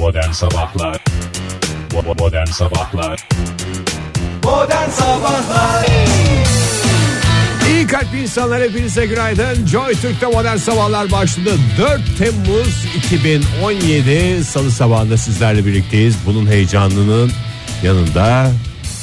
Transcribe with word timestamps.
Modern 0.00 0.30
Sabahlar 0.30 1.04
Modern 2.18 2.46
Sabahlar 2.46 3.28
Modern 4.44 4.90
Sabahlar 4.90 5.86
İyi 7.70 7.86
kalpli 7.86 8.22
insanlar 8.22 8.62
hepinize 8.62 9.06
günaydın. 9.06 9.66
Joy 9.66 9.94
Türk'te 9.94 10.26
modern 10.26 10.56
sabahlar 10.56 11.10
başladı. 11.10 11.50
4 11.78 12.18
Temmuz 12.18 12.84
2017 12.96 14.44
Salı 14.44 14.70
sabahında 14.70 15.16
sizlerle 15.16 15.66
birlikteyiz. 15.66 16.16
Bunun 16.26 16.46
heyecanının 16.46 17.32
yanında 17.82 18.52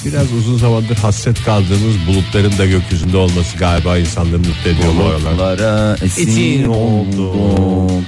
biraz 0.05 0.33
uzun 0.33 0.57
zamandır 0.57 0.95
hasret 0.95 1.43
kaldığımız 1.43 2.07
bulutların 2.07 2.57
da 2.57 2.65
gökyüzünde 2.65 3.17
olması 3.17 3.57
galiba 3.57 3.97
insanları 3.97 4.39
mutlu 4.39 4.69
ediyor 4.69 4.93
bu 4.99 5.03
aralar. 5.03 5.31
Bulutlara 5.31 5.95
Esin 6.03 6.27
esin 6.27 6.67
oldum. 6.67 8.05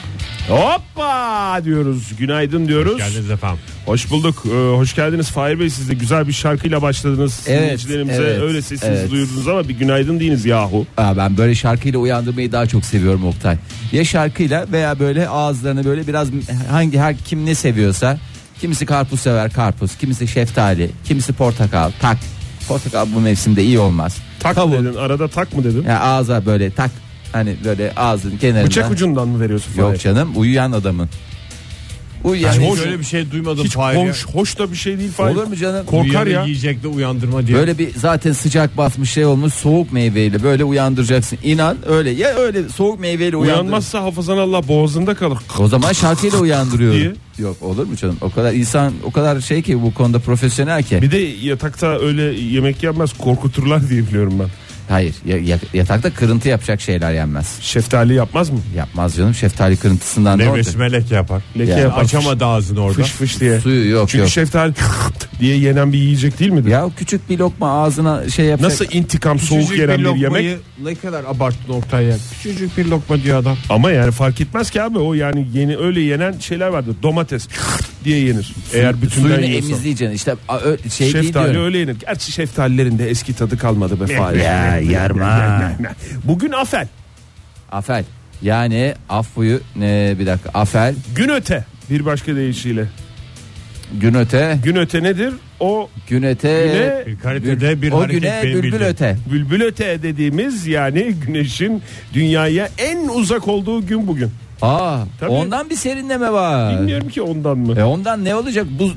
Hoppa 0.50 1.62
diyoruz. 1.64 2.12
Günaydın 2.20 2.68
diyoruz. 2.68 2.98
Geldiniz 2.98 3.32
efendim. 3.32 3.60
Hoş 3.86 4.12
bulduk. 4.12 4.44
Ee, 4.46 4.76
hoş 4.76 4.96
geldiniz 4.96 5.30
Fahir 5.30 5.60
Bey. 5.60 5.70
Siz 5.70 5.90
de 5.90 5.94
güzel 5.94 6.28
bir 6.28 6.34
şarkıyla 6.34 6.82
başladınız. 6.82 7.40
Evet, 7.48 7.62
Dinleyicilerimize 7.62 8.24
evet, 8.24 8.42
öyle 8.42 8.62
sesinizi 8.62 9.00
evet. 9.00 9.12
duyurdunuz 9.12 9.48
ama 9.48 9.70
bir 9.70 9.74
günaydın 9.74 10.20
deyiniz 10.20 10.46
yahu. 10.46 10.86
Aa, 10.98 11.18
ben 11.18 11.38
böyle 11.38 11.56
şarkıyla 11.56 12.00
uyandırmayı 12.00 12.52
daha 12.52 12.66
çok 12.66 12.86
seviyorum 12.86 13.26
Oktay. 13.26 13.58
Ya 13.92 14.06
şarkıyla 14.06 14.66
veya 14.72 15.00
böyle 15.00 15.30
ağızlarını 15.30 15.86
böyle 15.86 16.08
biraz 16.08 16.28
hangi 16.70 17.00
her 17.00 17.18
kim 17.18 17.46
ne 17.46 17.56
seviyorsa. 17.56 18.18
Kimisi 18.62 18.86
karpuz 18.86 19.20
sever 19.20 19.54
karpuz, 19.54 19.98
kimisi 19.98 20.28
şeftali, 20.28 20.92
kimisi 21.06 21.34
portakal. 21.34 21.92
Tak. 22.02 22.18
Portakal 22.68 23.08
bu 23.16 23.20
mevsimde 23.20 23.64
iyi 23.64 23.80
olmaz. 23.80 24.18
Tak 24.40 24.58
mı 24.58 24.72
dedin? 24.72 24.96
Arada 24.96 25.28
tak 25.28 25.54
mı 25.54 25.64
dedin? 25.64 25.84
Ya 25.84 26.02
ağza 26.02 26.46
böyle 26.46 26.72
tak. 26.72 26.92
Hani 27.34 27.56
böyle 27.66 27.94
ağzın 27.96 28.38
kenarında. 28.38 28.68
Bıçak 28.68 28.92
ucundan 28.92 29.28
mı 29.28 29.40
veriyorsun 29.40 29.72
Fahir? 29.72 29.82
Yok 29.88 30.00
canım 30.00 30.30
uyuyan 30.36 30.72
adamın. 30.72 31.10
Uyuyan. 32.24 32.54
Yani 32.54 32.70
hoş- 32.70 32.80
hiç 32.80 32.86
öyle 32.86 33.00
bir 33.00 33.04
şey 33.04 33.32
duymadım. 33.32 33.66
Hiç 33.66 33.74
Fahir 33.74 33.98
ya. 33.98 34.10
hoş, 34.10 34.26
hoş 34.26 34.60
da 34.60 34.72
bir 34.72 34.76
şey 34.78 34.98
değil 35.00 35.12
Fahir. 35.12 35.36
Olur 35.36 35.44
mu 35.48 35.56
canım? 35.56 35.86
Korkar 35.86 36.04
Uyuyanı 36.04 36.30
ya. 36.30 36.44
Yiyecekle 36.44 36.88
uyandırma 36.88 37.48
diye. 37.48 37.58
Böyle 37.58 37.78
bir 37.78 37.90
zaten 37.96 38.32
sıcak 38.32 38.78
basmış 38.78 39.12
şey 39.12 39.26
olmuş 39.26 39.54
soğuk 39.54 39.94
meyveyle 39.94 40.44
böyle 40.44 40.64
uyandıracaksın. 40.64 41.40
İnan 41.44 41.78
öyle 41.88 42.10
ya 42.10 42.30
öyle 42.30 42.70
soğuk 42.70 43.00
meyveyle 43.00 43.38
uyandır. 43.38 43.62
Uyanmazsa 43.62 44.04
hafızan 44.04 44.38
Allah 44.38 44.68
boğazında 44.68 45.16
kalır. 45.16 45.38
O 45.60 45.68
zaman 45.68 45.94
şarkıyla 45.94 46.38
uyandırıyorum. 46.40 47.00
Diye. 47.00 47.14
Yok 47.38 47.62
olur 47.62 47.86
mu 47.88 47.96
canım? 47.96 48.18
O 48.22 48.30
kadar 48.30 48.54
insan 48.54 48.94
o 49.04 49.12
kadar 49.12 49.42
şey 49.42 49.62
ki 49.62 49.82
bu 49.82 49.94
konuda 49.94 50.20
profesyonel 50.20 50.84
ki. 50.84 51.02
Bir 51.02 51.12
de 51.12 51.18
yatakta 51.18 52.00
öyle 52.00 52.22
yemek 52.24 52.84
yenmez 52.84 53.14
korkuturlar 53.18 53.90
diye 53.90 54.08
biliyorum 54.08 54.34
ben. 54.40 54.48
Hayır 54.90 55.16
ya- 55.26 55.38
ya- 55.38 55.60
yatakta 55.74 56.10
kırıntı 56.14 56.50
yapacak 56.50 56.82
şeyler 56.82 57.14
yenmez. 57.14 57.58
Şeftali 57.62 58.14
yapmaz 58.14 58.50
mı? 58.50 58.60
Yapmaz 58.78 59.16
canım 59.16 59.34
şeftali 59.34 59.78
kırıntısından 59.78 60.40
ne 60.40 60.50
olacak? 60.50 60.76
melek 60.78 61.12
yapar. 61.12 61.42
Leke 61.60 61.72
Yani 61.72 61.82
yapar. 61.82 62.04
Açamadı 62.04 62.46
ağzını 62.46 62.82
orada. 62.82 63.02
Fış 63.02 63.12
fış 63.12 63.40
diye. 63.40 63.60
Suyu 63.60 63.90
yok 63.92 64.10
Çünkü 64.10 64.22
yok. 64.22 64.30
şeftali 64.30 64.74
diye 65.40 65.58
yenen 65.58 65.94
bir 65.94 65.98
yiyecek 65.98 66.40
değil 66.40 66.52
midir? 66.52 66.70
Ya 66.70 66.90
küçük 66.98 67.30
bir 67.30 67.38
lokma 67.38 67.84
ağzına 67.84 68.30
şey 68.30 68.46
yapacak. 68.46 68.72
Nasıl 68.72 68.86
intikam 68.92 69.40
soğuk 69.40 69.62
Küçücük 69.62 69.80
yenen 69.80 69.98
bir 69.98 70.04
lokmayı 70.04 70.46
yemek? 70.46 70.60
Ne 70.84 70.96
kadar 70.96 71.24
abarttın 71.24 71.74
Oktay 71.74 72.06
ya. 72.06 72.16
Küçücük 72.34 72.78
bir 72.78 72.86
lokma 72.86 73.24
diyor 73.24 73.40
adam. 73.40 73.58
Ama 73.70 73.92
yani 73.92 74.12
fark 74.12 74.42
etmez 74.42 74.70
ki 74.72 74.82
abi 74.82 74.98
o 74.98 75.14
yani 75.14 75.48
yeni 75.54 75.78
öyle 75.78 76.02
yenen 76.02 76.40
şeyler 76.40 76.68
vardır. 76.68 76.96
Domates 77.04 77.48
diye 78.04 78.20
yenir. 78.20 78.54
Eğer 78.74 79.02
bütünden 79.02 79.28
Suyunu 79.28 79.46
yiyorsan. 79.46 79.70
emizleyeceksin. 79.72 80.16
İşte 80.16 80.36
a- 80.48 80.58
ö- 80.60 80.78
şey 80.90 81.14
değil 81.14 81.24
Şeftali 81.26 81.52
diyorum. 81.52 81.66
öyle 81.66 81.78
yenir. 81.78 81.96
Gerçi 82.00 82.32
şeftalilerin 82.32 83.00
de 83.00 83.10
eski 83.10 83.34
tadı 83.34 83.58
kalmadı 83.58 84.00
be 84.02 84.16
Fahir. 84.16 84.38
Ya, 84.40 84.78
yarma. 84.78 85.72
Bugün 86.24 86.52
afel. 86.52 86.88
Afel. 87.72 88.04
Yani 88.42 88.94
affuyu 89.10 89.60
ne 89.76 90.16
bir 90.20 90.26
dakika 90.26 90.50
afel 90.54 90.96
Gün 91.16 91.30
öte. 91.30 91.66
Bir 91.90 92.06
başka 92.06 92.36
deyişiyle. 92.36 92.86
gün 94.02 94.14
öte 94.14 94.58
Gün 94.64 94.76
öte 94.76 95.04
nedir? 95.04 95.34
O 95.60 95.90
gün 96.10 96.24
öte 96.24 96.48
Güne- 96.68 97.04
Bir 97.08 97.20
kalitede 97.20 97.82
bir 97.82 97.92
o 97.92 98.00
hareket 98.02 98.22
güne 98.22 98.40
benim 98.44 98.56
bülbül 98.58 98.72
bildiğim. 98.72 98.92
öte. 98.92 99.18
bülbül 99.32 99.62
öte 99.62 100.04
dediğimiz 100.04 100.68
yani 100.68 101.14
güneşin 101.28 101.82
dünyaya 102.14 102.70
en 102.78 103.08
uzak 103.08 103.48
olduğu 103.48 103.86
gün 103.88 104.08
bugün. 104.08 104.32
Aa, 104.62 104.98
Tabii. 105.20 105.30
ondan 105.30 105.70
bir 105.70 105.76
serinleme 105.76 106.32
var. 106.32 106.80
Bilmiyorum 106.80 107.10
ki 107.10 107.22
ondan 107.22 107.58
mı? 107.58 107.80
E 107.80 107.84
ondan 107.84 108.26
ne 108.26 108.36
olacak? 108.36 108.68
Bu 108.80 108.92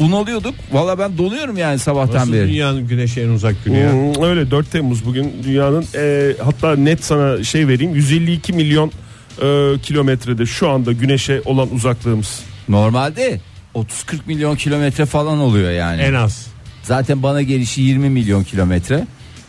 bunalıyorduk. 0.00 0.54
Valla 0.72 0.98
ben 0.98 1.18
donuyorum 1.18 1.56
yani 1.56 1.78
sabahtan 1.78 2.20
Nasıl 2.20 2.32
beri. 2.32 2.48
dünyanın 2.48 2.88
güneşe 2.88 3.20
en 3.20 3.28
uzak 3.28 3.64
günü 3.64 3.78
ya? 3.78 3.92
Hmm, 3.92 4.22
öyle 4.22 4.50
4 4.50 4.70
Temmuz 4.72 5.04
bugün 5.06 5.32
dünyanın 5.44 5.84
e, 5.94 6.32
hatta 6.44 6.76
net 6.76 7.04
sana 7.04 7.44
şey 7.44 7.68
vereyim 7.68 7.94
152 7.94 8.52
milyon 8.52 8.92
e, 9.42 9.78
kilometrede 9.82 10.46
şu 10.46 10.68
anda 10.70 10.92
güneşe 10.92 11.42
olan 11.44 11.74
uzaklığımız. 11.74 12.40
Normalde 12.68 13.40
30-40 13.74 13.84
milyon 14.26 14.56
kilometre 14.56 15.06
falan 15.06 15.38
oluyor 15.38 15.70
yani. 15.70 16.00
En 16.02 16.14
az. 16.14 16.46
Zaten 16.82 17.22
bana 17.22 17.42
gelişi 17.42 17.80
20 17.80 18.10
milyon 18.10 18.44
kilometre. 18.44 19.06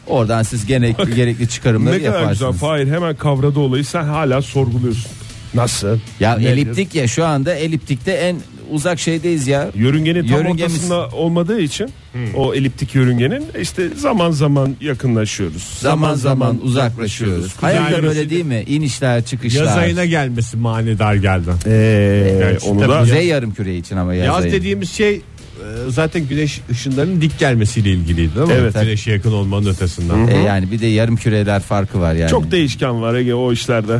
Oradan 0.08 0.44
siz 0.44 0.66
gene 0.66 0.92
gerekli 1.16 1.50
çıkarımları 1.50 1.96
Ne 1.96 2.00
kadar 2.00 2.12
güzel 2.12 2.22
yaparsınız. 2.22 2.58
Fahir 2.58 2.88
hemen 2.88 3.16
kavradı 3.16 3.60
olayı 3.60 3.86
sen 3.86 4.04
hala 4.04 4.42
sorguluyorsun. 4.42 5.12
Nasıl? 5.54 5.98
Ya 6.20 6.36
Ne 6.38 6.46
eliptik 6.46 6.96
ya 6.96 7.08
şu 7.08 7.26
anda 7.26 7.56
eliptikte 7.56 8.12
en 8.12 8.36
uzak 8.72 9.00
şeydeyiz 9.00 9.48
ya. 9.48 9.70
Yörüngenin 9.76 10.28
tam 10.28 10.40
Yörüngemiz- 10.42 10.64
ortasında 10.64 11.08
olmadığı 11.08 11.60
için 11.60 11.90
o 12.36 12.54
eliptik 12.56 12.96
yörüngenin 12.96 13.44
işte 13.62 13.90
zaman 13.98 14.32
zaman 14.32 14.76
yakınlaşıyoruz. 14.82 15.64
Zaman 15.80 16.16
zaman 16.16 16.60
uzaklaşıyoruz. 16.64 17.54
Hayat 17.62 17.92
da 17.92 17.96
Yani- 17.96 18.04
böyle 18.04 18.30
değil 18.30 18.46
mi? 18.46 18.64
İnişler 18.68 19.26
çıkışlar. 19.26 19.66
Yaz 19.66 19.78
ayına 19.78 20.06
gelmesi 20.06 20.58
manidar 20.58 21.16
geldi. 21.16 21.50
Ee, 21.68 22.36
Gerçi 22.40 22.66
onu 22.66 22.80
da 22.90 23.00
Kuzey 23.00 23.28
yarım 23.28 23.54
küre 23.54 23.78
için 23.78 23.98
ama 23.98 24.14
yaz, 24.14 24.28
Yaz 24.28 24.44
ayı. 24.44 24.54
dediğimiz 24.54 24.92
şey 24.92 25.22
zaten 25.90 26.28
güneş 26.28 26.62
ışınlarının 26.72 27.22
dik 27.22 27.40
gelmesiyle 27.40 27.90
ilgiliydi 27.92 28.36
değil 28.36 28.48
mi? 28.48 28.54
Evet. 28.58 28.74
Güneşe 28.74 29.12
yakın 29.12 29.32
olmanın 29.32 29.66
ötesinden. 29.70 30.28
E 30.28 30.38
yani 30.38 30.72
bir 30.72 30.80
de 30.80 30.88
yarım 30.88 31.16
küreler 31.16 31.62
farkı 31.62 32.00
var 32.02 32.14
yani. 32.14 32.30
çok 32.30 32.52
değişken 32.52 33.02
var 33.02 33.16
Ege 33.16 33.34
o 33.34 33.52
işlerde. 33.54 34.00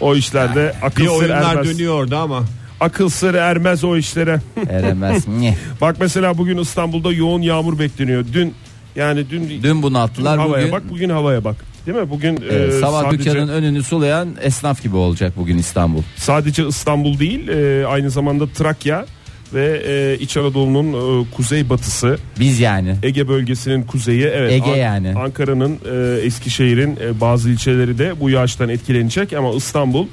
O 0.00 0.14
işlerde 0.16 0.74
akıl 0.82 1.02
Bir 1.02 1.08
sır 1.08 1.14
oyunlar 1.14 1.56
ermez. 1.56 1.74
dönüyor 1.74 1.94
orada 1.94 2.18
ama 2.18 2.44
Akıl 2.80 3.08
sır 3.08 3.34
ermez 3.34 3.84
o 3.84 3.96
işlere. 3.96 4.40
Eremez. 4.70 5.28
Nyeh. 5.40 5.54
Bak 5.80 5.96
mesela 6.00 6.38
bugün 6.38 6.58
İstanbul'da 6.58 7.12
yoğun 7.12 7.42
yağmur 7.42 7.78
bekleniyor. 7.78 8.24
Dün 8.32 8.54
yani 8.96 9.30
dün, 9.30 9.62
Dün 9.62 9.82
bunalttılar 9.82 10.38
havaya 10.38 10.62
bugün. 10.62 10.72
bak 10.72 10.82
bugün 10.90 11.08
havaya 11.10 11.44
bak. 11.44 11.56
Değil 11.86 11.98
mi? 11.98 12.10
Bugün 12.10 12.42
e, 12.50 12.54
e, 12.54 12.70
sabah 12.80 13.02
sadece, 13.02 13.24
dükkanın 13.30 13.48
önünü 13.48 13.82
sulayan 13.82 14.28
esnaf 14.42 14.82
gibi 14.82 14.96
olacak 14.96 15.32
bugün 15.36 15.58
İstanbul. 15.58 16.02
sadece 16.16 16.66
İstanbul 16.68 17.18
değil 17.18 17.48
e, 17.48 17.86
aynı 17.86 18.10
zamanda 18.10 18.46
Trakya 18.46 19.06
ve 19.54 19.82
e, 19.86 20.18
İç 20.20 20.36
Anadolu'nun 20.36 21.22
e, 21.22 21.26
kuzey 21.36 21.68
batısı 21.68 22.18
Biz 22.40 22.60
yani. 22.60 22.94
Ege 23.02 23.28
bölgesinin 23.28 23.82
kuzeyi 23.82 24.22
evet 24.24 24.52
Ege 24.52 24.70
An- 24.70 24.76
yani. 24.76 25.14
Ankara'nın 25.16 25.78
e, 25.92 26.20
Eskişehir'in 26.20 26.98
e, 27.04 27.20
bazı 27.20 27.50
ilçeleri 27.50 27.98
de 27.98 28.20
bu 28.20 28.30
yağıştan 28.30 28.68
etkilenecek 28.68 29.32
ama 29.32 29.50
İstanbul 29.54 30.06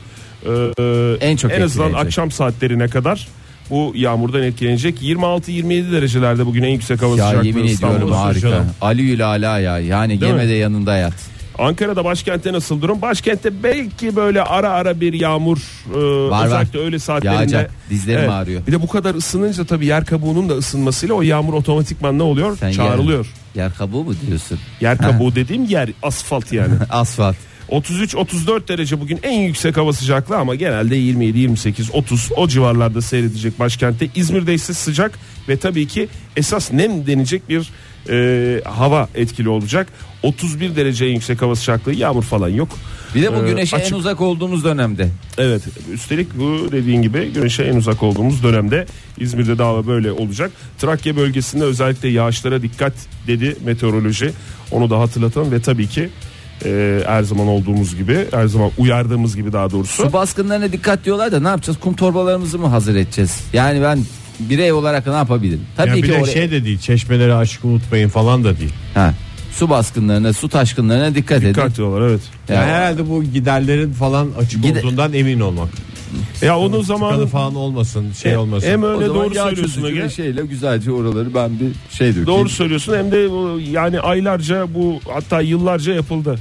e, 0.46 0.50
En 1.22 1.36
çok 1.36 1.52
en 1.52 1.62
azından 1.62 1.94
akşam 1.94 2.32
saatlerine 2.32 2.88
kadar 2.88 3.28
bu 3.70 3.94
yağmurdan 3.96 4.44
etkilenecek. 4.44 5.02
26-27 5.02 5.92
derecelerde 5.92 6.46
bugün 6.46 6.64
en 6.64 6.70
yüksek 6.70 7.02
hava 7.02 7.16
Ya 7.18 7.26
sıcaklığı 7.28 7.48
yemin 7.48 7.50
ediyorum 7.64 7.74
İstanbul'da. 7.74 8.20
harika. 8.20 8.50
canım. 8.50 8.66
Ali 8.82 9.02
ya. 9.60 9.80
Yani 9.80 10.22
Değil 10.22 10.32
yeme 10.32 10.44
mi? 10.44 10.50
de 10.50 10.54
yanında 10.54 10.98
yat. 10.98 11.14
Ankara'da 11.60 12.06
başkentte 12.06 12.54
nasıl 12.54 12.82
durum? 12.82 13.02
Başkentte 13.02 13.64
belki 13.64 14.16
böyle 14.16 14.44
ara 14.44 14.70
ara 14.70 15.02
bir 15.02 15.14
yağmur 15.14 15.58
e, 15.96 16.30
Var, 16.30 16.46
özellikle 16.46 16.80
öyle 16.80 17.00
saatlerinde. 17.00 17.38
Yağacak. 17.38 17.72
Dizlerim 17.90 18.30
ağrıyor. 18.30 18.68
Bir 18.68 18.72
de 18.72 18.82
bu 18.82 18.88
kadar 18.88 19.16
ısınınca 19.16 19.66
tabii 19.66 19.86
yer 19.86 20.06
kabuğunun 20.06 20.50
da 20.50 20.54
ısınmasıyla 20.54 21.16
o 21.16 21.22
yağmur 21.22 21.54
otomatikman 21.54 22.20
ne 22.20 22.24
oluyor? 22.24 22.58
Sen 22.58 22.72
Çağrılıyor. 22.72 23.26
Yer, 23.56 23.64
yer 23.64 23.74
kabuğu 23.74 24.04
mu 24.04 24.14
diyorsun? 24.28 24.60
Yer 24.82 24.98
kabuğu 24.98 25.36
dediğim 25.36 25.66
yer 25.66 25.90
asfalt 26.04 26.54
yani. 26.54 26.74
Asfalt. 26.90 27.36
33-34 27.72 28.68
derece 28.68 29.02
bugün 29.02 29.20
en 29.24 29.40
yüksek 29.40 29.78
hava 29.78 29.94
sıcaklığı 29.94 30.38
ama 30.38 30.56
genelde 30.56 30.98
27-28-30 30.98 32.34
o 32.34 32.48
civarlarda 32.48 33.02
seyredecek 33.02 33.60
başkentte. 33.60 34.08
İzmir'de 34.16 34.54
ise 34.54 34.74
sıcak 34.74 35.20
ve 35.50 35.58
tabii 35.58 35.88
ki 35.88 36.08
esas 36.38 36.72
nem 36.74 37.08
denecek 37.08 37.50
bir 37.50 37.70
e, 38.10 38.62
hava 38.66 39.10
etkili 39.16 39.50
olacak. 39.50 39.88
31 40.24 40.76
derece 40.76 41.06
yüksek 41.06 41.42
hava 41.42 41.56
sıcaklığı 41.56 41.94
yağmur 41.94 42.24
falan 42.24 42.50
yok. 42.50 42.70
Bir 43.16 43.22
de 43.24 43.36
bu 43.36 43.46
Ee, 43.46 43.50
güneşe 43.50 43.76
açık. 43.76 43.92
en 43.94 43.98
uzak 43.98 44.22
olduğumuz 44.22 44.64
dönemde. 44.64 45.10
Evet 45.38 45.62
üstelik 45.94 46.40
bu 46.40 46.72
dediğin 46.72 47.02
gibi 47.02 47.34
güneşe 47.34 47.64
en 47.64 47.76
uzak 47.76 48.04
olduğumuz 48.04 48.44
dönemde 48.44 48.86
İzmir'de 49.18 49.58
de 49.58 49.64
hava 49.64 49.88
böyle 49.88 50.12
olacak. 50.12 50.52
Trakya 50.78 51.16
bölgesinde 51.16 51.64
özellikle 51.64 52.10
yağışlara 52.10 52.62
dikkat 52.62 52.94
dedi 53.28 53.56
meteoroloji. 53.66 54.32
Onu 54.72 54.90
da 54.90 55.00
hatırlatalım 55.00 55.52
ve 55.52 55.62
tabii 55.62 55.88
ki 55.88 56.10
e, 56.66 57.00
her 57.06 57.24
zaman 57.24 57.48
olduğumuz 57.48 57.96
gibi 57.96 58.26
her 58.32 58.48
zaman 58.48 58.72
uyardığımız 58.78 59.36
gibi 59.36 59.54
daha 59.54 59.72
doğrusu. 59.72 60.04
Su 60.04 60.14
baskınlarına 60.14 60.72
dikkat 60.72 61.06
diyorlar 61.06 61.32
da 61.32 61.40
ne 61.40 61.48
yapacağız? 61.48 61.80
Kum 61.80 61.94
torbalarımızı 61.96 62.60
mı 62.60 62.68
hazır 62.68 62.96
edeceğiz? 62.96 63.40
Yani 63.54 63.82
ben 63.82 64.00
birey 64.40 64.72
olarak 64.72 65.08
ne 65.08 65.14
yapabilirim? 65.14 65.62
Tabii 65.78 65.90
Ya 65.90 65.96
bir 65.96 66.02
ki 66.02 66.08
de 66.10 66.18
oraya... 66.18 66.34
şey 66.34 66.52
de 66.52 66.66
değil 66.66 66.80
çeşmeleri 66.80 67.34
açık 67.34 67.66
unutmayın 67.66 68.10
falan 68.10 68.44
da 68.44 68.58
değil. 68.58 68.74
Ha, 68.94 69.14
su 69.52 69.70
baskınlarına, 69.70 70.34
su 70.34 70.50
taşkınlarına 70.50 71.16
dikkat, 71.16 71.38
edin. 71.38 71.50
Dikkat 71.50 71.78
diyorlar 71.78 72.08
evet. 72.10 72.22
Ya- 72.50 72.56
Yani 72.56 72.72
herhalde 72.72 73.10
bu 73.10 73.24
giderlerin 73.24 73.92
falan 73.94 74.30
açık 74.40 74.64
Gide- 74.64 74.80
olduğundan 74.80 75.14
emin 75.14 75.40
olmak. 75.40 75.70
Ya 76.42 76.58
onun 76.60 76.68
Tıkanı 76.82 76.84
zamanı 76.84 77.28
falan 77.28 77.56
olmasın 77.56 78.12
şey 78.12 78.38
olmasın. 78.38 78.68
hem 78.68 78.84
öyle 78.84 79.06
doğru 79.08 79.34
söylüyorsun 79.36 79.84
Ege. 79.86 80.10
şeyle 80.10 80.46
güzelce 80.46 80.92
oraları 80.92 81.34
ben 81.36 81.60
bir 81.60 81.96
şey 81.98 82.08
dökeyim. 82.08 82.28
Doğru 82.28 82.50
söylüyorsun 82.50 82.96
hem 82.98 83.12
de 83.12 83.18
yani 83.72 84.00
aylarca 84.00 84.74
bu 84.76 85.00
hatta 85.14 85.42
yıllarca 85.42 85.94
yapıldı. 85.94 86.40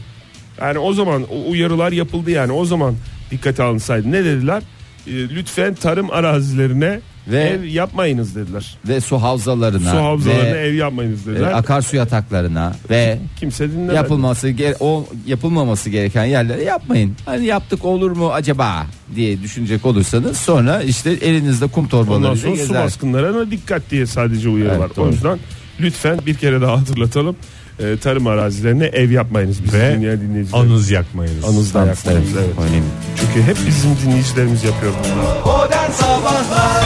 Yani 0.61 0.79
o 0.79 0.93
zaman 0.93 1.23
uyarılar 1.49 1.93
yapıldı 1.93 2.31
yani 2.31 2.53
o 2.53 2.65
zaman 2.65 2.95
dikkate 3.31 3.63
alınsaydı. 3.63 4.13
Ne 4.13 4.25
dediler? 4.25 4.63
Ee, 5.07 5.11
lütfen 5.13 5.75
tarım 5.75 6.11
arazilerine 6.11 7.01
Ve- 7.29 7.43
ev 7.43 7.65
yapmayınız 7.65 8.35
dediler. 8.37 8.77
Ve 8.89 9.01
su 9.01 9.23
havzalarına 9.23 9.91
Su 9.91 9.97
havzalarına 9.97 10.55
ve 10.55 10.61
ev 10.69 10.75
yapmayınız 10.75 11.29
e, 11.29 11.31
dediler. 11.31 11.53
akarsu 11.59 11.97
yataklarına 11.97 12.73
ve 12.91 13.19
Kimse 13.41 13.71
dinlemedi. 13.73 13.95
yapılması 13.97 14.49
gere- 14.49 14.77
o 14.81 15.07
yapılmaması 15.27 15.91
gereken 15.91 16.25
yerlere 16.25 16.63
yapmayın. 16.65 17.17
Hani 17.25 17.47
yaptık 17.47 17.85
olur 17.85 18.11
mu 18.11 18.31
acaba 18.33 18.87
diye 19.15 19.43
düşünecek 19.43 19.87
olursanız 19.87 20.37
sonra 20.37 20.83
işte 20.83 21.11
elinizde 21.11 21.67
kum 21.67 21.85
Ondan 21.85 21.91
torbalarıyla 21.91 22.37
sonra 22.37 22.57
su 22.57 22.63
gezer. 22.63 22.85
baskınlarına 22.85 23.51
dikkat 23.51 23.83
diye 23.91 24.07
sadece 24.07 24.49
uyarı 24.49 24.69
Evet, 24.71 24.81
var. 24.81 24.91
doğru. 24.97 25.09
O 25.09 25.11
yüzden 25.13 25.39
lütfen 25.81 26.19
bir 26.27 26.35
kere 26.35 26.61
daha 26.61 26.81
hatırlatalım. 26.81 27.37
Ee, 27.83 27.97
tarım 27.97 28.27
arazilerine 28.27 28.85
ev 28.85 29.11
yapmayınız 29.11 29.65
bizi 29.65 29.79
Ve 29.79 29.95
dinleyen 29.97 30.21
dinleyiciler. 30.21 30.59
Anız 30.59 30.91
yakmayınız. 30.91 31.45
Anızda 31.45 31.87
yapmayınız. 31.87 32.29
Evet. 32.37 32.83
Çünkü 33.21 33.43
hep 33.49 33.57
bizim 33.67 33.91
dinleyicilerimiz 34.07 34.65
yapıyor 34.65 34.93
bunu. 35.05 35.53
Modern 35.53 35.91
Sabahlar 35.91 36.78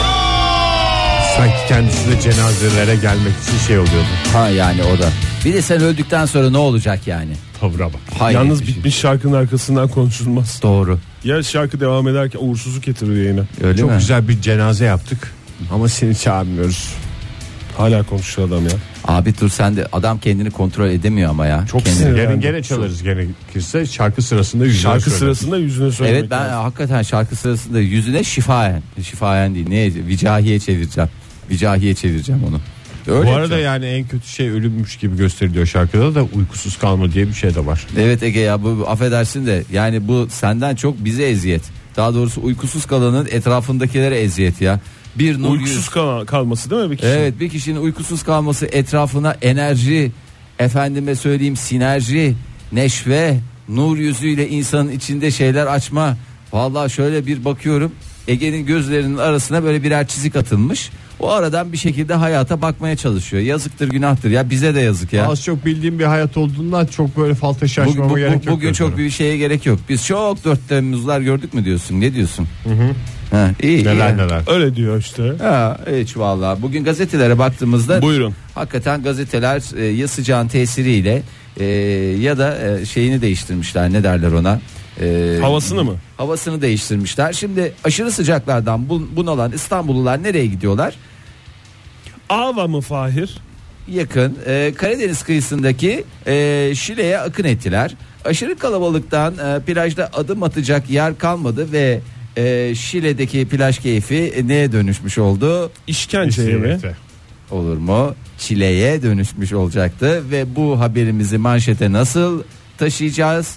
Sanki 1.43 1.67
kendisi 1.67 2.11
de 2.11 2.21
cenazelere 2.21 2.95
gelmek 2.95 3.33
için 3.43 3.57
şey 3.67 3.77
oluyordu. 3.79 4.07
Ha 4.33 4.49
yani 4.49 4.83
o 4.83 4.99
da. 4.99 5.09
Bir 5.45 5.53
de 5.53 5.61
sen 5.61 5.81
öldükten 5.81 6.25
sonra 6.25 6.49
ne 6.49 6.57
olacak 6.57 7.07
yani? 7.07 7.31
Tavra 7.59 7.85
bak. 7.85 7.99
Hayır. 8.19 8.37
Yalnız 8.37 8.61
bir 8.61 8.65
şey. 8.65 8.75
bitmiş 8.75 8.95
şarkının 8.95 9.33
arkasından 9.33 9.87
konuşulmaz. 9.87 10.59
Doğru. 10.63 10.99
Ya 11.23 11.43
şarkı 11.43 11.79
devam 11.79 12.07
ederken 12.07 12.39
uğursuzluk 12.41 12.83
getiriyor 12.83 13.17
yayına. 13.17 13.41
Öyle 13.63 13.77
Çok 13.77 13.89
mi? 13.91 13.97
güzel 13.97 14.27
bir 14.27 14.41
cenaze 14.41 14.85
yaptık. 14.85 15.31
Ama 15.71 15.87
seni 15.89 16.15
çağırmıyoruz. 16.17 16.93
Hala 17.77 18.03
konuşuyor 18.03 18.47
adam 18.47 18.63
ya. 18.65 18.71
Abi 19.07 19.33
dur 19.41 19.49
sen 19.49 19.77
de 19.77 19.87
adam 19.91 20.19
kendini 20.19 20.51
kontrol 20.51 20.89
edemiyor 20.89 21.29
ama 21.29 21.45
ya. 21.45 21.65
Çok 21.71 21.81
Kendini- 21.85 21.95
sinirli. 21.99 22.15
Gene, 22.15 22.31
Yani. 22.31 22.39
gene 22.41 22.63
çalarız 22.63 23.03
gerekirse 23.03 23.85
şarkı 23.85 24.21
sırasında 24.21 24.65
yüzüne 24.65 24.81
Şarkı 24.81 25.01
söyleriz. 25.01 25.19
sırasında 25.19 25.57
yüzüne 25.57 25.91
söylemek 25.91 26.19
Evet 26.19 26.31
ben 26.31 26.39
lazım. 26.39 26.57
hakikaten 26.63 27.01
şarkı 27.01 27.35
sırasında 27.35 27.79
yüzüne 27.79 28.23
şifayen. 28.23 28.83
Şifayen 29.03 29.55
değil. 29.55 29.69
Ne? 29.69 29.85
Vicahiye 30.07 30.59
çevireceğim. 30.59 31.09
Vicahiye 31.49 31.93
çevireceğim 31.95 32.41
onu. 32.43 32.59
Öyle 33.07 33.27
Bu 33.27 33.31
arada 33.31 33.41
yapacağım. 33.57 33.63
yani 33.63 33.85
en 33.85 34.07
kötü 34.07 34.27
şey 34.27 34.49
ölümmüş 34.49 34.95
gibi 34.97 35.17
gösteriliyor 35.17 35.65
şarkıda 35.65 36.15
da 36.15 36.23
uykusuz 36.23 36.77
kalma 36.77 37.11
diye 37.11 37.27
bir 37.27 37.33
şey 37.33 37.55
de 37.55 37.65
var. 37.65 37.87
Evet 37.97 38.23
Ege 38.23 38.39
ya 38.39 38.63
bu 38.63 38.79
bu- 38.79 38.89
affedersin 38.89 39.45
de 39.45 39.63
yani 39.71 40.07
bu 40.07 40.27
senden 40.29 40.75
çok 40.75 41.05
bize 41.05 41.23
eziyet. 41.29 41.61
Daha 41.97 42.13
doğrusu 42.13 42.41
uykusuz 42.43 42.85
kalanın 42.85 43.25
etrafındakilere 43.31 44.19
eziyet 44.19 44.61
ya. 44.61 44.79
Bir 45.15 45.41
nur 45.41 45.49
Uykusuz 45.51 45.75
yüz- 45.75 45.89
kal- 45.89 46.25
kalması 46.25 46.69
değil 46.69 46.81
mi 46.83 46.91
bir 46.91 46.97
kişi? 46.97 47.07
Evet 47.09 47.39
bir 47.39 47.49
kişinin 47.49 47.79
uykusuz 47.81 48.23
kalması 48.23 48.65
etrafına 48.65 49.35
enerji, 49.41 50.11
efendime 50.59 51.15
söyleyeyim 51.15 51.55
sinerji, 51.55 52.35
neşve, 52.71 53.37
nur 53.69 53.97
yüzüyle 53.97 54.49
insanın 54.49 54.91
içinde 54.91 55.31
şeyler 55.31 55.65
açma. 55.67 56.17
Vallahi 56.53 56.89
şöyle 56.91 57.25
bir 57.25 57.45
bakıyorum 57.45 57.91
Ege'nin 58.27 58.65
gözlerinin 58.65 59.17
arasına 59.17 59.63
böyle 59.63 59.83
birer 59.83 60.07
çizik 60.07 60.35
atılmış. 60.35 60.89
O 61.23 61.29
aradan 61.31 61.71
bir 61.73 61.77
şekilde 61.77 62.13
hayata 62.13 62.61
bakmaya 62.61 62.95
çalışıyor. 62.95 63.43
Yazıktır 63.43 63.89
günahtır 63.89 64.29
ya 64.31 64.49
bize 64.49 64.75
de 64.75 64.79
yazık 64.79 65.13
ya. 65.13 65.27
Az 65.27 65.43
çok 65.43 65.65
bildiğim 65.65 65.99
bir 65.99 66.03
hayat 66.03 66.37
olduğundan 66.37 66.85
çok 66.85 67.17
böyle 67.17 67.33
falta 67.35 67.67
şaşmama 67.67 67.97
Bugün, 67.97 68.09
bu- 68.09 68.13
bu- 68.13 68.17
gerek 68.17 68.45
yok. 68.45 68.55
bugün 68.55 68.73
çok 68.73 68.97
bir 68.97 69.09
şeye 69.09 69.37
gerek 69.37 69.65
yok. 69.65 69.79
Biz 69.89 70.05
çok 70.05 70.43
4 70.45 70.69
Temmuzlar 70.69 71.21
gördük 71.21 71.53
mü 71.53 71.65
diyorsun? 71.65 72.01
Ne 72.01 72.13
diyorsun? 72.13 72.47
Ha, 73.31 73.49
iyi, 73.63 73.83
Neler 73.85 74.09
iyi. 74.13 74.17
neler. 74.17 74.41
Öyle 74.47 74.75
diyor 74.75 74.99
işte. 74.99 75.33
Ha, 75.41 75.79
evet 75.87 76.17
vallahi. 76.17 76.61
Bugün 76.61 76.83
gazetelere 76.83 77.39
baktığımızda 77.39 78.01
Buyurun. 78.01 78.33
hakikaten 78.55 79.03
gazeteler 79.03 79.61
e, 79.77 79.83
ya 79.85 80.07
sıcağın 80.07 80.47
tesiriyle 80.47 81.23
e, 81.59 81.65
ya 82.21 82.37
da 82.37 82.57
e, 82.79 82.85
şeyini 82.85 83.21
değiştirmişler. 83.21 83.93
Ne 83.93 84.03
derler 84.03 84.31
ona? 84.31 84.59
E, 85.01 85.37
Havasını 85.41 85.83
mı? 85.83 85.95
Havasını 86.17 86.61
değiştirmişler. 86.61 87.33
Şimdi 87.33 87.73
aşırı 87.83 88.11
sıcaklardan 88.11 88.79
bun- 88.89 89.15
bunalan 89.15 89.51
İstanbullular 89.51 90.23
nereye 90.23 90.45
gidiyorlar? 90.45 90.93
Ava 92.29 92.67
mı 92.67 92.81
Fahir? 92.81 93.37
yakın 93.87 94.37
e, 94.47 94.73
Karadeniz 94.77 95.23
kıyısındaki 95.23 96.03
e, 96.27 96.71
Şile'ye 96.75 97.19
akın 97.19 97.43
ettiler. 97.43 97.95
Aşırı 98.25 98.57
kalabalıktan 98.57 99.33
e, 99.33 99.59
plajda 99.59 100.09
adım 100.13 100.43
atacak 100.43 100.89
yer 100.89 101.17
kalmadı 101.17 101.71
ve 101.71 101.99
e, 102.37 102.75
Şile'deki 102.75 103.47
plaj 103.47 103.79
keyfi 103.79 104.15
e, 104.15 104.47
neye 104.47 104.71
dönüşmüş 104.71 105.17
oldu? 105.17 105.71
İşkenceye 105.87 106.57
mi? 106.57 106.79
Olur 107.51 107.77
mu? 107.77 108.15
Çile'ye 108.37 109.03
dönüşmüş 109.03 109.53
olacaktı 109.53 110.31
ve 110.31 110.55
bu 110.55 110.79
haberimizi 110.79 111.37
manşete 111.37 111.91
nasıl 111.91 112.43
taşıyacağız? 112.77 113.55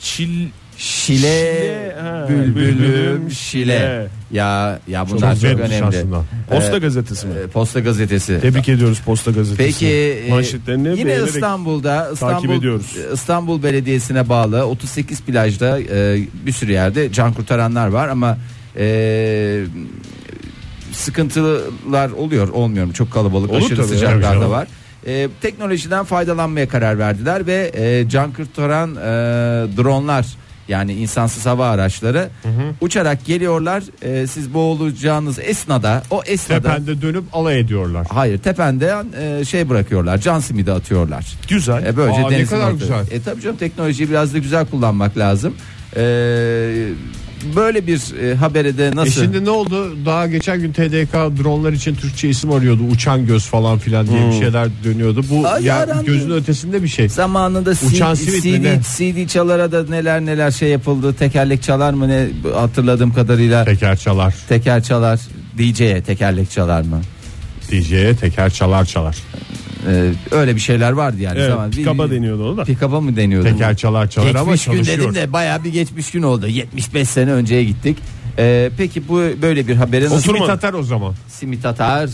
Çil 0.00 0.48
Şile, 0.82 1.18
Şile, 1.18 1.94
bülbülüm 2.28 2.54
bülbülüm 2.56 3.30
Şile. 3.30 3.74
Şile. 3.78 4.08
Ya 4.32 4.78
ya 4.88 5.04
Çok 5.06 5.18
bunlar 5.18 5.34
çok, 5.34 5.42
güzelmiş 5.42 5.70
önemli. 5.70 5.84
aslında. 5.86 6.22
Posta 6.50 6.76
Ee, 6.76 6.78
gazetesi 6.78 7.26
mi? 7.26 7.34
e, 7.44 7.46
Posta 7.46 7.80
gazetesi. 7.80 8.40
Tebrik 8.40 8.68
ediyoruz 8.68 9.00
Posta 9.00 9.30
gazetesi. 9.30 9.72
Peki 9.72 9.86
e, 10.26 10.30
manşetlerini 10.30 10.98
yine 10.98 11.16
İstanbul'da 11.26 12.10
İstanbul, 12.12 12.54
ediyoruz. 12.54 12.96
İstanbul 13.14 13.62
Belediyesi'ne 13.62 14.28
bağlı 14.28 14.66
38 14.66 15.20
plajda 15.20 15.80
e, 15.80 16.18
bir 16.46 16.52
sürü 16.52 16.72
yerde 16.72 17.12
can 17.12 17.32
kurtaranlar 17.32 17.88
var 17.88 18.08
ama 18.08 18.38
e, 18.76 19.64
sıkıntılar 20.92 22.10
oluyor 22.10 22.48
olmuyor 22.48 22.86
mu 22.86 22.92
çok 22.92 23.12
kalabalık 23.12 23.50
Olur 23.50 23.58
aşırı 23.58 23.76
tabii, 23.76 23.88
sıcaklar 23.88 24.40
da 24.40 24.50
var. 24.50 24.68
E, 25.06 25.28
teknolojiden 25.40 26.04
faydalanmaya 26.04 26.68
karar 26.68 26.98
verdiler 26.98 27.46
ve 27.46 27.72
e, 27.74 28.08
can 28.08 28.32
kurtaran 28.32 28.90
e, 28.96 29.00
dronlar 29.76 30.26
yani 30.72 30.92
insansız 30.92 31.46
hava 31.46 31.68
araçları 31.70 32.28
uçarak 32.80 33.24
geliyorlar. 33.24 33.82
E, 34.02 34.26
siz 34.26 34.54
boğulacağınız 34.54 35.38
esnada 35.38 36.02
o 36.10 36.22
esnada 36.26 36.60
Tepende 36.62 37.02
dönüp 37.02 37.24
alay 37.32 37.60
ediyorlar. 37.60 38.06
Hayır 38.10 38.38
tependen 38.38 39.06
e, 39.20 39.44
şey 39.44 39.68
bırakıyorlar 39.68 40.18
can 40.18 40.40
simidi 40.40 40.72
atıyorlar. 40.72 41.26
güzel. 41.48 41.86
E, 41.86 41.96
böylece 41.96 42.24
Aa, 42.24 42.30
ne 42.30 42.44
kadar 42.44 42.66
orta- 42.70 42.72
güzel. 42.78 43.04
E 43.10 43.22
tabii 43.22 43.40
canım 43.40 43.56
teknolojiyi 43.56 44.10
biraz 44.10 44.34
da 44.34 44.38
güzel 44.38 44.66
kullanmak 44.66 45.18
lazım. 45.18 45.54
E, 45.96 46.02
böyle 47.56 47.86
bir 47.86 48.22
e, 48.24 48.34
habere 48.34 48.78
de 48.78 48.86
E 48.86 48.96
nasıl? 48.96 49.22
şimdi 49.22 49.44
ne 49.44 49.50
oldu? 49.50 49.96
Daha 50.06 50.26
geçen 50.26 50.60
gün 50.60 50.72
TDK 50.72 51.12
dronlar 51.12 51.72
için 51.72 51.94
Türkçe 51.94 52.28
isim 52.28 52.52
arıyordu. 52.52 52.82
Uçan 52.92 53.26
göz 53.26 53.46
falan 53.46 53.78
filan 53.78 54.06
diye 54.08 54.28
bir 54.28 54.32
şeyler 54.38 54.68
dönüyordu. 54.84 55.24
Bu 55.30 55.48
Ay, 55.48 55.64
ya 55.64 55.88
gözün 56.06 56.30
ötesinde 56.30 56.82
bir 56.82 56.88
şey. 56.88 57.08
Zamanında 57.08 57.70
Uçan 57.86 58.14
CD, 58.14 58.20
CD? 58.42 58.82
CD 58.96 59.28
çalara 59.28 59.72
da 59.72 59.84
neler 59.84 60.20
neler 60.20 60.50
şey 60.50 60.68
yapıldı. 60.68 61.14
Tekerlek 61.14 61.62
çalar 61.62 61.92
mı 61.92 62.08
ne 62.08 62.26
hatırladığım 62.54 63.12
kadarıyla. 63.14 63.64
Teker 63.64 63.96
çalar. 63.96 64.34
Teker 64.48 64.82
çalar. 64.82 65.20
DJ'ye 65.58 66.02
tekerlek 66.02 66.50
çalar 66.50 66.82
mı? 66.82 67.00
DJ'ye 67.70 68.16
teker 68.16 68.50
çalar 68.50 68.84
çalar. 68.84 69.16
E, 69.88 70.12
öyle 70.30 70.54
bir 70.56 70.60
şeyler 70.60 70.92
vardı 70.92 71.16
yani. 71.20 71.38
Evet, 71.38 71.50
Zaman- 71.50 71.70
pikaba 71.70 72.10
deniyordu 72.10 72.48
o 72.52 72.56
da. 72.56 72.64
Pikaba 72.64 73.00
mı 73.00 73.16
deniyordu? 73.16 73.48
Teker 73.48 73.76
çalar 73.76 74.10
çalar 74.10 74.34
ama 74.34 74.50
Geçmiş 74.52 74.64
gün 74.64 74.72
çalışıyor. 74.72 74.98
dedim 74.98 75.14
de 75.14 75.32
bayağı 75.32 75.64
bir 75.64 75.72
geçmiş 75.72 76.10
gün 76.10 76.22
oldu. 76.22 76.46
75 76.46 77.08
sene 77.08 77.32
önceye 77.32 77.64
gittik. 77.64 77.98
Ee, 78.38 78.70
peki 78.76 79.08
bu 79.08 79.14
böyle 79.42 79.68
bir 79.68 79.76
habere 79.76 80.04
nasıl. 80.04 80.20
Simit 80.20 80.50
atar 80.50 80.72
o 80.72 80.82
zaman. 80.82 81.14
simit 81.28 81.66
atar? 81.66 82.10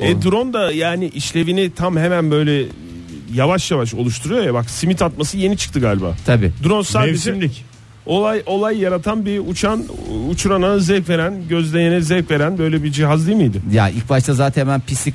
E, 0.00 0.22
drone 0.22 0.52
da 0.52 0.72
yani 0.72 1.08
işlevini 1.08 1.70
tam 1.74 1.96
hemen 1.96 2.30
böyle 2.30 2.66
yavaş 3.34 3.70
yavaş 3.70 3.94
oluşturuyor 3.94 4.44
ya 4.44 4.54
bak 4.54 4.70
simit 4.70 5.02
atması 5.02 5.38
yeni 5.38 5.56
çıktı 5.56 5.80
galiba. 5.80 6.14
Tabi. 6.26 6.52
Drone 6.64 6.84
sadece 6.84 7.10
Mevsimlik. 7.12 7.64
Olay 8.06 8.42
olay 8.46 8.78
yaratan 8.78 9.26
bir 9.26 9.38
uçan 9.38 9.82
uçurana 10.30 10.78
zevk 10.78 11.08
veren 11.08 11.34
gözleyene 11.48 12.00
zevk 12.00 12.30
veren 12.30 12.58
böyle 12.58 12.82
bir 12.82 12.92
cihaz 12.92 13.26
değil 13.26 13.38
miydi? 13.38 13.60
Ya 13.72 13.88
ilk 13.88 14.08
başta 14.08 14.34
zaten 14.34 14.60
hemen 14.60 14.80
pislik 14.80 15.14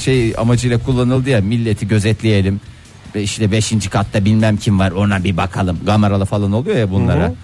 şey 0.00 0.34
amacıyla 0.38 0.78
kullanıldı 0.78 1.30
ya 1.30 1.40
milleti 1.40 1.88
gözetleyelim. 1.88 2.60
Ve 3.14 3.22
işte 3.22 3.52
5. 3.52 3.88
katta 3.90 4.24
bilmem 4.24 4.56
kim 4.56 4.78
var 4.78 4.90
ona 4.90 5.24
bir 5.24 5.36
bakalım. 5.36 5.78
Kameralı 5.86 6.24
falan 6.24 6.52
oluyor 6.52 6.76
ya 6.76 6.90
bunlara. 6.90 7.34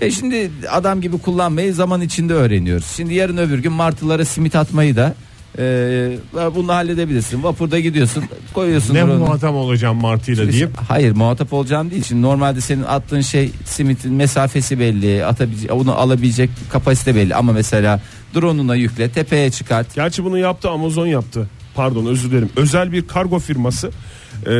E 0.00 0.10
şimdi 0.10 0.50
adam 0.70 1.00
gibi 1.00 1.18
kullanmayı 1.18 1.74
zaman 1.74 2.00
içinde 2.00 2.34
öğreniyoruz. 2.34 2.86
Şimdi 2.96 3.14
yarın 3.14 3.36
öbür 3.36 3.58
gün 3.58 3.72
martılara 3.72 4.24
simit 4.24 4.56
atmayı 4.56 4.96
da 4.96 5.14
e, 5.58 6.18
bunu 6.54 6.72
halledebilirsin. 6.72 7.42
Vapurda 7.42 7.80
gidiyorsun 7.80 8.24
koyuyorsun. 8.54 8.94
Ne 8.94 9.02
drone'u. 9.02 9.18
muhatap 9.18 9.54
olacağım 9.54 9.96
martıyla 9.96 10.52
deyip 10.52 10.70
Hayır 10.88 11.12
muhatap 11.12 11.52
olacağım 11.52 11.90
değil. 11.90 12.04
Şimdi 12.04 12.22
normalde 12.22 12.60
senin 12.60 12.82
attığın 12.82 13.20
şey 13.20 13.50
simitin 13.64 14.12
mesafesi 14.12 14.80
belli, 14.80 15.24
atabilecek, 15.24 15.72
onu 15.72 15.94
alabilecek 15.94 16.50
kapasite 16.70 17.14
belli. 17.14 17.34
Ama 17.34 17.52
mesela 17.52 18.00
drone'una 18.34 18.74
yükle, 18.74 19.10
tepeye 19.10 19.50
çıkart. 19.50 19.94
Gerçi 19.94 20.24
bunu 20.24 20.38
yaptı 20.38 20.70
Amazon 20.70 21.06
yaptı. 21.06 21.48
Pardon 21.80 22.06
özür 22.06 22.30
dilerim 22.30 22.48
özel 22.56 22.92
bir 22.92 23.06
kargo 23.08 23.38
firması 23.38 23.90
e, 24.46 24.52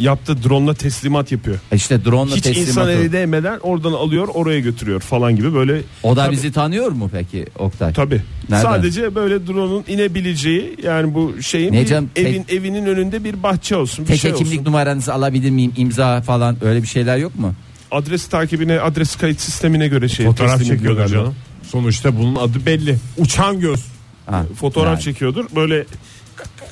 yaptığı 0.00 0.42
drone'la 0.42 0.74
teslimat 0.74 1.32
yapıyor. 1.32 1.58
İşte 1.72 2.04
drone'la 2.04 2.36
Hiç 2.36 2.42
teslimat. 2.42 2.68
insan 2.68 2.86
o. 2.86 2.90
eli 2.90 3.12
değmeden 3.12 3.58
oradan 3.62 3.92
alıyor 3.92 4.28
oraya 4.34 4.60
götürüyor 4.60 5.00
falan 5.00 5.36
gibi 5.36 5.54
böyle. 5.54 5.80
O 6.02 6.16
da 6.16 6.24
Tabii. 6.24 6.32
bizi 6.32 6.52
tanıyor 6.52 6.90
mu 6.92 7.10
peki 7.12 7.46
Oktay? 7.58 7.92
Tabi. 7.92 8.22
Nereden? 8.48 8.64
Sadece 8.70 9.14
böyle 9.14 9.46
drone'un 9.46 9.84
inebileceği 9.88 10.76
yani 10.82 11.14
bu 11.14 11.42
şeyin 11.42 11.72
Ne 11.72 11.80
bir 11.82 11.86
canım, 11.86 12.10
tek- 12.14 12.26
evin 12.26 12.44
evinin 12.48 12.86
önünde 12.86 13.24
bir 13.24 13.42
bahçe 13.42 13.76
olsun. 13.76 14.04
Bir 14.04 14.08
Tek 14.10 14.20
şey 14.20 14.32
kimlik 14.34 14.62
numaranızı 14.66 15.14
alabilir 15.14 15.50
miyim? 15.50 15.72
İmza 15.76 16.20
falan 16.22 16.56
öyle 16.64 16.82
bir 16.82 16.88
şeyler 16.88 17.16
yok 17.16 17.38
mu? 17.38 17.54
Adres 17.90 18.26
takibine, 18.26 18.80
adres 18.80 19.16
kayıt 19.16 19.40
sistemine 19.40 19.88
göre 19.88 20.08
şey 20.08 20.26
Fotoğraf 20.26 20.64
çekiyorlar 20.64 21.08
canım. 21.08 21.34
Sonuçta 21.62 22.18
bunun 22.18 22.36
adı 22.36 22.66
belli. 22.66 22.96
Uçan 23.18 23.60
göz. 23.60 23.84
Ha, 24.26 24.44
Fotoğraf 24.60 24.92
yani. 24.92 25.02
çekiyordur. 25.02 25.44
Böyle 25.56 25.84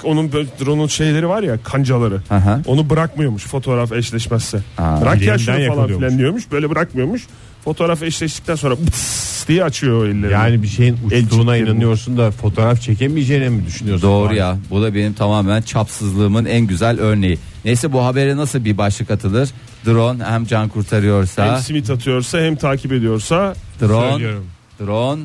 onun 0.05 0.33
böyle 0.33 0.49
drone'un 0.61 0.87
şeyleri 0.87 1.29
var 1.29 1.43
ya 1.43 1.59
kancaları. 1.63 2.21
Aha. 2.31 2.61
Onu 2.67 2.91
bırakmıyormuş 2.91 3.45
fotoğraf 3.45 3.93
eşleşmezse. 3.93 4.59
Aa. 4.79 5.01
Bırak 5.01 5.23
ya 5.23 5.39
şunu 5.39 5.75
falan 5.75 5.87
filan 5.87 6.19
diyormuş. 6.19 6.53
Böyle 6.53 6.71
bırakmıyormuş. 6.71 7.27
Fotoğraf 7.65 8.03
eşleştikten 8.03 8.55
sonra 8.55 8.75
bıs 8.87 9.49
diye 9.49 9.65
açıyor 9.65 10.03
o 10.03 10.07
ellerini. 10.07 10.33
Yani 10.33 10.63
bir 10.63 10.69
şeyin 10.69 10.97
uçtuğuna 11.07 11.57
El 11.57 11.63
inanıyorsun 11.63 12.17
da 12.19 12.31
fotoğraf 12.31 12.81
çekemeyeceğine 12.81 13.49
mi 13.49 13.67
düşünüyorsun? 13.67 14.09
Doğru 14.09 14.35
ya. 14.35 14.59
Bu 14.71 14.83
da 14.83 14.95
benim 14.95 15.13
tamamen 15.13 15.63
çapsızlığımın 15.63 16.45
en 16.45 16.67
güzel 16.67 17.01
örneği. 17.01 17.39
Neyse 17.65 17.93
bu 17.93 18.05
habere 18.05 18.37
nasıl 18.37 18.65
bir 18.65 18.79
başlık 18.79 19.11
atılır? 19.11 19.49
Drone 19.87 20.25
hem 20.25 20.45
can 20.45 20.63
hem 20.63 20.69
kurtarıyorsa, 20.69 21.59
simit 21.61 21.91
atıyorsa 21.91 22.41
hem 22.41 22.57
takip 22.57 22.93
ediyorsa 22.93 23.55
drone, 23.81 24.11
Söylüyorum. 24.11 24.47
drone, 24.81 25.23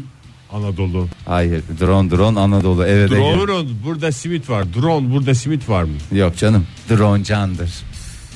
Anadolu. 0.53 1.07
hayır 1.25 1.61
drone 1.79 2.11
drone 2.11 2.39
Anadolu 2.39 2.85
evet 2.85 3.11
Ege. 3.11 3.21
Drone. 3.21 3.47
Drone 3.47 3.69
burada 3.85 4.11
simit 4.11 4.49
var. 4.49 4.65
Drone 4.81 5.11
burada 5.13 5.35
simit 5.35 5.69
var 5.69 5.83
mı? 5.83 5.91
Yok 6.11 6.37
canım 6.37 6.65
drone 6.89 7.23
candır. 7.23 7.71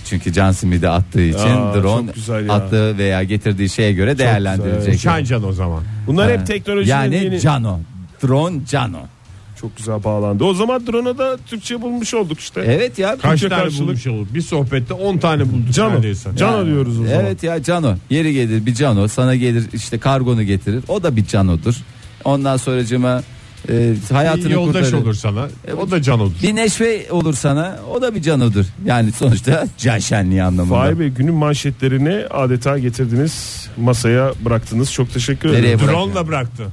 Çünkü 0.05 0.33
can 0.33 0.51
simidi 0.51 0.89
attığı 0.89 1.21
için 1.21 1.37
Aa, 1.39 1.73
drone 1.75 2.05
çok 2.07 2.15
güzel 2.15 2.47
ya. 2.47 2.53
attığı 2.53 2.97
veya 2.97 3.23
getirdiği 3.23 3.69
şeye 3.69 3.91
göre 3.93 4.17
değerlendirilecek. 4.17 4.95
Uçan 4.95 5.23
can 5.23 5.43
o 5.47 5.51
zaman. 5.51 5.83
bunlar 6.07 6.31
hep 6.31 6.47
teknolojinin 6.47 6.91
Yani 6.95 7.15
yeni... 7.15 7.39
cano. 7.39 7.79
Drone 8.23 8.65
cano. 8.69 8.99
Çok 9.61 9.77
güzel 9.77 10.03
bağlandı. 10.03 10.43
O 10.43 10.53
zaman 10.53 10.87
drone'a 10.87 11.17
da 11.17 11.37
Türkçe 11.47 11.81
bulmuş 11.81 12.13
olduk 12.13 12.39
işte. 12.39 12.61
Evet 12.65 12.99
ya. 12.99 13.17
Kaç 13.17 13.21
Türkçe 13.39 13.49
tane 13.49 13.61
karşılık- 13.63 13.87
bulmuş 13.87 14.07
olur? 14.07 14.27
Bir 14.33 14.41
sohbette 14.41 14.93
10 14.93 15.17
tane 15.17 15.43
bulduk 15.51 15.73
Cano. 15.73 15.91
neredeyse. 15.95 16.29
Cano 16.37 16.65
diyoruz 16.65 16.99
o 16.99 17.03
zaman. 17.05 17.25
Evet 17.25 17.43
ya 17.43 17.63
cano. 17.63 17.95
Yeri 18.09 18.33
gelir 18.33 18.65
bir 18.65 18.73
cano. 18.73 19.07
Sana 19.07 19.35
gelir 19.35 19.65
işte 19.73 19.97
kargonu 19.97 20.43
getirir. 20.43 20.83
O 20.87 21.03
da 21.03 21.15
bir 21.15 21.25
canodur. 21.25 21.75
Ondan 22.25 22.57
sonracıma 22.57 23.23
e, 23.69 23.91
Bir 24.09 24.15
hayatını 24.15 24.51
yoldaş 24.51 24.85
kurtarır. 24.85 25.03
olur 25.03 25.13
sana. 25.13 25.47
O 25.81 25.91
da 25.91 26.01
canodur. 26.01 26.35
Bir 26.43 26.55
neşve 26.55 27.05
olur 27.11 27.33
sana. 27.33 27.79
O 27.93 28.01
da 28.01 28.15
bir 28.15 28.21
canodur. 28.21 28.65
Yani 28.85 29.11
sonuçta 29.11 29.67
can 29.77 29.99
şenliği 29.99 30.43
anlamında. 30.43 30.75
Fahir 30.79 30.99
Bey 30.99 31.07
günün 31.09 31.33
manşetlerini 31.33 32.25
adeta 32.29 32.77
getirdiniz 32.79 33.67
masaya 33.77 34.31
bıraktınız. 34.45 34.93
Çok 34.93 35.13
teşekkür 35.13 35.49
ederim. 35.49 35.79
Drone'la 35.87 36.27
bıraktı. 36.27 36.63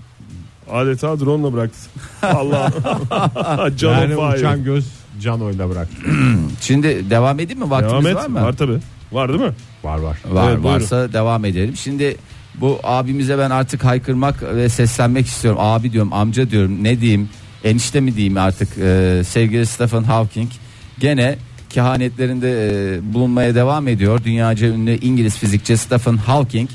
Adeta 0.70 1.20
drone'la 1.20 1.52
bıraktı. 1.52 1.78
Allah. 2.22 2.72
Canım 3.76 4.00
Yani 4.00 4.14
Fahir. 4.16 4.38
uçan 4.38 4.64
göz 4.64 4.86
canoyla 5.20 5.70
bıraktı. 5.70 5.96
Şimdi 6.60 7.10
devam 7.10 7.40
edeyim 7.40 7.58
mi? 7.62 7.70
Vaktimiz 7.70 8.04
Devam 8.04 8.06
et. 8.06 8.16
var 8.16 8.26
mı? 8.26 8.42
Var 8.42 8.52
tabi. 8.52 8.72
Var 9.12 9.28
değil 9.28 9.40
mi? 9.40 9.52
Var 9.84 9.98
var. 9.98 10.18
Var 10.30 10.48
Evet, 10.50 10.62
buyurun. 10.62 10.80
varsa 10.80 11.12
devam 11.12 11.44
edelim. 11.44 11.76
Şimdi 11.76 12.16
bu 12.60 12.80
abimize 12.82 13.38
ben 13.38 13.50
artık 13.50 13.84
haykırmak 13.84 14.42
ve 14.42 14.68
seslenmek 14.68 15.26
istiyorum. 15.26 15.58
Abi 15.62 15.92
diyorum, 15.92 16.12
amca 16.12 16.50
diyorum. 16.50 16.84
Ne 16.84 17.00
diyeyim? 17.00 17.28
Enişte 17.64 18.00
mi 18.00 18.16
diyeyim 18.16 18.36
artık? 18.36 18.68
Ee, 18.78 19.22
sevgili 19.26 19.66
Stephen 19.66 20.02
Hawking 20.02 20.50
gene 20.98 21.36
kehanetlerinde 21.70 22.68
e, 22.96 23.14
bulunmaya 23.14 23.54
devam 23.54 23.88
ediyor. 23.88 24.24
Dünyaca 24.24 24.66
ünlü 24.66 24.98
İngiliz 25.00 25.36
fizikçi 25.36 25.76
Stephen 25.76 26.16
Hawking 26.16 26.70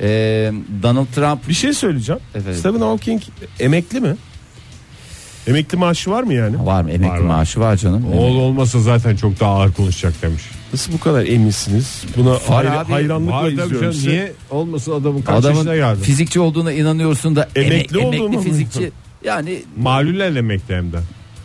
e, 0.00 0.08
Donald 0.82 1.06
Trump 1.06 1.48
Bir 1.48 1.54
şey 1.54 1.72
söyleyeceğim. 1.72 2.20
Efendim? 2.34 2.58
Stephen 2.60 2.80
Hawking 2.80 3.22
emekli 3.60 4.00
mi? 4.00 4.16
Emekli 5.46 5.78
maaşı 5.78 6.10
var 6.10 6.22
mı 6.22 6.34
yani? 6.34 6.66
var 6.66 6.82
mı? 6.82 6.90
Emekli 6.90 7.10
Var, 7.12 7.18
var. 7.18 7.24
maaşı 7.24 7.60
var 7.60 7.76
canım. 7.76 8.04
Oğul 8.12 8.36
olmasa 8.36 8.80
zaten 8.80 9.16
çok 9.16 9.40
daha 9.40 9.50
ağır 9.50 9.72
konuşacak 9.72 10.22
demiş. 10.22 10.42
Nasıl 10.76 10.92
bu 10.92 11.00
kadar 11.00 11.24
eminsiniz? 11.26 12.04
Buna 12.16 12.30
hayra- 12.30 12.78
abi. 12.78 12.92
hayranlıkla 12.92 13.40
tabii 13.40 13.50
izliyorum 13.50 13.80
canım. 13.80 13.92
sizi. 13.92 14.08
Niye 14.08 14.32
olmasın 14.50 14.92
adamın 14.92 15.22
kaç 15.22 15.44
yaşına 15.44 15.60
Adamın 15.60 15.76
geldi? 15.76 16.00
fizikçi 16.02 16.40
olduğuna 16.40 16.72
inanıyorsun 16.72 17.36
da 17.36 17.48
eme- 17.54 17.64
Emekli 17.74 17.98
emekli, 17.98 18.20
mu? 18.28 18.40
fizikçi 18.42 18.92
yani 19.24 19.62
Malülen 19.78 20.34
emekli 20.34 20.74
hem 20.76 20.92
de. 20.92 20.96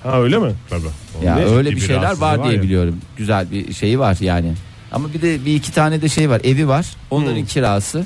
Ha 0.04 0.22
öyle 0.22 0.38
mi? 0.38 0.52
Tabii. 0.70 1.26
Ya 1.26 1.38
öyle 1.40 1.70
ciddi 1.70 1.82
bir 1.82 1.86
şeyler 1.88 2.02
rahatsızlığı 2.02 2.26
var 2.28 2.44
diye 2.44 2.54
ya. 2.56 2.62
biliyorum. 2.64 2.96
Güzel 3.18 3.52
bir 3.52 3.74
şeyi 3.74 4.00
var 4.00 4.18
yani. 4.20 4.54
Ama 4.92 5.14
bir 5.14 5.22
de 5.22 5.46
bir 5.46 5.56
iki 5.56 5.72
tane 5.72 6.02
de 6.02 6.10
şey 6.10 6.30
var. 6.30 6.42
Evi 6.44 6.68
var. 6.68 6.86
Onların 7.12 7.38
Hmm. 7.40 7.46
kirası. 7.46 8.06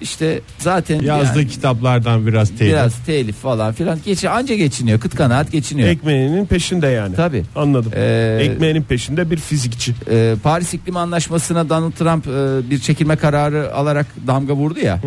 İşte 0.00 0.40
zaten 0.58 1.00
Yazdığı 1.00 1.38
yani 1.38 1.48
kitaplardan 1.48 2.26
biraz 2.26 2.48
telif. 2.48 2.72
biraz 2.72 2.94
telif 3.06 3.36
falan 3.36 3.72
filan. 3.72 3.98
Geçi 4.04 4.28
anca 4.30 4.54
geçiniyor. 4.54 5.00
Kıt 5.00 5.14
kanaat 5.14 5.52
geçiniyor. 5.52 5.88
Ekmeğinin 5.88 6.46
peşinde 6.46 6.86
yani. 6.86 7.16
Tabii. 7.16 7.42
Anladım. 7.56 7.92
Ee, 7.96 8.38
Ekmeğinin 8.40 8.82
peşinde 8.82 9.30
bir 9.30 9.36
fizikçi. 9.36 9.94
Ee, 10.10 10.34
Paris 10.42 10.74
İklim 10.74 10.96
Anlaşması'na 10.96 11.68
Donald 11.68 11.92
Trump 11.92 12.26
e, 12.26 12.70
bir 12.70 12.78
çekilme 12.78 13.16
kararı 13.16 13.74
alarak 13.74 14.06
damga 14.26 14.52
vurdu 14.54 14.78
ya. 14.80 15.00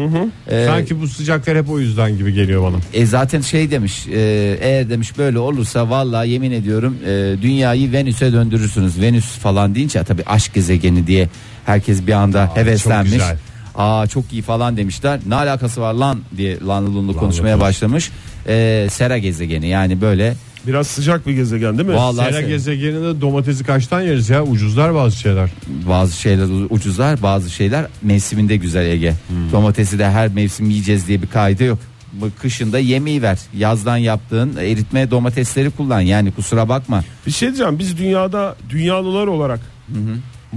Ee, 0.49 0.65
Sanki 0.67 1.01
bu 1.01 1.07
sıcaklar 1.07 1.57
hep 1.57 1.69
o 1.69 1.79
yüzden 1.79 2.17
gibi 2.17 2.33
geliyor 2.33 2.63
bana. 2.63 2.75
E 2.93 3.05
zaten 3.05 3.41
şey 3.41 3.71
demiş 3.71 4.07
e, 4.07 4.57
eğer 4.61 4.89
demiş 4.89 5.17
böyle 5.17 5.39
olursa 5.39 5.89
vallahi 5.89 6.29
yemin 6.29 6.51
ediyorum 6.51 6.97
e, 7.07 7.35
dünyayı 7.41 7.91
Venüs'e 7.91 8.33
döndürürsünüz. 8.33 9.01
Venüs 9.01 9.25
falan 9.25 9.75
deyince 9.75 10.03
tabii 10.03 10.23
aşk 10.25 10.53
gezegeni 10.53 11.07
diye 11.07 11.29
herkes 11.65 12.07
bir 12.07 12.13
anda 12.13 12.51
heveslenmiş. 12.55 13.11
çok 13.11 13.19
güzel. 13.19 13.37
Aa 13.77 14.07
çok 14.07 14.33
iyi 14.33 14.41
falan 14.41 14.77
demişler. 14.77 15.19
Ne 15.27 15.35
alakası 15.35 15.81
var 15.81 15.93
lan 15.93 16.19
diye 16.37 16.59
Lanlılunlu 16.59 17.17
konuşmaya 17.17 17.59
başlamış. 17.59 18.11
E, 18.47 18.87
Sera 18.91 19.17
gezegeni 19.17 19.67
yani 19.67 20.01
böyle 20.01 20.35
Biraz 20.67 20.87
sıcak 20.87 21.27
bir 21.27 21.33
gezegen 21.33 21.77
değil 21.77 21.89
mi? 21.89 21.95
Vallahi 21.95 22.29
Sera 22.29 22.41
sen- 22.41 22.49
gezegeninde 22.49 23.21
domatesi 23.21 23.63
kaçtan 23.63 24.01
yeriz 24.01 24.29
ya? 24.29 24.43
Ucuzlar 24.43 24.95
bazı 24.95 25.17
şeyler. 25.17 25.49
bazı 25.89 26.15
şeyler 26.21 26.47
ucuzlar 26.69 27.21
bazı 27.23 27.49
şeyler 27.49 27.85
mevsiminde 28.01 28.55
güzel 28.55 28.85
Ege. 28.85 29.13
Hmm. 29.27 29.51
Domatesi 29.51 29.99
de 29.99 30.09
her 30.09 30.27
mevsim 30.27 30.69
yiyeceğiz 30.69 31.07
diye 31.07 31.21
bir 31.21 31.27
kaydı 31.27 31.63
yok. 31.63 31.79
Bu 32.13 32.29
kışında 32.41 32.79
yemeği 32.79 33.21
ver. 33.21 33.39
Yazdan 33.57 33.97
yaptığın 33.97 34.57
eritme 34.57 35.11
domatesleri 35.11 35.69
kullan. 35.69 36.01
Yani 36.01 36.31
kusura 36.31 36.69
bakma. 36.69 37.03
Bir 37.27 37.31
şey 37.31 37.47
diyeceğim. 37.49 37.79
Biz 37.79 37.97
dünyada 37.97 38.55
dünyalılar 38.69 39.27
olarak 39.27 39.59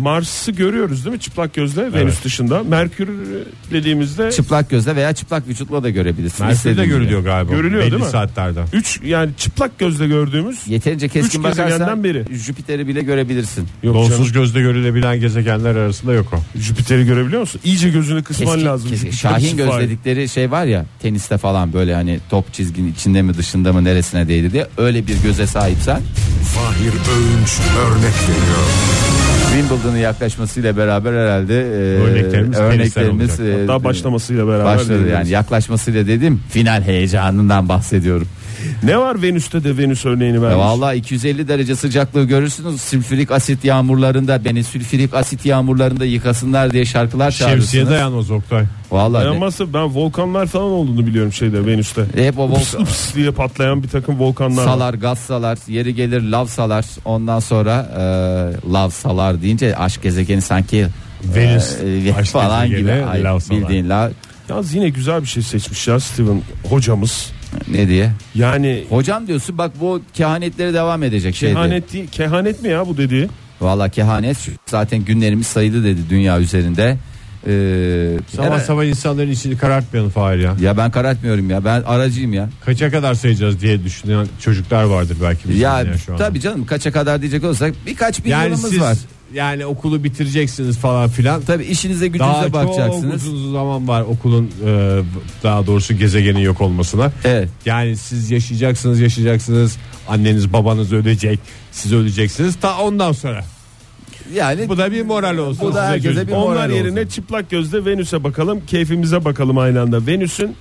Mars'ı 0.00 0.52
görüyoruz 0.52 1.04
değil 1.04 1.14
mi? 1.16 1.20
Çıplak 1.20 1.54
gözle 1.54 1.92
Venüs 1.92 2.24
dışında. 2.24 2.62
Merkür 2.62 3.08
dediğimizde 3.70 4.32
Çıplak 4.32 4.70
gözle 4.70 4.96
veya 4.96 5.12
çıplak 5.12 5.48
vücutla 5.48 5.82
da 5.82 5.90
görebilirsin. 5.90 6.46
Merkür 6.46 6.54
de 6.54 6.56
İstediğin 6.58 6.84
gibi. 6.88 6.98
görülüyor 6.98 7.24
galiba. 7.24 7.52
Görülüyor 7.52 7.82
Belli 7.82 7.92
değil 7.92 8.02
mi? 8.02 8.08
saatlerde. 8.10 8.60
3 8.72 9.00
yani 9.04 9.30
çıplak 9.36 9.78
gözle 9.78 10.06
gördüğümüz 10.06 10.58
Yeterince 10.66 11.08
keskin 11.08 11.38
Üç 11.38 11.44
bakarsan 11.44 12.04
biri. 12.04 12.24
Jüpiter'i 12.32 12.88
bile 12.88 13.00
görebilirsin. 13.02 13.66
Yok 13.82 13.94
Donsuz 13.94 14.32
gözle 14.32 14.60
görülebilen 14.60 15.20
gezegenler 15.20 15.74
arasında 15.76 16.12
yok 16.12 16.26
o. 16.32 16.58
Jüpiter'i 16.60 17.06
görebiliyor 17.06 17.40
musun? 17.40 17.60
İyice 17.64 17.88
gözünü 17.90 18.22
kısman 18.22 18.46
Keskin- 18.54 18.66
lazım. 18.66 18.90
keskin. 18.90 19.10
Şahin 19.10 19.56
göz 19.56 19.70
dedikleri 19.80 20.28
şey 20.28 20.50
var 20.50 20.64
ya 20.64 20.86
teniste 21.02 21.38
falan 21.38 21.72
böyle 21.72 21.94
hani 21.94 22.20
top 22.30 22.54
çizginin 22.54 22.92
içinde 22.92 23.22
mi 23.22 23.34
dışında 23.36 23.72
mı 23.72 23.84
neresine 23.84 24.28
değdi 24.28 24.52
diye 24.52 24.66
öyle 24.78 25.06
bir 25.06 25.22
göze 25.22 25.46
sahipsen 25.46 26.00
Fahir 26.54 26.86
Öğünç 26.88 27.58
örnek 27.78 28.14
veriyor. 28.28 28.68
Wimbledon'un 29.52 29.96
yaklaşmasıyla 29.96 30.76
beraber 30.76 31.12
herhalde 31.12 31.60
e, 31.60 32.00
Örneklerimiz 32.00 32.58
örneklerimiz 32.58 33.40
e, 33.40 33.68
Daha 33.68 33.84
başlamasıyla 33.84 34.46
beraber. 34.48 34.64
başladı 34.64 35.08
yani 35.08 35.28
yaklaşmasıyla 35.28 36.06
dedim 36.06 36.40
final 36.50 36.82
heyecanından 36.82 37.68
bahsediyorum. 37.68 38.28
Ne 38.82 38.98
var 38.98 39.22
Venüs'te 39.22 39.64
de 39.64 39.78
Venüs 39.78 40.06
örneğini 40.06 40.42
vermiş. 40.42 40.58
Vallahi 40.58 40.96
250 40.96 41.48
derece 41.48 41.76
sıcaklığı 41.76 42.24
görürsünüz. 42.24 42.80
Sülfürik 42.80 43.30
asit 43.30 43.64
yağmurlarında 43.64 44.44
beni 44.44 44.64
sülfürik 44.64 45.14
asit 45.14 45.46
yağmurlarında 45.46 46.04
yıkasınlar 46.04 46.72
diye 46.72 46.84
şarkılar 46.84 47.30
Şemsiye 47.30 47.48
çağırırsınız. 47.48 47.90
dayanmaz 47.90 48.30
Oktay. 48.30 48.64
Vallahi 48.90 49.24
Dayanmazsa 49.24 49.72
ben 49.72 49.94
volkanlar 49.94 50.46
falan 50.46 50.64
olduğunu 50.70 51.06
biliyorum 51.06 51.32
şeyde 51.32 51.66
Venüs'te. 51.66 52.04
hep 52.14 52.38
o 52.38 52.44
Ups 52.44 52.74
volkan 52.74 52.82
ups 52.82 53.14
diye 53.14 53.30
patlayan 53.30 53.82
bir 53.82 53.88
takım 53.88 54.18
volkanlar 54.20 54.62
var. 54.62 54.68
salar, 54.68 54.94
gaz 54.94 55.18
salar, 55.18 55.58
yeri 55.68 55.94
gelir 55.94 56.22
lav 56.22 56.46
salar. 56.46 56.84
Ondan 57.04 57.40
sonra 57.40 57.86
e, 57.96 58.72
lav 58.72 58.90
salar 58.90 59.42
deyince 59.42 59.76
aşk 59.76 60.02
gezegeni 60.02 60.40
sanki 60.42 60.86
Venüs, 61.24 61.76
e, 62.06 62.14
aşk 62.18 62.30
falan 62.32 62.68
gibi 62.68 62.92
Ay, 62.92 63.24
lav 63.24 63.38
salar. 63.38 63.60
bildiğin 63.62 63.88
lav 63.88 64.10
Yalnız 64.48 64.74
yine 64.74 64.88
güzel 64.88 65.22
bir 65.22 65.26
şey 65.26 65.42
seçmiş 65.42 65.88
ya 65.88 66.00
Steven 66.00 66.42
hocamız. 66.70 67.30
ne 67.68 67.88
diye. 67.88 68.10
Yani 68.34 68.84
Hocam 68.90 69.26
diyorsun 69.26 69.58
bak 69.58 69.72
bu 69.80 70.02
kehanetleri 70.14 70.74
devam 70.74 71.02
edecek 71.02 71.36
şeydi. 71.36 71.52
kehanet, 71.54 71.92
değil, 71.92 72.06
kehanet 72.12 72.62
mi 72.62 72.68
ya 72.68 72.86
bu 72.86 72.96
dediği? 72.96 73.28
Valla 73.60 73.88
kehanet 73.88 74.36
zaten 74.66 75.04
günlerimiz 75.04 75.46
sayılı 75.46 75.84
dedi 75.84 76.00
dünya 76.10 76.40
üzerinde. 76.40 76.96
Ee, 77.46 78.16
Sabah 78.36 78.60
sabah 78.60 78.84
insanların 78.84 79.30
içini 79.30 79.56
karartmayalım 79.58 80.10
Fahir 80.10 80.38
ya. 80.38 80.56
ya 80.60 80.76
ben 80.76 80.90
karartmıyorum 80.90 81.50
ya 81.50 81.64
ben 81.64 81.82
aracıyım 81.82 82.32
ya. 82.32 82.48
Kaça 82.64 82.90
kadar 82.90 83.14
sayacağız 83.14 83.60
diye 83.60 83.84
düşünen 83.84 84.26
çocuklar 84.40 84.84
vardır 84.84 85.16
belki. 85.22 85.48
bizim 85.48 85.62
Ya 85.62 85.84
şu 86.06 86.12
anda. 86.12 86.24
tabii 86.24 86.40
canım 86.40 86.66
kaça 86.66 86.92
kadar 86.92 87.20
diyecek 87.20 87.44
olsak 87.44 87.74
birkaç 87.86 88.24
bin 88.24 88.30
Yani 88.30 88.44
yılımız 88.44 88.70
siz 88.70 88.80
var. 88.80 88.96
yani 89.34 89.66
okulu 89.66 90.04
bitireceksiniz 90.04 90.78
falan 90.78 91.08
filan. 91.08 91.42
Tabii 91.42 91.64
işinize 91.64 92.18
Daha 92.18 92.32
gücünüze 92.32 92.52
bakacaksınız. 92.52 93.24
çok 93.24 93.32
uzun 93.34 93.52
zaman 93.52 93.88
var 93.88 94.02
okulun 94.02 94.50
e, 94.66 95.00
daha 95.42 95.66
doğrusu 95.66 95.94
gezegenin 95.94 96.40
yok 96.40 96.60
olmasına. 96.60 97.12
Evet. 97.24 97.48
Yani 97.66 97.96
siz 97.96 98.30
yaşayacaksınız 98.30 99.00
yaşayacaksınız. 99.00 99.76
Anneniz 100.08 100.52
babanız 100.52 100.92
ölecek. 100.92 101.40
Siz 101.72 101.92
öleceksiniz. 101.92 102.56
Ta 102.56 102.78
ondan 102.78 103.12
sonra. 103.12 103.44
Yani 104.34 104.68
Bu 104.68 104.78
da 104.78 104.92
bir 104.92 105.02
moral 105.02 105.38
olsun. 105.38 105.68
Bu 105.68 105.74
da 105.74 105.86
herkese 105.86 106.26
bir 106.26 106.32
moral 106.32 106.46
Onlar 106.56 106.68
yerine 106.68 107.00
olsun. 107.00 107.10
çıplak 107.10 107.50
gözle 107.50 107.84
Venüs'e 107.84 108.24
bakalım, 108.24 108.60
keyfimize 108.66 109.24
bakalım 109.24 109.58
aynı 109.58 109.80
anda. 109.80 110.06
Venüs'ün 110.06 110.56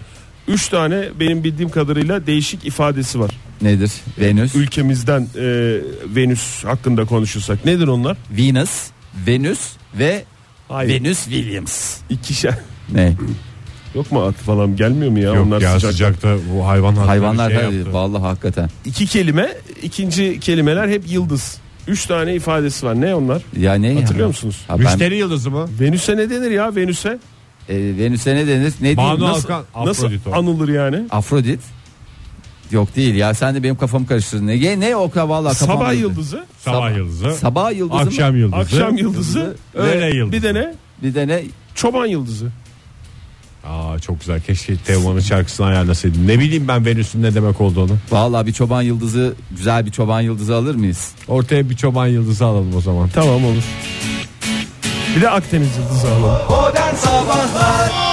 3 0.47 0.69
tane 0.69 1.03
benim 1.19 1.43
bildiğim 1.43 1.69
kadarıyla 1.69 2.27
değişik 2.27 2.65
ifadesi 2.65 3.19
var. 3.19 3.31
nedir? 3.61 3.91
Venüs, 4.19 4.55
Ülkemizden 4.55 5.21
e, 5.21 5.45
Venüs 6.15 6.63
hakkında 6.63 7.05
konuşursak 7.05 7.65
nedir 7.65 7.87
onlar? 7.87 8.17
Venus, 8.31 8.87
Venüs 9.27 9.59
ve 9.99 10.23
Hayır. 10.69 10.89
Venüs 10.89 11.23
Williams. 11.23 11.97
İkişer. 12.09 12.53
Ne? 12.93 13.13
Yok 13.95 14.11
mu 14.11 14.21
at 14.21 14.35
falan 14.35 14.75
gelmiyor 14.75 15.11
mu 15.11 15.19
ya? 15.19 15.33
Yok 15.33 15.45
onlar 15.47 15.61
ya 15.61 15.73
sıcak. 15.73 15.91
sıcakta 15.91 16.35
bu 16.53 16.67
hayvan 16.67 16.89
hakları 16.89 17.07
Hayvanlar 17.07 17.51
şey 17.51 17.59
yaptı. 17.61 17.93
vallahi 17.93 18.21
hakikaten. 18.21 18.69
İki 18.85 19.07
kelime, 19.07 19.49
ikinci 19.81 20.39
kelimeler 20.39 20.87
hep 20.89 21.11
yıldız. 21.11 21.57
Üç 21.87 22.05
tane 22.05 22.35
ifadesi 22.35 22.85
var. 22.85 23.01
Ne 23.01 23.15
onlar? 23.15 23.41
Ya 23.57 23.73
ne? 23.73 23.93
Hatırlıyor 23.93 24.19
ya? 24.19 24.27
musunuz? 24.27 24.65
Ha, 24.67 24.79
ben, 24.79 24.85
Müşteri 24.85 25.15
yıldızı 25.17 25.51
mı? 25.51 25.67
Venüs'e 25.79 26.17
ne 26.17 26.29
denir 26.29 26.51
ya 26.51 26.75
Venüs'e? 26.75 27.19
e, 27.69 27.75
Venüs'e 27.97 28.35
ne 28.35 28.47
denir? 28.47 28.73
Ne 28.81 28.97
diyeyim? 28.97 28.97
Banu 28.97 29.23
Nasıl? 29.23 29.49
Alkan 29.49 29.85
Nasıl 29.85 30.09
anılır 30.33 30.69
yani? 30.69 31.01
Afrodit. 31.11 31.59
Yok 32.71 32.95
değil 32.95 33.15
ya 33.15 33.33
sen 33.33 33.55
de 33.55 33.63
benim 33.63 33.75
kafamı 33.75 34.07
karıştırdın. 34.07 34.47
Ne, 34.47 34.79
ne 34.79 34.95
o 34.95 35.09
kadar 35.11 35.27
vallahi 35.27 35.59
kafam 35.59 35.77
Sabah 35.77 35.93
yıldızı, 35.93 36.45
Sabah 36.59 36.95
yıldızı. 36.97 37.33
Sabah 37.33 37.71
yıldızı 37.71 38.03
mı? 38.03 38.07
Akşam 38.07 38.35
yıldızı. 38.35 38.57
akşam 38.61 38.97
yıldızı, 38.97 39.55
öğle 39.73 40.01
ve 40.01 40.15
yıldızı. 40.15 40.31
Bir 40.37 40.43
de 40.43 40.53
ne? 40.53 40.75
Bir 41.03 41.15
de 41.15 41.27
ne? 41.27 41.43
Çoban 41.75 42.05
yıldızı. 42.05 42.51
Aa 43.97 43.99
çok 43.99 44.19
güzel. 44.19 44.41
Keşke 44.41 44.77
Teoman'ın 44.77 45.19
şarkısını 45.19 45.65
ayarlasaydım. 45.65 46.27
Ne 46.27 46.39
bileyim 46.39 46.67
ben 46.67 46.85
Venüs'ün 46.85 47.23
ne 47.23 47.35
demek 47.35 47.61
olduğunu. 47.61 47.91
Vallahi 48.11 48.47
bir 48.47 48.53
çoban 48.53 48.81
yıldızı 48.81 49.35
güzel 49.51 49.85
bir 49.85 49.91
çoban 49.91 50.21
yıldızı 50.21 50.55
alır 50.55 50.75
mıyız? 50.75 51.11
Ortaya 51.27 51.69
bir 51.69 51.75
çoban 51.75 52.07
yıldızı 52.07 52.45
alalım 52.45 52.75
o 52.75 52.81
zaman. 52.81 53.09
Tamam 53.13 53.45
olur. 53.45 53.63
Bir 55.15 55.21
de 55.21 55.29
Akdeniz 55.29 55.69
yıldızı 55.77 56.07
alalım. 56.07 56.41
Modern 56.49 56.95
Sabahlar 56.95 58.06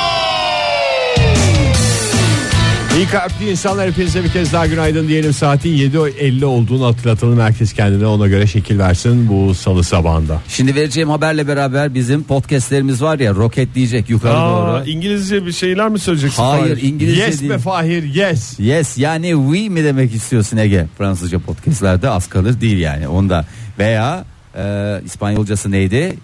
İyi 2.97 3.07
kalpli 3.07 3.51
insanlar 3.51 3.91
hepinize 3.91 4.25
bir 4.25 4.29
kez 4.29 4.53
daha 4.53 4.67
günaydın 4.67 5.09
diyelim. 5.09 5.33
Saatin 5.33 5.71
7.50 5.77 6.45
olduğunu 6.45 6.87
hatırlatalım. 6.87 7.41
Herkes 7.41 7.73
kendine 7.73 8.07
ona 8.07 8.27
göre 8.27 8.47
şekil 8.47 8.79
versin 8.79 9.29
bu 9.29 9.55
salı 9.55 9.85
sabahında. 9.85 10.43
Şimdi 10.49 10.75
vereceğim 10.75 11.11
haberle 11.11 11.49
beraber 11.49 11.95
bizim 11.95 12.23
podcastlerimiz 12.23 13.03
var 13.03 13.19
ya 13.19 13.35
roketleyecek 13.35 14.11
yukarı 14.11 14.33
Aa, 14.37 14.79
doğru. 14.81 14.89
İngilizce 14.91 15.47
bir 15.47 15.53
şeyler 15.53 15.89
mi 15.89 15.99
söyleyeceksin? 15.99 16.43
Hayır 16.43 16.75
Fahir? 16.77 16.83
İngilizce 16.83 17.23
yes 17.23 17.41
değil. 17.41 17.51
be 17.53 17.59
Fahir 17.59 18.03
yes. 18.15 18.61
Yes 18.61 18.99
yani 18.99 19.29
we 19.53 19.69
mi 19.69 19.85
demek 19.85 20.15
istiyorsun 20.15 20.57
Ege? 20.57 20.87
Fransızca 20.99 21.39
podcastlerde 21.39 22.11
az 22.11 22.29
kalır 22.29 22.61
değil 22.61 22.79
yani 22.79 23.09
onda. 23.09 23.45
Veya 23.79 24.25
e, 24.57 25.01
İspanyolcası 25.05 25.71
neydi? 25.71 26.15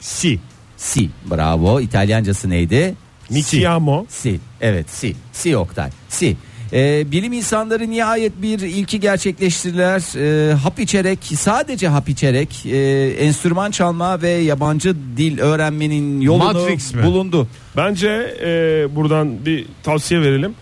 Si. 0.00 0.38
Si. 0.76 1.08
Bravo. 1.30 1.80
İtalyancası 1.80 2.50
neydi? 2.50 2.94
Mi 3.30 3.42
chiamo. 3.42 4.06
Si. 4.08 4.40
Evet 4.60 4.90
si. 4.90 5.14
Si 5.32 5.56
Oktay. 5.56 5.90
Si. 6.08 6.36
Ee, 6.72 7.04
bilim 7.12 7.32
insanları 7.32 7.90
nihayet 7.90 8.32
bir 8.42 8.58
ilki 8.60 9.00
gerçekleştirdiler. 9.00 10.02
Ee, 10.16 10.54
hap 10.54 10.78
içerek 10.80 11.18
sadece 11.36 11.88
hap 11.88 12.08
içerek 12.08 12.66
e, 12.66 12.78
enstrüman 13.18 13.70
çalma 13.70 14.22
ve 14.22 14.30
yabancı 14.30 14.96
dil 15.16 15.38
öğrenmenin 15.38 16.20
yolunu 16.20 16.44
Matrix 16.44 16.94
mi? 16.94 17.02
bulundu. 17.02 17.48
Bence 17.76 18.36
e, 18.44 18.86
buradan 18.96 19.46
bir 19.46 19.66
tavsiye 19.82 20.20
verelim. 20.20 20.54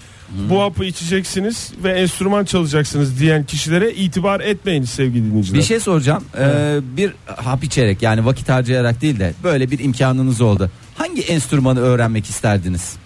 Bu 0.51 0.63
hapı 0.63 0.85
içeceksiniz 0.85 1.73
ve 1.85 1.93
enstrüman 1.93 2.45
çalacaksınız 2.45 3.21
diyen 3.21 3.45
kişilere 3.45 3.93
itibar 3.93 4.41
etmeyin 4.41 4.85
sevgili 4.85 5.25
dinleyiciler. 5.25 5.61
Bir 5.61 5.65
şey 5.65 5.81
soracağım. 5.81 6.25
Ee, 6.39 6.79
bir 6.97 7.13
hap 7.37 7.65
içerek 7.65 8.03
yani 8.03 8.25
vakit 8.25 8.49
harcayarak 8.49 9.01
değil 9.01 9.19
de 9.19 9.35
böyle 9.45 9.71
bir 9.71 9.79
imkanınız 9.79 10.41
oldu. 10.41 10.71
Hangi 10.95 11.23
enstrümanı 11.23 11.81
öğrenmek 11.81 12.27
isterdiniz? 12.27 12.97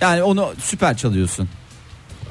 Yani 0.00 0.22
onu 0.22 0.52
süper 0.58 0.96
çalıyorsun. 0.96 1.48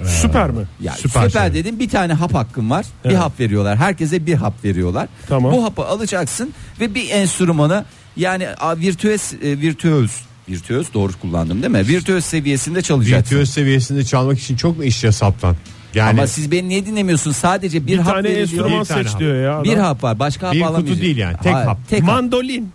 Süper 0.03 0.49
mi? 0.51 0.65
Ya 0.81 0.93
Süper 0.93 1.27
süper, 1.29 1.45
şey. 1.51 1.53
dedim 1.53 1.79
bir 1.79 1.89
tane 1.89 2.13
hap 2.13 2.33
hakkın 2.33 2.69
var. 2.69 2.85
Bir 3.05 3.09
Evet. 3.09 3.19
hap 3.19 3.39
veriyorlar. 3.39 3.77
Herkese 3.77 4.25
bir 4.25 4.33
hap 4.33 4.63
veriyorlar. 4.65 5.07
Tamam. 5.29 5.51
Bu 5.51 5.63
hapı 5.63 5.85
alacaksın 5.85 6.53
ve 6.79 6.95
bir 6.95 7.09
enstrümanı 7.09 7.85
yani 8.17 8.47
virtüöz 8.77 9.33
e, 9.43 9.59
virtüöz 9.61 10.11
virtüöz 10.49 10.93
doğru 10.93 11.11
kullandım 11.21 11.61
değil 11.63 11.71
mi? 11.71 11.87
Virtüöz 11.87 12.25
seviyesinde 12.25 12.81
çalacaksın. 12.81 13.35
Virtüöz 13.35 13.49
seviyesinde 13.49 14.03
çalmak 14.05 14.39
için 14.39 14.55
çok 14.55 14.77
mu 14.77 14.83
iş 14.83 15.03
ya 15.03 15.11
saptan? 15.11 15.55
Yani 15.95 16.09
Ama 16.09 16.27
siz 16.27 16.51
beni 16.51 16.69
niye 16.69 16.85
dinlemiyorsun? 16.85 17.31
Sadece 17.31 17.81
bir, 17.81 17.87
Bir 17.93 17.97
hap 17.97 18.13
tane 18.13 18.23
veriliyor. 18.23 18.41
enstrüman 18.41 18.79
Bir 18.81 18.85
tane 18.85 19.03
seç 19.03 19.13
hap. 19.13 19.19
diyor 19.19 19.43
ya. 19.43 19.53
adam. 19.53 19.63
Bir 19.63 19.77
hap 19.77 20.03
var. 20.03 20.19
Başka 20.19 20.47
hap 20.47 20.53
Bir 20.53 20.59
kutu 20.61 20.71
alamayacak. 20.71 21.01
değil 21.01 21.17
yani, 21.17 21.37
tek 21.43 21.53
hap. 21.53 21.89
Tek 21.89 22.01
hap. 22.01 22.07
Mandolin. 22.07 22.71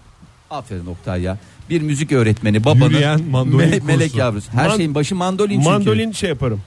Aferin 0.50 0.86
Oktay 0.86 1.22
ya. 1.22 1.38
Bir 1.70 1.82
müzik 1.82 2.12
öğretmeni 2.12 2.64
babanın 2.64 2.90
Yürüyen 2.90 3.22
mandolin 3.30 3.58
me- 3.70 3.84
melek 3.84 4.06
kursu. 4.08 4.18
yavrusu. 4.18 4.46
Her 4.52 4.68
Man- 4.68 4.76
şeyin 4.76 4.94
başı 4.94 5.14
mandolin 5.14 5.54
çünkü. 5.54 5.68
Mandolin 5.68 6.12
şey 6.12 6.28
yaparım. 6.28 6.60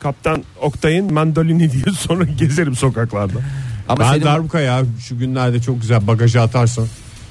Kaptan 0.00 0.44
Oktay'ın 0.60 1.12
mandolini 1.12 1.72
diye 1.72 1.94
sonra 1.98 2.24
gezerim 2.24 2.76
sokaklarda. 2.76 3.38
Ama 3.88 4.00
ben 4.04 4.12
senin 4.12 4.24
darbuka 4.24 4.60
ya 4.60 4.82
şu 5.08 5.18
günlerde 5.18 5.62
çok 5.62 5.80
güzel 5.80 6.06
bagaja 6.06 6.42
atarsın. 6.42 6.88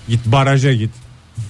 Git 0.10 0.26
baraja 0.26 0.74
git. 0.74 0.92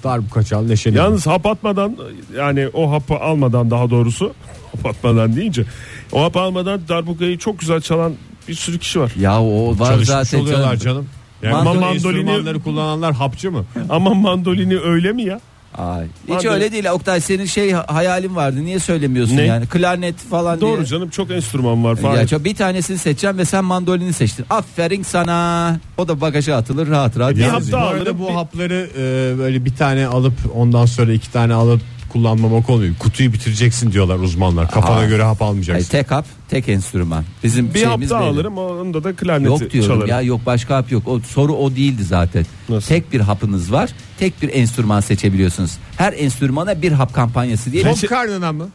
Darbuka 0.03 0.43
çal 0.43 0.61
neşeli. 0.61 0.97
Yalnız 0.97 1.27
hap 1.27 1.45
atmadan 1.45 1.97
yani 2.37 2.67
o 2.73 2.91
hapı 2.91 3.15
almadan 3.15 3.71
daha 3.71 3.89
doğrusu 3.89 4.33
hap 4.75 4.85
atmadan 4.85 5.35
deyince 5.35 5.65
o 6.11 6.23
hap 6.23 6.37
almadan 6.37 6.81
darbukayı 6.87 7.37
çok 7.37 7.59
güzel 7.59 7.81
çalan 7.81 8.13
bir 8.47 8.53
sürü 8.53 8.79
kişi 8.79 8.99
var. 8.99 9.11
ya 9.19 9.41
o 9.41 9.79
var 9.79 9.87
çalışmış 9.87 10.07
zaten 10.07 10.39
oluyorlar 10.39 10.75
canım. 10.75 10.81
canım. 10.83 11.07
Yani 11.41 11.67
Mandolin- 11.69 12.25
mandolini, 12.25 12.63
kullananlar 12.63 13.13
hapçı 13.13 13.51
mı? 13.51 13.65
Ama 13.89 14.13
mandolini 14.13 14.77
öyle 14.79 15.11
mi 15.13 15.23
ya? 15.23 15.39
Ay, 15.79 16.05
hiç 16.23 16.29
Mandolin- 16.29 16.49
öyle 16.53 16.71
değil 16.71 16.85
Oktay 16.91 17.21
senin 17.21 17.45
şey 17.45 17.71
hayalin 17.71 18.35
vardı 18.35 18.65
niye 18.65 18.79
söylemiyorsun 18.79 19.37
Ne? 19.37 19.41
yani 19.45 19.67
klarnet 19.67 20.15
falan 20.17 20.61
Doğru 20.61 20.77
diye. 20.77 20.85
canım 20.85 21.09
çok 21.09 21.31
enstrüman 21.31 21.83
var 21.83 21.89
Ya 21.89 21.95
falan. 22.01 22.25
çok- 22.25 22.45
bir 22.45 22.55
tanesini 22.55 22.97
seçeceğim 22.97 23.37
ve 23.37 23.45
sen 23.45 23.65
mandolini 23.65 24.13
seçtin. 24.13 24.45
Aferin 24.49 25.03
sana. 25.03 25.77
O 25.97 26.07
da 26.07 26.21
bagaja 26.21 26.55
atılır 26.55 26.87
rahat 26.89 27.19
rahat. 27.19 27.35
Bir 27.35 27.39
Yalnız 27.41 27.53
hap 27.53 27.67
bu 27.67 27.71
daha 27.71 27.85
arada 27.87 28.01
alırım, 28.01 28.19
bu 28.19 28.27
bir- 28.27 28.33
hapları 28.33 28.89
e, 28.97 29.37
böyle 29.39 29.65
bir 29.65 29.75
tane 29.75 30.07
alıp 30.07 30.33
ondan 30.55 30.85
sonra 30.85 31.13
iki 31.13 31.31
tane 31.31 31.53
alıp 31.53 31.81
kullanmamak 32.09 32.69
olmuyor. 32.69 32.95
Kutuyu 32.99 33.33
bitireceksin 33.33 33.91
diyorlar 33.91 34.15
uzmanlar. 34.19 34.71
Kafana 34.71 34.99
Aa. 34.99 35.05
göre 35.05 35.23
hap 35.23 35.41
Ay, 35.41 35.47
almayacaksın. 35.47 35.89
tek 35.89 36.11
hap 36.11 36.25
tek 36.49 36.69
enstrüman. 36.69 37.23
Bizim 37.43 37.73
bir 37.73 37.83
hap 37.83 37.87
şeyimiz 37.89 38.09
daha 38.09 38.21
belli. 38.21 38.29
alırım 38.29 38.57
onda 38.57 39.03
da 39.03 39.15
klarneti 39.15 39.49
Yok 39.63 39.71
diyorum 39.71 39.89
çalarım. 39.91 40.09
ya 40.09 40.21
yok 40.21 40.41
başka 40.45 40.75
hap 40.77 40.91
yok. 40.91 41.07
O 41.07 41.19
soru 41.19 41.53
o 41.53 41.75
değildi 41.75 42.03
zaten. 42.03 42.45
Nasıl? 42.69 42.87
Tek 42.87 43.11
bir 43.13 43.19
hapınız 43.19 43.71
var. 43.71 43.89
Tek 44.19 44.41
bir 44.41 44.49
enstrüman 44.53 44.99
seçebiliyorsunuz. 44.99 45.71
Her 45.97 46.13
enstrümana 46.17 46.81
bir 46.81 46.91
hap 46.91 47.13
kampanyası 47.13 47.71
diye. 47.71 47.83
Top 47.83 48.09
karnına 48.09 48.51
mı? 48.51 48.69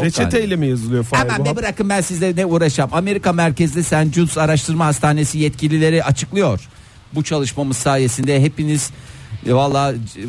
Reçeteyle 0.00 0.56
mi 0.56 0.66
yazılıyor 0.66 1.04
falan? 1.04 1.22
Aman 1.28 1.40
bu 1.40 1.44
be 1.44 1.48
hap? 1.48 1.56
bırakın 1.58 1.88
ben 1.88 2.00
sizle 2.00 2.36
ne 2.36 2.46
uğraşacağım. 2.46 2.90
Amerika 2.92 3.32
merkezli 3.32 3.84
St. 3.84 4.14
Jude's 4.14 4.38
Araştırma 4.38 4.86
Hastanesi 4.86 5.38
yetkilileri 5.38 6.04
açıklıyor. 6.04 6.60
Bu 7.14 7.24
çalışmamız 7.24 7.76
sayesinde 7.76 8.42
hepiniz 8.42 8.90
e, 9.46 9.54
valla 9.54 9.94
c- 10.14 10.20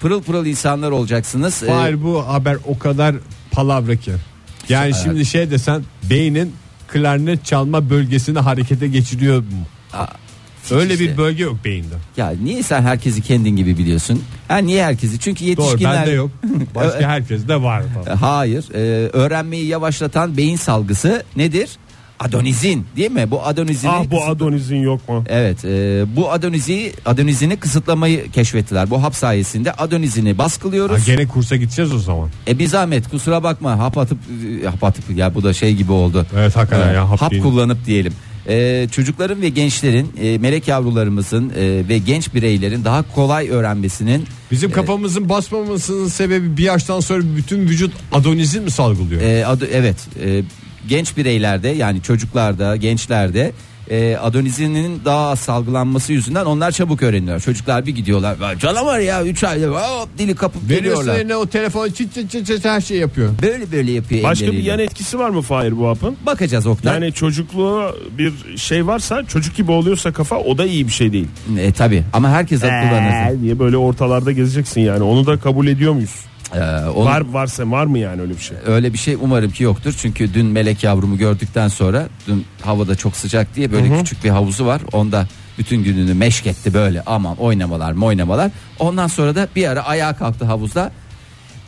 pırıl 0.00 0.22
pırıl 0.22 0.46
insanlar 0.46 0.90
olacaksınız. 0.90 1.62
Ee, 1.62 1.70
Hayır 1.70 2.02
bu 2.02 2.28
haber 2.28 2.56
o 2.66 2.78
kadar 2.78 3.16
palavra 3.50 3.96
ki. 3.96 4.12
Yani 4.68 4.92
şimdi 5.04 5.26
şey 5.26 5.50
desen 5.50 5.82
beynin 6.10 6.52
klarnet 6.88 7.44
çalma 7.44 7.90
bölgesini 7.90 8.38
harekete 8.38 8.88
geçiriyor 8.88 9.38
mu? 9.38 9.44
aa, 9.92 10.06
Öyle 10.70 10.92
işte. 10.94 11.04
bir 11.12 11.16
bölge 11.16 11.42
yok 11.42 11.56
beyinde. 11.64 11.94
Ya 12.16 12.32
niye 12.42 12.62
sen 12.62 12.82
herkesi 12.82 13.22
kendin 13.22 13.56
gibi 13.56 13.78
biliyorsun? 13.78 14.22
Ha 14.48 14.56
niye 14.56 14.84
herkesi? 14.84 15.18
Çünkü 15.18 15.40
Doğru 15.44 15.48
yetişkinler 15.50 15.96
bende 16.00 16.10
yok. 16.10 16.30
Başka 16.74 17.08
herkes 17.08 17.48
de 17.48 17.62
var. 17.62 17.82
E, 18.06 18.10
Hayır. 18.10 18.64
e, 18.74 19.08
öğrenmeyi 19.08 19.66
yavaşlatan 19.66 20.36
beyin 20.36 20.56
salgısı 20.56 21.22
nedir? 21.36 21.70
Adonizin 22.20 22.86
değil 22.96 23.10
mi? 23.10 23.30
Bu 23.30 23.46
adonizini 23.46 23.90
Ah 23.90 24.04
bu 24.10 24.24
Adonis'in 24.24 24.76
yok 24.82 25.08
mu? 25.08 25.24
Evet, 25.28 25.64
e, 25.64 26.04
bu 26.16 26.32
adonizi 26.32 26.92
adonizini 27.06 27.56
kısıtlamayı 27.56 28.30
keşfettiler. 28.30 28.90
Bu 28.90 29.02
hap 29.02 29.14
sayesinde 29.14 29.72
adonizini 29.72 30.32
Ha, 30.32 30.38
baskılıyoruz. 30.38 31.04
gene 31.06 31.26
kursa 31.28 31.56
gideceğiz 31.56 31.92
o 31.94 31.98
zaman. 31.98 32.28
E 32.48 32.58
bir 32.58 32.66
zahmet 32.66 33.08
kusura 33.10 33.42
bakma 33.42 33.78
hap 33.78 33.98
atıp 33.98 34.18
e, 34.62 34.66
hap 34.66 34.84
atıp 34.84 35.16
ya 35.16 35.34
bu 35.34 35.42
da 35.42 35.52
şey 35.52 35.74
gibi 35.74 35.92
oldu. 35.92 36.26
Evet 36.38 36.56
hakikaten 36.56 36.90
E, 36.90 36.94
ya 36.94 37.10
hap, 37.10 37.20
hap 37.20 37.30
değil. 37.30 37.42
kullanıp 37.42 37.86
diyelim. 37.86 38.12
e, 38.48 38.86
çocukların 38.92 39.42
ve 39.42 39.48
gençlerin 39.48 40.12
e, 40.20 40.38
melek 40.38 40.68
yavrularımızın 40.68 41.52
e, 41.56 41.88
ve 41.88 41.98
genç 41.98 42.34
bireylerin 42.34 42.84
daha 42.84 43.14
kolay 43.14 43.48
öğrenmesinin 43.48 44.24
Bizim 44.50 44.70
kafamızın 44.72 45.28
basmamasının 45.28 46.08
sebebi 46.08 46.56
bir 46.56 46.62
yaştan 46.64 47.00
sonra 47.00 47.22
bütün 47.36 47.60
vücut 47.60 47.92
adonizm 48.12 48.62
mi 48.62 48.70
salgılıyor? 48.70 49.20
e, 49.22 49.46
adı, 49.46 49.68
evet 49.72 49.96
e, 50.24 50.42
genç 50.88 51.16
bireylerde 51.16 51.68
yani 51.68 52.02
çocuklarda 52.02 52.76
gençlerde 52.76 53.52
e, 53.90 54.16
adonizinin 54.16 55.00
daha 55.04 55.28
az 55.30 55.38
salgılanması 55.40 56.12
yüzünden 56.12 56.44
onlar 56.44 56.70
çabuk 56.72 57.02
öğreniyor. 57.02 57.40
Çocuklar 57.40 57.86
bir 57.86 57.94
gidiyorlar 57.94 58.36
"Vay 58.40 58.58
canavar 58.58 58.98
ya 58.98 59.24
3 59.24 59.44
ayda 59.44 59.66
hop 59.66 60.08
dili 60.18 60.34
kapıp 60.34 60.62
Veriyorsun 60.70 60.78
geliyorlar. 61.04 61.14
eline 61.20 61.36
o 61.36 61.46
telefon 61.46 61.88
çıt 61.88 62.14
çıt 62.14 62.30
çıt 62.30 62.46
çıt 62.46 62.64
her 62.64 62.80
şey 62.80 62.96
yapıyor. 62.98 63.30
Böyle 63.42 63.72
böyle 63.72 63.92
yapıyor. 63.92 64.22
Başka 64.22 64.46
bir 64.46 64.50
elleriyle. 64.50 64.70
yan 64.70 64.78
etkisi 64.78 65.18
var 65.18 65.30
mı 65.30 65.42
Fahir 65.42 65.78
bu 65.78 65.88
hapın? 65.88 66.16
Bakacağız 66.26 66.66
Oktay. 66.66 66.94
Yani 66.94 67.12
çocukluğu 67.12 67.96
bir 68.18 68.32
şey 68.56 68.86
varsa 68.86 69.24
çocuk 69.26 69.56
gibi 69.56 69.70
oluyorsa 69.72 70.12
kafa 70.12 70.36
o 70.38 70.58
da 70.58 70.66
iyi 70.66 70.86
bir 70.86 70.92
şey 70.92 71.12
değil. 71.12 71.28
E, 71.58 71.72
tabi 71.72 72.02
ama 72.12 72.30
herkes 72.30 72.60
kullanır. 72.60 73.34
Ee, 73.36 73.40
diye 73.42 73.58
böyle 73.58 73.76
ortalarda 73.76 74.32
gezeceksin 74.32 74.80
yani 74.80 75.02
onu 75.02 75.26
da 75.26 75.38
kabul 75.38 75.66
ediyor 75.66 75.92
muyuz? 75.92 76.14
Ee, 76.54 76.58
onun- 76.88 77.06
Var 77.06 77.20
varsa 77.20 77.70
var 77.70 77.86
mı 77.86 77.98
yani 77.98 78.22
öyle 78.22 78.32
bir 78.32 78.38
şey? 78.42 78.56
Öyle 78.66 78.92
bir 78.92 78.98
şey 78.98 79.16
umarım 79.20 79.50
ki 79.50 79.62
yoktur. 79.62 79.94
Çünkü 79.98 80.34
dün 80.34 80.46
melek 80.46 80.82
yavrumu 80.84 81.18
gördükten 81.18 81.68
sonra 81.68 82.08
dün 82.26 82.46
havada 82.62 82.94
çok 82.94 83.16
sıcak 83.16 83.56
diye 83.56 83.72
böyle 83.72 83.98
küçük 83.98 84.24
bir 84.24 84.30
havuzu 84.30 84.66
var. 84.66 84.82
Onda 84.92 85.26
bütün 85.58 85.82
gününü 85.84 86.14
meşk 86.14 86.46
etti 86.46 86.74
böyle 86.74 87.02
aman 87.06 87.36
oynamalar 87.36 87.92
oynamalar. 88.02 88.50
Ondan 88.78 89.06
sonra 89.06 89.34
da 89.34 89.48
bir 89.56 89.68
ara 89.68 89.84
ayağa 89.84 90.16
kalktı 90.16 90.44
havuzda. 90.44 90.92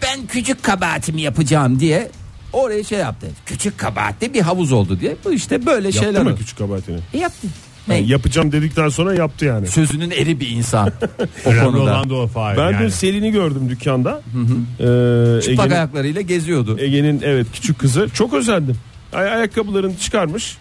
Ben 0.02 0.26
küçük 0.26 0.62
kabahatimi 0.62 1.22
yapacağım 1.22 1.80
diye 1.80 2.10
oraya 2.52 2.84
şey 2.84 2.98
yaptı. 2.98 3.26
Küçük 3.46 3.78
kabahatli 3.78 4.34
bir 4.34 4.40
havuz 4.40 4.72
oldu 4.72 5.00
diye. 5.00 5.16
Bu 5.24 5.32
işte 5.32 5.66
böyle 5.66 5.92
şeyler. 5.92 6.06
Yaptı 6.06 6.24
mı 6.24 6.30
oldu. 6.30 6.38
küçük 6.38 6.58
kabahatini? 6.58 6.98
E, 7.14 7.18
yaptı. 7.18 7.46
Ne? 7.88 7.94
Yani 7.96 8.08
yapacağım 8.10 8.52
dedikten 8.52 8.88
sonra 8.88 9.14
yaptı 9.14 9.44
yani. 9.44 9.66
Sözünün 9.66 10.10
eri 10.10 10.40
bir 10.40 10.48
insan 10.50 10.92
o 11.46 11.48
Önemli 11.50 11.64
konuda. 11.64 11.80
olan 11.82 12.10
da 12.10 12.14
o 12.14 12.26
Fahir 12.26 12.56
Ben 12.58 12.70
yani. 12.72 12.78
dün 12.84 12.88
Selin'i 12.88 13.30
gördüm 13.32 13.68
dükkanda. 13.68 14.22
Ee, 14.30 15.40
Çıplak 15.42 15.66
Ege'nin, 15.66 15.70
ayaklarıyla 15.70 16.20
geziyordu. 16.20 16.76
Ege'nin 16.80 17.20
evet 17.24 17.46
küçük 17.52 17.78
kızı. 17.78 18.08
Çok 18.14 18.34
özendim. 18.34 18.76
Ay 19.12 19.32
ayakkabılarını 19.32 19.96
çıkarmış. 19.96 20.56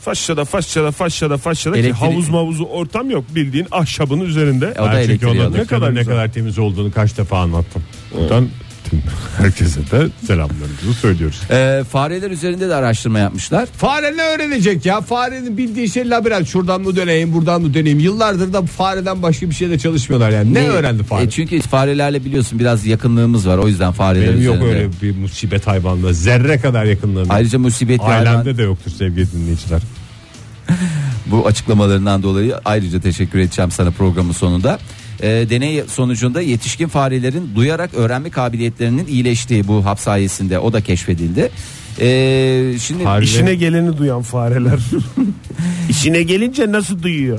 Faşşada 0.00 0.44
faşşada 0.44 0.90
faşşada 0.90 1.36
faşşada 1.36 1.74
ki 1.74 1.80
Elektrik- 1.80 1.92
havuz 1.92 2.28
mavuzu 2.28 2.64
ortam 2.64 3.10
yok 3.10 3.24
bildiğin 3.34 3.66
ahşabın 3.70 4.20
üzerinde. 4.20 4.74
O 4.78 4.84
da 4.84 4.92
Ben 4.92 5.06
çünkü. 5.06 5.52
Ne 5.52 5.64
kadar 5.64 5.94
ne 5.94 6.04
kadar 6.04 6.32
temiz 6.32 6.58
olduğunu 6.58 6.92
kaç 6.92 7.18
defa 7.18 7.38
anlattım. 7.38 7.82
Buradan 8.14 8.48
tüm 8.90 9.02
herkese 9.38 9.80
de 9.80 10.08
selamlarımızı 10.26 10.94
söylüyoruz. 11.00 11.40
Ee, 11.50 11.84
fareler 11.90 12.30
üzerinde 12.30 12.68
de 12.68 12.74
araştırma 12.74 13.18
yapmışlar. 13.18 13.66
Fare 13.66 14.16
ne 14.16 14.22
öğrenecek 14.22 14.86
ya? 14.86 15.00
Farenin 15.00 15.56
bildiği 15.56 15.90
şey 15.90 16.10
labirent. 16.10 16.48
Şuradan 16.48 16.80
mı 16.80 16.96
döneyim, 16.96 17.32
buradan 17.32 17.62
mı 17.62 17.74
döneyim? 17.74 17.98
Yıllardır 17.98 18.52
da 18.52 18.62
fareden 18.62 19.22
başka 19.22 19.50
bir 19.50 19.54
şeyle 19.54 19.78
çalışmıyorlar 19.78 20.30
yani. 20.30 20.54
Ne, 20.54 20.68
öğrendi 20.68 21.02
fare? 21.02 21.24
E, 21.24 21.30
çünkü 21.30 21.60
farelerle 21.60 22.24
biliyorsun 22.24 22.58
biraz 22.58 22.86
yakınlığımız 22.86 23.48
var. 23.48 23.58
O 23.58 23.68
yüzden 23.68 23.92
fareler 23.92 24.28
Benim 24.28 24.44
yok 24.44 24.56
üzerinde. 24.56 24.76
öyle 24.78 24.88
bir 25.02 25.16
musibet 25.16 25.66
hayvanla. 25.66 26.12
Zerre 26.12 26.60
kadar 26.60 26.84
yakınlığım. 26.84 27.26
Ayrıca 27.30 27.58
musibet 27.58 28.00
Ailemde 28.00 28.28
hayvan 28.28 28.56
de 28.56 28.62
yoktur 28.62 28.90
sevgili 28.90 29.32
dinleyiciler. 29.32 29.82
bu 31.26 31.46
açıklamalarından 31.46 32.22
dolayı 32.22 32.54
ayrıca 32.64 33.00
teşekkür 33.00 33.38
edeceğim 33.38 33.70
sana 33.70 33.90
programın 33.90 34.32
sonunda. 34.32 34.78
E, 35.22 35.26
deney 35.50 35.82
sonucunda 35.88 36.40
yetişkin 36.40 36.88
farelerin 36.88 37.50
duyarak 37.54 37.94
öğrenme 37.94 38.30
kabiliyetlerinin 38.30 39.06
iyileştiği 39.06 39.68
bu 39.68 39.84
hap 39.84 40.00
sayesinde 40.00 40.58
o 40.58 40.72
da 40.72 40.80
keşfedildi. 40.80 41.50
E, 42.00 42.08
şimdi 42.80 43.02
Fare- 43.04 43.22
İşine 43.24 43.54
geleni 43.54 43.96
duyan 43.98 44.22
fareler. 44.22 44.78
İşine 45.90 46.22
gelince 46.22 46.72
nasıl 46.72 47.02
duyuyor? 47.02 47.38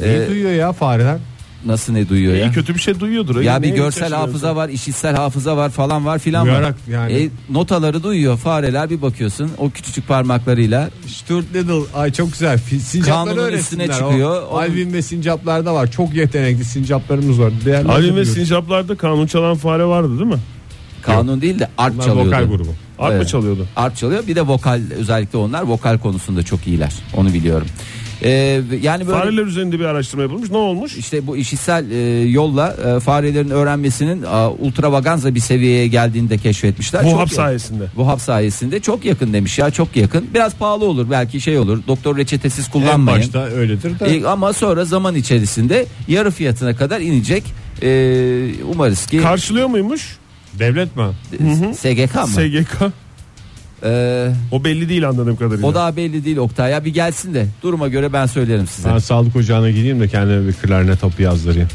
Ne 0.00 0.28
duyuyor 0.28 0.52
ya 0.52 0.72
fareler? 0.72 1.18
Nasıl 1.66 1.92
ne 1.92 2.08
duyuyor 2.08 2.34
ya? 2.34 2.46
İyi 2.46 2.52
kötü 2.52 2.74
bir 2.74 2.80
şey 2.80 3.00
duyuyordur. 3.00 3.40
Ya 3.40 3.62
bir 3.62 3.68
görsel 3.68 4.12
hafıza 4.12 4.56
var, 4.56 4.68
işitsel 4.68 5.16
hafıza 5.16 5.56
var 5.56 5.70
falan 5.70 6.06
var 6.06 6.18
filan 6.18 6.42
var. 6.48 6.54
Duyarak 6.58 6.76
yani. 6.90 7.12
E, 7.12 7.28
notaları 7.50 8.02
duyuyor 8.02 8.38
fareler 8.38 8.90
bir 8.90 9.02
bakıyorsun 9.02 9.50
o 9.58 9.70
küçücük 9.70 10.08
parmaklarıyla 10.08 10.90
Stuart 11.06 11.44
Little 11.54 11.98
ay 11.98 12.12
çok 12.12 12.32
güzel. 12.32 12.58
Fi- 12.58 12.78
Sincapları 12.78 13.36
Kanunun 13.36 13.52
üstüne 13.58 13.88
çıkıyor. 13.88 14.42
O, 14.42 14.46
Onun- 14.46 14.62
Alvin 14.62 14.92
ve 14.92 15.02
sincaplarda 15.02 15.74
var. 15.74 15.90
Çok 15.90 16.14
yetenekli 16.14 16.64
sincaplarımız 16.64 17.40
var. 17.40 17.52
Değerli 17.64 17.88
Ali 17.88 18.16
ve 18.16 18.24
sincaplarda 18.24 18.96
kanun 18.96 19.26
çalan 19.26 19.56
fare 19.56 19.84
vardı 19.84 20.18
değil 20.18 20.30
mi? 20.30 20.40
kanun 21.02 21.40
değil 21.40 21.58
de 21.58 21.68
art 21.78 21.94
Bunlar 21.94 22.04
çalıyordu. 22.04 22.28
vokal 22.28 22.44
grubu. 22.44 22.68
Art 22.98 23.10
mı 23.12 23.16
Evet. 23.16 23.28
çalıyordu? 23.28 23.66
Art 23.76 23.96
çalıyor 23.96 24.26
bir 24.26 24.36
de 24.36 24.42
vokal 24.42 24.80
özellikle 24.98 25.38
onlar 25.38 25.62
vokal 25.62 25.98
konusunda 25.98 26.42
çok 26.42 26.66
iyiler 26.66 26.92
onu 27.16 27.32
biliyorum. 27.34 27.66
Ee, 28.22 28.60
yani 28.82 29.06
böyle 29.06 29.18
Fareler 29.18 29.42
üzerinde 29.42 29.78
bir 29.80 29.84
araştırma 29.84 30.22
yapılmış. 30.22 30.50
Ne 30.50 30.56
olmuş? 30.56 30.96
işte 30.96 31.26
bu 31.26 31.36
işitsel 31.36 31.90
e, 31.90 32.20
yolla 32.28 32.76
e, 32.96 33.00
farelerin 33.00 33.50
öğrenmesinin 33.50 34.22
a, 34.22 34.50
ultravaganza 34.50 35.34
bir 35.34 35.40
seviyeye 35.40 35.86
geldiğini 35.88 36.30
de 36.30 36.38
keşfetmişler. 36.38 37.04
Bu 37.04 37.10
Çok 37.10 37.20
hap 37.20 37.30
ya- 37.30 37.36
sayesinde. 37.36 37.84
Bu 37.96 38.08
hap 38.08 38.20
sayesinde 38.20 38.80
çok 38.80 39.04
yakın 39.04 39.32
demiş 39.32 39.58
ya 39.58 39.70
çok 39.70 39.96
yakın. 39.96 40.26
Biraz 40.34 40.54
pahalı 40.54 40.84
olur 40.84 41.10
belki 41.10 41.40
şey 41.40 41.58
olur. 41.58 41.82
Doktor 41.88 42.16
reçetesiz 42.16 42.66
En 42.66 42.72
kullanmayın. 42.72 43.20
başta 43.20 43.44
öyledir 43.44 44.00
de. 44.00 44.04
E, 44.16 44.24
ama 44.26 44.52
sonra 44.52 44.84
zaman 44.84 45.14
içerisinde 45.14 45.86
yarı 46.08 46.30
fiyatına 46.30 46.76
kadar 46.76 47.00
inecek. 47.00 47.44
E, 47.82 48.64
umarız 48.74 49.06
ki 49.06 49.18
Karşılıyor 49.18 49.66
muymuş? 49.68 50.16
Devlet 50.58 50.96
mi? 50.96 51.04
SGK 51.76 52.14
mı? 52.14 52.26
SGK. 52.26 52.92
E, 53.84 54.28
O 54.50 54.64
belli 54.64 54.88
değil 54.88 55.08
anladığım 55.08 55.36
kadarıyla. 55.36 55.66
o 55.68 55.74
daha 55.74 55.96
belli 55.96 56.24
değil 56.24 56.36
Oktay 56.36 56.70
ya 56.72 56.84
bir 56.84 56.94
gelsin 56.94 57.34
de 57.34 57.46
duruma 57.62 57.88
göre 57.88 58.12
ben 58.12 58.26
söylerim 58.26 58.66
size. 58.66 58.88
Ben 58.88 58.98
sağlık 58.98 59.36
ocağına 59.36 59.70
gideyim 59.70 60.00
de 60.00 60.08
kendime 60.08 60.48
bir 60.48 60.52
klarnet 60.52 61.00
topu 61.00 61.22
yazdırayım. 61.22 61.68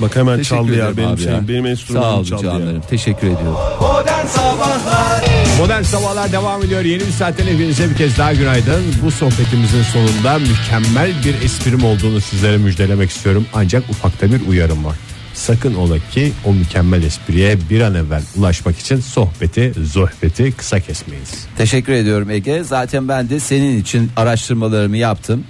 Bak 0.00 0.16
hemen 0.16 0.36
Teşekkür 0.36 0.56
çaldı 0.56 0.76
ya 0.76 0.96
benim 0.96 1.18
şeyim. 1.18 1.32
ya. 1.32 1.48
Benim 1.48 1.62
Sağ 1.64 1.70
enstrümanım 1.70 2.14
olun 2.14 2.24
çaldı 2.24 2.44
ya. 2.46 2.52
canlarım. 2.52 2.82
Teşekkür 2.90 3.26
ediyorum. 3.26 3.56
Modern 3.80 4.26
Sabahlar 4.26 5.24
Modern 5.58 5.82
Sabahlar 5.82 6.32
devam 6.32 6.62
ediyor. 6.62 6.80
Yeni 6.84 7.00
bir 7.00 7.10
saatten 7.12 7.46
hepinize 7.46 7.90
bir 7.90 7.94
kez 7.94 8.18
daha 8.18 8.32
günaydın. 8.34 8.82
Bu 9.04 9.10
sohbetimizin 9.10 9.82
sonunda 9.82 10.38
mükemmel 10.38 11.10
bir 11.24 11.44
esprim 11.44 11.84
olduğunu 11.84 12.20
sizlere 12.20 12.56
müjdelemek 12.56 13.10
istiyorum. 13.10 13.46
Ancak 13.54 13.90
ufakta 13.90 14.26
bir 14.32 14.40
uyarım 14.48 14.84
var. 14.84 14.96
Sakın 15.40 15.74
ola 15.74 15.98
ki 15.98 16.32
o 16.44 16.52
mükemmel 16.52 17.02
espriye 17.02 17.58
bir 17.70 17.80
an 17.80 17.94
evvel 17.94 18.22
ulaşmak 18.36 18.78
için 18.78 19.00
sohbeti, 19.00 19.72
sohbeti 19.92 20.52
kısa 20.52 20.80
kesmeyiz. 20.80 21.46
Teşekkür 21.58 21.92
ediyorum 21.92 22.30
Ege. 22.30 22.64
Zaten 22.64 23.08
ben 23.08 23.28
de 23.28 23.40
senin 23.40 23.80
için 23.80 24.10
araştırmalarımı 24.16 24.96
yaptım. 24.96 25.44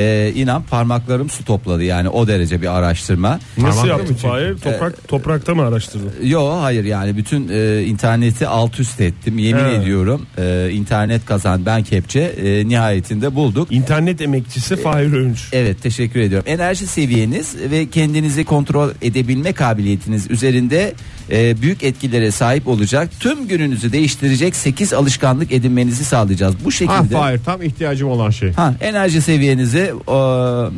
Ee, 0.00 0.32
inan 0.34 0.62
parmaklarım 0.62 1.30
su 1.30 1.44
topladı 1.44 1.84
yani 1.84 2.08
o 2.08 2.26
derece 2.26 2.62
bir 2.62 2.78
araştırma. 2.78 3.40
Nasıl 3.58 3.88
yaptın? 3.88 4.14
Fahir? 4.14 4.58
Toprak, 4.58 5.08
toprakta 5.08 5.54
mı 5.54 5.62
araştırdın? 5.62 6.12
Yo 6.22 6.50
hayır 6.60 6.84
yani 6.84 7.16
bütün 7.16 7.48
e, 7.48 7.82
interneti 7.82 8.46
alt 8.46 8.80
üst 8.80 9.00
ettim 9.00 9.38
yemin 9.38 9.64
He. 9.64 9.74
ediyorum. 9.74 10.26
E, 10.38 10.70
internet 10.72 11.26
kazan 11.26 11.66
ben 11.66 11.82
kepçe 11.82 12.20
e, 12.20 12.68
nihayetinde 12.68 13.34
bulduk. 13.34 13.72
İnternet 13.72 14.20
emekçisi 14.20 14.76
Fahir 14.76 15.12
Öğünç. 15.12 15.48
Evet 15.52 15.82
teşekkür 15.82 16.20
ediyorum. 16.20 16.48
Enerji 16.48 16.86
seviyeniz 16.86 17.56
ve 17.70 17.90
kendinizi 17.90 18.44
kontrol 18.44 18.90
edebilme 19.02 19.52
kabiliyetiniz 19.52 20.30
üzerinde 20.30 20.94
e, 21.32 21.62
büyük 21.62 21.82
etkilere 21.82 22.30
sahip 22.30 22.68
olacak. 22.68 23.10
Tüm 23.20 23.48
gününüzü 23.48 23.92
değiştirecek 23.92 24.56
8 24.56 24.92
alışkanlık 24.92 25.52
edinmenizi 25.52 26.04
sağlayacağız. 26.04 26.54
Bu 26.64 26.66
Ha 26.66 26.70
şekilde. 26.70 27.16
hayır 27.16 27.40
tam 27.44 27.62
ihtiyacım 27.62 28.08
olan 28.10 28.30
şey. 28.30 28.52
Ha, 28.52 28.74
enerji 28.80 29.22
seviyenizi 29.22 29.92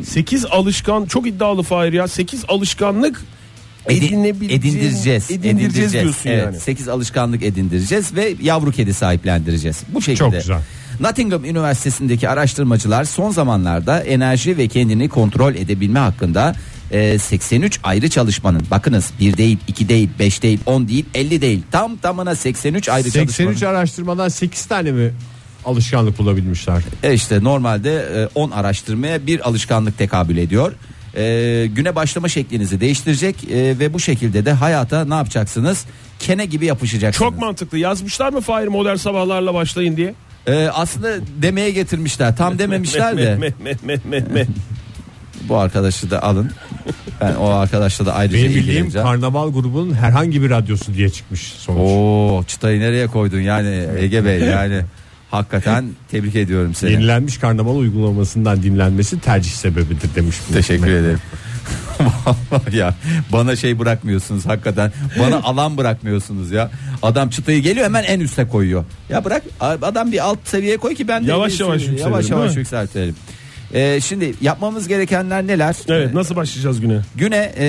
e, 0.01 0.03
8 0.05 0.45
alışkan 0.45 1.05
çok 1.05 1.27
iddialı 1.27 1.63
Fahir 1.63 1.93
ya. 1.93 2.07
8 2.07 2.43
alışkanlık 2.47 3.21
Edi- 3.89 4.05
edinebileceğin- 4.05 4.53
edindireceğiz. 4.59 5.31
Edindireceğiz 5.31 5.93
diyorsun 5.93 6.29
evet, 6.29 6.43
yani. 6.45 6.59
8 6.59 6.87
alışkanlık 6.87 7.43
edindireceğiz 7.43 8.15
ve 8.15 8.33
yavru 8.41 8.71
kedi 8.71 8.93
sahiplendireceğiz. 8.93 9.77
Bu 9.93 10.01
şekilde. 10.01 10.19
Çok 10.19 10.33
güzel. 10.33 10.57
Nottingham 10.99 11.45
Üniversitesi'ndeki 11.45 12.29
araştırmacılar 12.29 13.03
son 13.03 13.31
zamanlarda 13.31 13.99
enerji 13.99 14.57
ve 14.57 14.67
kendini 14.67 15.09
kontrol 15.09 15.55
edebilme 15.55 15.99
hakkında 15.99 16.55
e, 16.93 17.19
83 17.19 17.79
ayrı 17.83 18.09
çalışmanın 18.09 18.61
bakınız 18.71 19.11
bir 19.19 19.37
değil, 19.37 19.57
iki 19.67 19.89
değil, 19.89 20.09
5 20.19 20.43
değil, 20.43 20.59
10 20.65 20.87
değil, 20.87 21.05
50 21.13 21.41
değil. 21.41 21.61
Tam 21.71 21.97
tamına 21.97 22.35
83 22.35 22.89
ayrı 22.89 23.11
83 23.11 23.37
çalışmanın. 23.37 23.75
araştırmadan 23.75 24.29
8 24.29 24.65
tane 24.65 24.91
mi 24.91 25.13
alışkanlık 25.65 26.17
bulabilmişler? 26.17 26.83
E 27.03 27.13
işte 27.13 27.43
normalde 27.43 27.91
e, 28.15 28.29
10 28.35 28.51
araştırmaya 28.51 29.27
bir 29.27 29.47
alışkanlık 29.47 29.97
tekabül 29.97 30.37
ediyor. 30.37 30.73
E, 31.15 31.65
güne 31.75 31.95
başlama 31.95 32.27
şeklinizi 32.27 32.81
değiştirecek 32.81 33.43
e, 33.43 33.79
ve 33.79 33.93
bu 33.93 33.99
şekilde 33.99 34.45
de 34.45 34.51
hayata 34.51 35.05
ne 35.05 35.13
yapacaksınız? 35.13 35.85
Kene 36.19 36.45
gibi 36.45 36.65
yapışacaksınız. 36.65 37.31
Çok 37.31 37.41
mantıklı. 37.41 37.77
Yazmışlar 37.77 38.33
mı 38.33 38.41
Fahir 38.41 38.67
modern 38.67 38.95
sabahlarla 38.95 39.53
başlayın 39.53 39.97
diye? 39.97 40.13
E, 40.47 40.67
aslında 40.73 41.13
demeye 41.41 41.71
getirmişler. 41.71 42.37
Tam 42.37 42.59
dememişler 42.59 43.17
de. 43.17 43.51
Bu 45.49 45.57
arkadaşı 45.57 46.11
da 46.11 46.23
alın. 46.23 46.51
Ben 47.21 47.35
o 47.35 47.45
arkadaşla 47.49 48.05
da 48.05 48.13
ayrıca 48.13 48.37
Benim 48.37 48.49
bildiğim 48.49 48.67
ilgileneceğim. 48.69 49.07
karnaval 49.07 49.53
grubunun 49.53 49.93
herhangi 49.93 50.41
bir 50.41 50.49
radyosu 50.49 50.93
diye 50.93 51.09
çıkmış 51.09 51.41
sonuç. 51.41 51.79
Oo 51.81 52.43
çıtayı 52.47 52.79
nereye 52.79 53.07
koydun 53.07 53.39
yani 53.41 53.85
Ege 53.99 54.25
Bey 54.25 54.39
yani 54.51 54.81
Hakikaten 55.31 55.85
tebrik 56.11 56.35
ediyorum 56.35 56.73
seni. 56.75 56.91
Yenilenmiş 56.91 57.37
karnaval 57.37 57.75
uygulamasından 57.75 58.63
dinlenmesi 58.63 59.19
tercih 59.19 59.51
sebebidir 59.51 60.09
demiş. 60.15 60.35
bu. 60.49 60.53
Teşekkür 60.53 60.87
ederim. 60.91 61.19
Vallahi 62.51 62.77
ya 62.77 62.95
bana 63.31 63.55
şey 63.55 63.79
bırakmıyorsunuz 63.79 64.45
hakikaten. 64.45 64.91
Bana 65.19 65.35
alan 65.43 65.77
bırakmıyorsunuz 65.77 66.51
ya. 66.51 66.71
Adam 67.03 67.29
çıtayı 67.29 67.61
geliyor 67.61 67.85
hemen 67.85 68.03
en 68.03 68.19
üste 68.19 68.47
koyuyor. 68.47 68.85
Ya 69.09 69.25
bırak 69.25 69.43
adam 69.59 70.11
bir 70.11 70.25
alt 70.25 70.39
seviyeye 70.45 70.77
koy 70.77 70.95
ki 70.95 71.07
ben 71.07 71.27
de 71.27 71.29
Yavaş 71.31 71.53
bir- 71.53 71.59
yavaş 71.59 71.81
yavaş 71.81 71.91
yükselelim, 72.01 72.31
yavaş 72.37 72.55
mi? 72.55 72.59
yükseltelim. 72.59 73.15
Ee, 73.73 73.99
şimdi 74.01 74.33
yapmamız 74.41 74.87
gerekenler 74.87 75.47
neler? 75.47 75.75
Evet 75.87 76.13
nasıl 76.13 76.35
başlayacağız 76.35 76.81
güne? 76.81 76.99
Güne 77.15 77.51
e, 77.57 77.65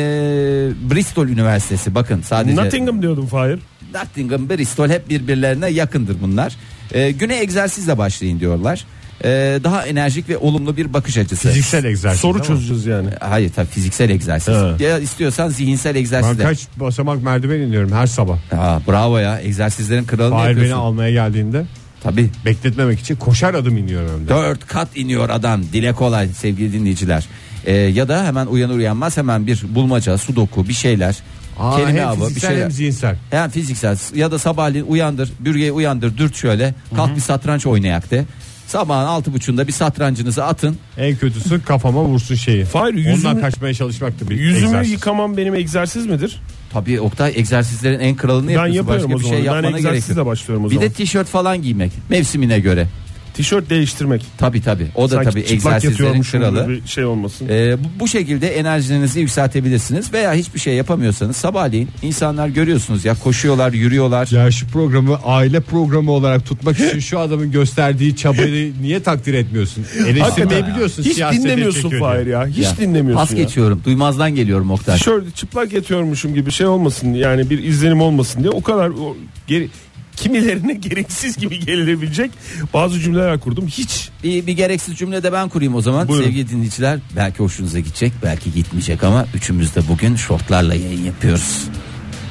Bristol 0.91 1.29
Üniversitesi 1.29 1.95
bakın 1.95 2.23
sadece 2.23 2.57
Nottingham 2.57 3.03
diyordum 3.03 3.27
Fahir. 3.27 3.59
Nottingham, 3.95 4.49
Bristol 4.51 4.89
hep 4.89 5.09
birbirlerine 5.11 5.69
yakındır 5.71 6.17
bunlar. 6.23 6.57
Ee, 6.93 7.11
güne 7.11 7.41
egzersizle 7.41 7.99
başlayın 7.99 8.41
diyorlar. 8.41 8.85
Ee, 9.25 9.61
daha 9.65 9.87
enerjik 9.87 10.29
ve 10.29 10.39
olumlu 10.39 10.77
bir 10.77 10.93
bakış 10.93 11.19
açısı. 11.19 11.49
Fiziksel 11.49 11.85
egzersiz. 11.85 12.21
Soru 12.21 12.35
ama. 12.35 12.45
çözeceğiz 12.45 12.87
yani. 12.87 13.09
Hayır 13.21 13.53
tabii 13.57 13.67
fiziksel 13.69 14.11
egzersiz. 14.11 14.55
Ha. 14.55 14.77
Ya 14.81 14.99
istiyorsan 14.99 15.49
zihinsel 15.49 15.95
Ben 15.95 16.01
egzersiz 16.01 16.39
de. 16.39 16.43
kaç 16.43 16.59
basamak 16.77 17.23
merdiven 17.23 17.61
iniyorum 17.61 17.93
her 17.93 18.07
sabah. 18.07 18.39
Aa, 18.53 18.81
bravo 18.89 19.19
ya 19.19 19.41
egzersizlerin 19.41 20.05
kralını 20.05 20.31
Fahir 20.35 20.45
beni 20.45 20.51
yapıyorsun. 20.59 20.85
almaya 20.85 21.11
geldiğinde 21.11 21.65
Tabii. 22.05 22.31
bekletmemek 22.45 23.01
için 23.01 23.17
koşar 23.17 23.55
adım 23.55 23.77
iniyorum 23.79 24.11
hem 24.19 24.25
de. 24.25 24.29
Dört 24.29 24.67
kat 24.67 24.89
iniyor 24.97 25.29
adam 25.29 25.63
dile 25.63 25.93
kolay 25.93 26.29
sevgili 26.29 26.73
dinleyiciler. 26.73 27.27
Ee, 27.67 27.73
ya 27.73 28.09
da 28.09 28.25
hemen 28.25 28.47
uyanır 28.47 28.75
uyanmaz 28.77 29.17
hemen 29.17 29.47
bir 29.47 29.63
bulmaca 29.69 30.19
sudoku 30.19 30.69
bir 30.69 30.73
şeyler. 30.73 31.17
Aa, 31.59 31.77
kelime 31.77 32.01
hem 32.01 32.09
avı 32.09 32.21
bir 32.21 32.25
fiziksel 32.27 32.51
şeyler. 32.51 32.65
hem 32.65 32.71
zihinsel. 32.71 33.17
Hem 33.31 33.51
fiziksel 33.51 33.97
ya 34.15 34.31
da 34.31 34.39
sabahleyin 34.39 34.87
uyandır 34.87 35.33
bürgeyi 35.41 35.73
uyandır 35.73 36.17
dürt 36.17 36.37
şöyle 36.37 36.75
kalk 36.97 37.17
bir 37.17 37.21
satranç 37.21 37.67
oynayak 37.67 38.11
de. 38.11 38.25
Sabahın 38.67 39.07
altı 39.07 39.33
buçuğunda 39.33 39.67
bir 39.67 39.73
satrancınızı 39.73 40.45
atın. 40.45 40.77
En 40.99 41.17
kötüsü 41.17 41.63
kafama 41.65 42.03
vursun 42.05 42.35
şeyi. 42.35 42.65
Fahir, 42.65 42.93
Ondan 42.95 43.11
yüzümü- 43.11 43.41
kaçmaya 43.41 43.75
çalışmak 43.75 44.21
da 44.21 44.31
bir 44.31 44.37
Yüzümü 44.37 44.67
egzersiz. 44.67 44.93
yıkamam 44.93 45.37
benim 45.37 45.55
egzersiz 45.55 46.07
midir? 46.07 46.41
Tabii 46.75 47.01
Oktay 47.01 47.33
egzersizlerin 47.37 48.01
en 48.01 48.17
kralını 48.17 48.47
Ben 48.47 48.53
yapıyorsun. 48.53 48.75
yapıyorum 48.77 49.13
Başka 49.13 49.19
bir 49.25 49.29
şey 49.29 49.39
ben 49.39 49.45
yapmana 49.45 49.61
gerek 49.71 49.85
yok. 49.85 49.93
egzersizle 49.95 50.27
başlıyorum 50.27 50.65
o 50.65 50.71
Bir 50.71 50.75
zaman. 50.75 50.91
de 50.91 50.93
tişört 50.93 51.27
falan 51.29 51.63
giymek 51.63 51.93
mevsimine 52.11 52.61
göre. 52.61 52.87
Tişört 53.35 53.71
değiştirmek. 53.71 54.23
Tabii 54.39 54.63
tabii. 54.63 54.87
O 54.95 55.11
da 55.11 55.15
Sanki 55.15 55.31
tabii 55.31 55.41
çıplak 55.41 55.53
egzersizlerin 55.55 55.93
yatıyormuşum 55.93 56.41
kralı. 56.41 56.63
gibi 56.65 56.83
bir 56.85 56.89
şey 56.89 57.05
olmasın. 57.05 57.47
Ee, 57.51 57.77
bu, 57.85 58.01
bu 58.01 58.09
şekilde 58.09 58.49
enerjinizi 58.49 59.21
yükseltebilirsiniz 59.21 60.13
veya 60.13 60.35
hiçbir 60.35 60.61
şey 60.61 60.75
yapamıyorsanız 60.75 61.37
sabahleyin 61.37 61.89
insanlar 62.03 62.49
görüyorsunuz 62.49 63.05
ya 63.05 63.15
koşuyorlar, 63.15 63.73
yürüyorlar. 63.73 64.29
Ya 64.33 64.51
şu 64.51 64.67
programı 64.69 65.19
aile 65.25 65.61
programı 65.61 66.11
olarak 66.11 66.47
tutmak 66.47 66.81
için 66.81 66.99
şu 67.01 67.19
adamın 67.19 67.51
gösterdiği 67.53 68.17
çabayı 68.17 68.73
niye 68.83 69.03
takdir 69.03 69.35
etmiyorsun? 69.35 69.85
Eleştirmeyi 70.09 70.67
biliyorsun. 70.67 71.03
Hiç 71.03 71.13
siyasete 71.15 71.43
dinlemiyorsun 71.45 71.83
çekiyor 71.83 72.01
Fahir 72.01 72.25
diye. 72.25 72.35
ya. 72.35 72.47
Hiç 72.47 72.59
Ya, 72.65 72.77
dinlemiyorsun 72.81 73.27
Pas 73.27 73.33
ya. 73.39 73.43
geçiyorum. 73.45 73.81
Duymazdan 73.85 74.35
geliyorum 74.35 74.71
Oktay. 74.71 74.99
Şöyle 74.99 75.31
çıplak 75.31 75.73
yatıyormuşum 75.73 76.35
gibi 76.35 76.51
şey 76.53 76.67
olmasın 76.67 77.15
yani 77.15 77.51
bir 77.51 77.63
izlenim 77.65 78.01
olmasın 78.01 78.41
diye 78.41 78.51
o 78.51 78.63
kadar 78.63 78.89
o, 78.89 79.17
geri, 79.47 79.69
kimilerine 80.17 80.73
gereksiz 80.89 81.37
gibi 81.37 81.61
gelebilecek 81.61 82.31
bazı 82.75 83.01
cümleler 83.01 83.41
kurdum. 83.41 83.67
Hiç 83.67 84.09
Bir, 84.25 84.47
bir 84.47 84.53
gereksiz 84.53 84.97
cümle 84.99 85.23
de 85.23 85.33
ben 85.33 85.49
kurayım 85.49 85.75
o 85.75 85.81
zaman. 85.81 86.09
Buyurun. 86.09 86.25
Sevgili 86.27 86.49
dinleyiciler 86.49 86.99
belki 87.17 87.39
hoşunuza 87.39 87.79
gidecek 87.81 88.13
belki 88.23 88.53
gitmeyecek 88.53 89.05
ama 89.05 89.27
üçümüz 89.35 89.75
de 89.75 89.81
bugün 89.89 90.17
şortlarla 90.17 90.75
yayın 90.75 91.05
yapıyoruz. 91.05 91.65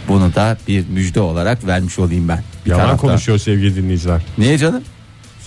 Bunu 0.08 0.36
da 0.36 0.58
bir 0.68 0.88
müjde 0.88 1.20
olarak 1.20 1.66
vermiş 1.68 2.00
olayım 2.00 2.28
ben. 2.28 2.44
Bir 2.66 2.70
Yalan 2.72 2.86
taraftan. 2.86 3.10
konuşuyor 3.10 3.38
sevgili 3.38 3.76
dinleyiciler. 3.76 4.22
Niye 4.38 4.58
canım? 4.58 4.84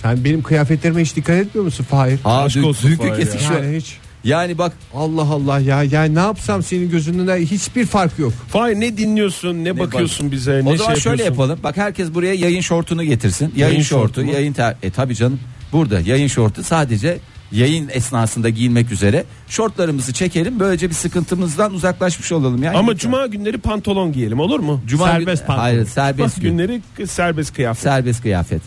Sen 0.01 0.23
benim 0.23 0.41
kıyafetlerime 0.43 1.01
hiç 1.01 1.15
dikkat 1.15 1.35
etmiyor 1.35 1.65
musun 1.65 1.83
Fahir? 1.89 2.19
Aa, 2.25 2.43
Aşk 2.43 2.57
dü- 2.57 2.65
olsun 2.65 2.89
dünkü 2.91 2.97
Fahir 2.97 3.11
ya. 3.11 3.17
kesik 3.19 3.41
şu. 3.41 3.53
Yani 3.53 3.77
hiç. 3.77 3.97
Yani 4.27 4.57
bak 4.57 4.73
Allah 4.93 5.21
Allah 5.21 5.59
ya. 5.59 5.83
Yani 5.83 6.15
ne 6.15 6.19
yapsam 6.19 6.63
senin 6.63 6.89
gözünde 6.89 7.41
hiçbir 7.45 7.85
fark 7.85 8.19
yok. 8.19 8.33
Fahir 8.49 8.75
ne 8.75 8.97
dinliyorsun 8.97 9.63
ne, 9.63 9.79
bakıyorsun 9.79 10.31
bize 10.31 10.61
ne 10.65 10.69
o 10.69 10.77
zaman 10.77 10.93
şey 10.93 11.01
şöyle 11.03 11.23
yapalım. 11.23 11.59
Bak 11.63 11.77
herkes 11.77 12.13
buraya 12.13 12.33
yayın 12.33 12.61
şortunu 12.61 13.03
getirsin. 13.03 13.53
Yayın, 13.55 13.71
Yayın 13.71 13.83
şortu, 13.83 14.23
mu? 14.23 14.31
yayın 14.31 14.53
ter 14.53 14.75
e 14.83 14.89
tabi 14.91 15.15
canım. 15.15 15.39
Burada 15.71 15.99
yayın 15.99 16.27
şortu 16.27 16.63
sadece 16.63 17.17
yayın 17.51 17.89
esnasında 17.93 18.49
giyilmek 18.49 18.91
üzere 18.91 19.25
şortlarımızı 19.47 20.13
çekelim. 20.13 20.59
Böylece 20.59 20.89
bir 20.89 20.93
sıkıntımızdan 20.95 21.73
uzaklaşmış 21.73 22.31
olalım 22.31 22.63
yani. 22.63 22.77
Ama 22.77 22.95
cuma 22.95 23.25
günleri 23.27 23.57
pantolon 23.57 24.11
giyelim 24.13 24.39
olur 24.39 24.59
mu? 24.59 24.81
Cuma 24.87 25.05
Serbest 25.07 25.41
gün- 25.41 25.47
pantolon. 25.47 25.63
Hayır 25.63 25.85
serbest 25.85 26.35
Bak 26.37 26.43
gün. 26.43 26.51
günleri 26.57 26.81
serbest 27.07 27.53
kıyafet. 27.55 27.83
Serbest 27.83 28.21
kıyafet. 28.21 28.61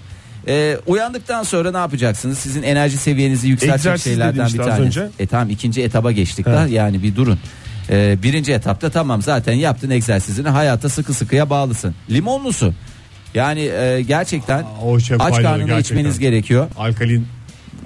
Ee, 0.48 0.78
uyandıktan 0.86 1.42
sonra 1.42 1.70
ne 1.70 1.76
yapacaksınız? 1.76 2.38
Sizin 2.38 2.62
enerji 2.62 2.96
seviyenizi 2.96 3.48
yükseltecek 3.48 3.76
Egzersiz 3.78 4.04
şeylerden 4.04 4.34
dedin 4.34 4.44
bir 4.44 4.48
işte 4.50 4.62
az 4.62 4.68
tanesi. 4.78 5.00
önce. 5.00 5.08
E 5.18 5.26
tamam 5.26 5.50
ikinci 5.50 5.82
etaba 5.82 6.12
geçtik 6.12 6.46
da 6.46 6.66
yani 6.66 7.02
bir 7.02 7.16
durun. 7.16 7.38
Ee, 7.90 8.18
birinci 8.22 8.52
etapta 8.52 8.90
tamam 8.90 9.22
zaten 9.22 9.52
yaptın 9.52 9.90
egzersizini 9.90 10.48
hayata 10.48 10.88
sıkı 10.88 11.14
sıkıya 11.14 11.50
bağlısın. 11.50 11.94
Limonlu 12.10 12.52
su. 12.52 12.74
Yani 13.34 13.60
e, 13.60 14.02
gerçekten 14.02 14.64
o 14.84 15.00
şey 15.00 15.14
aç 15.20 15.20
faydalı 15.20 15.42
karnına 15.42 15.66
gerçekten. 15.66 15.96
içmeniz 15.96 16.18
gerekiyor. 16.18 16.66
Alkalin 16.78 17.26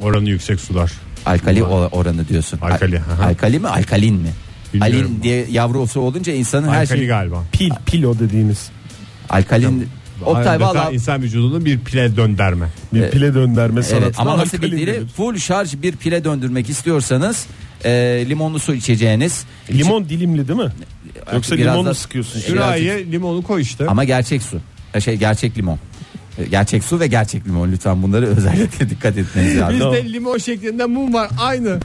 oranı 0.00 0.28
yüksek 0.30 0.60
sular. 0.60 0.92
Alkali 1.26 1.62
o- 1.64 1.88
oranı 1.92 2.28
diyorsun. 2.28 2.58
Alkali, 2.62 2.98
Al- 2.98 3.02
aha. 3.14 3.26
alkali 3.28 3.58
mi 3.58 3.68
alkalin 3.68 4.14
mi? 4.14 4.28
Bilmiyorum. 4.74 4.96
Alin 5.06 5.22
diye 5.22 5.46
yavrusu 5.50 6.00
olunca 6.00 6.32
insanın 6.32 6.68
her 6.68 6.82
Alkali 6.82 6.98
şey 6.98 7.06
galiba. 7.06 7.42
Pil 7.52 7.70
pilo 7.86 8.18
dediğimiz. 8.18 8.68
alkalin. 9.30 9.88
Oktay 10.24 10.56
Adeta 10.56 10.60
valla 10.74 10.90
insan 10.92 11.22
vücudunun 11.22 11.64
bir 11.64 11.78
pile 11.78 12.16
dönderme. 12.16 12.68
Bir 12.94 13.10
pile 13.10 13.34
dönderme 13.34 13.82
sanatına 13.82 14.06
Evet 14.06 14.14
ama 14.18 14.38
nasıl 14.38 14.62
bildiğini 14.62 15.06
full 15.16 15.36
şarj 15.38 15.74
bir 15.82 15.96
pile 15.96 16.24
döndürmek 16.24 16.70
istiyorsanız 16.70 17.46
e, 17.84 17.90
limonlu 18.28 18.58
su 18.58 18.74
içeceğiniz. 18.74 19.44
Limon 19.72 20.08
dilimli 20.08 20.48
değil 20.48 20.58
mi? 20.58 20.72
Yoksa 21.34 21.56
Biraz 21.56 21.74
limon 21.74 21.86
da- 21.86 21.94
sıkıyorsun? 21.94 22.42
Biraz- 22.48 22.76
Şuraya 22.78 22.96
limonu 22.98 23.42
koy 23.42 23.62
işte. 23.62 23.86
Ama 23.86 24.04
gerçek 24.04 24.42
su. 24.42 24.58
E, 24.94 25.00
Şey 25.00 25.16
gerçek 25.16 25.58
limon. 25.58 25.78
E, 26.38 26.44
Gerçek 26.44 26.84
su 26.84 27.00
ve 27.00 27.06
gerçek 27.06 27.46
limon 27.46 27.72
lütfen 27.72 28.02
bunları 28.02 28.26
özellikle 28.36 28.90
dikkat 28.90 29.18
etmeniz 29.18 29.58
lazım. 29.60 29.74
Bizde 29.80 30.12
limon 30.12 30.38
şeklinde 30.38 30.84
mum 30.86 31.14
var 31.14 31.30
aynı. 31.40 31.78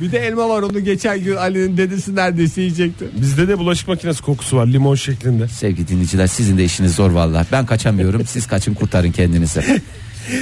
Bir 0.00 0.12
de 0.12 0.18
elma 0.18 0.48
var 0.48 0.62
onu 0.62 0.80
geçen 0.84 1.20
gün 1.24 1.36
Ali'nin 1.36 1.76
dedesi 1.76 2.16
neredeyse 2.16 2.60
yiyecekti. 2.60 3.04
Bizde 3.20 3.48
de 3.48 3.58
bulaşık 3.58 3.88
makinesi 3.88 4.22
kokusu 4.22 4.56
var 4.56 4.66
limon 4.66 4.94
şeklinde. 4.94 5.48
Sevgili 5.48 5.88
dinleyiciler 5.88 6.26
sizin 6.26 6.58
de 6.58 6.64
işiniz 6.64 6.94
zor 6.94 7.10
vallahi. 7.10 7.46
Ben 7.52 7.66
kaçamıyorum. 7.66 8.26
Siz 8.26 8.46
kaçın 8.46 8.74
kurtarın 8.74 9.12
kendinizi. 9.12 9.80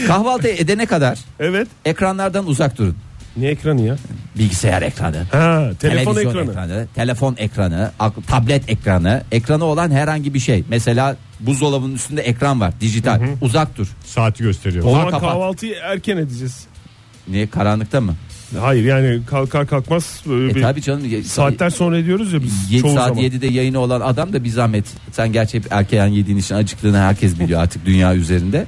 Kahvaltı 0.06 0.48
edene 0.48 0.86
kadar 0.86 1.18
Evet. 1.40 1.68
ekranlardan 1.84 2.46
uzak 2.46 2.78
durun. 2.78 2.96
Ne 3.36 3.46
ekranı 3.48 3.80
ya? 3.80 3.96
Bilgisayar 4.38 4.82
ekranı. 4.82 5.16
Ha, 5.32 5.70
telefon 5.80 6.14
televizyon 6.14 6.48
ekranı. 6.48 6.86
telefon 6.94 7.34
ekranı, 7.38 7.90
ak- 7.98 8.26
tablet 8.28 8.70
ekranı, 8.70 9.22
ekranı 9.32 9.64
olan 9.64 9.90
herhangi 9.90 10.34
bir 10.34 10.38
şey. 10.40 10.64
Mesela 10.68 11.16
buzdolabının 11.40 11.94
üstünde 11.94 12.22
ekran 12.22 12.60
var, 12.60 12.72
dijital. 12.80 13.20
Uzak 13.40 13.76
dur. 13.78 13.86
Saati 14.06 14.42
gösteriyor. 14.42 14.84
O 14.84 14.90
zaman 14.90 15.10
kapat. 15.10 15.30
kahvaltıyı 15.30 15.74
erken 15.82 16.16
edeceğiz. 16.16 16.64
Niye 17.28 17.46
karanlıkta 17.50 18.00
mı? 18.00 18.14
Hayır 18.60 18.84
yani 18.84 19.20
kalkar 19.26 19.66
kalkmaz 19.66 20.20
böyle 20.28 20.52
E 20.52 20.54
bir 20.54 20.62
tabii 20.62 20.82
canım. 20.82 21.24
saatler 21.24 21.70
sonra 21.70 21.98
ediyoruz 21.98 22.32
ya 22.32 22.42
biz 22.42 22.70
7 22.70 22.82
çoğu 22.82 22.94
saat 22.94 23.08
zaman. 23.08 23.22
7'de 23.22 23.46
yayını 23.46 23.78
olan 23.78 24.00
adam 24.00 24.32
da 24.32 24.44
bir 24.44 24.48
zahmet. 24.48 24.84
Sen 25.12 25.32
gerçi 25.32 25.58
hep 25.58 25.64
erkeğin 25.70 26.02
yediğin 26.06 26.38
için 26.38 26.54
acıktığını 26.54 26.98
herkes 26.98 27.40
biliyor 27.40 27.62
artık 27.62 27.86
dünya 27.86 28.14
üzerinde. 28.14 28.66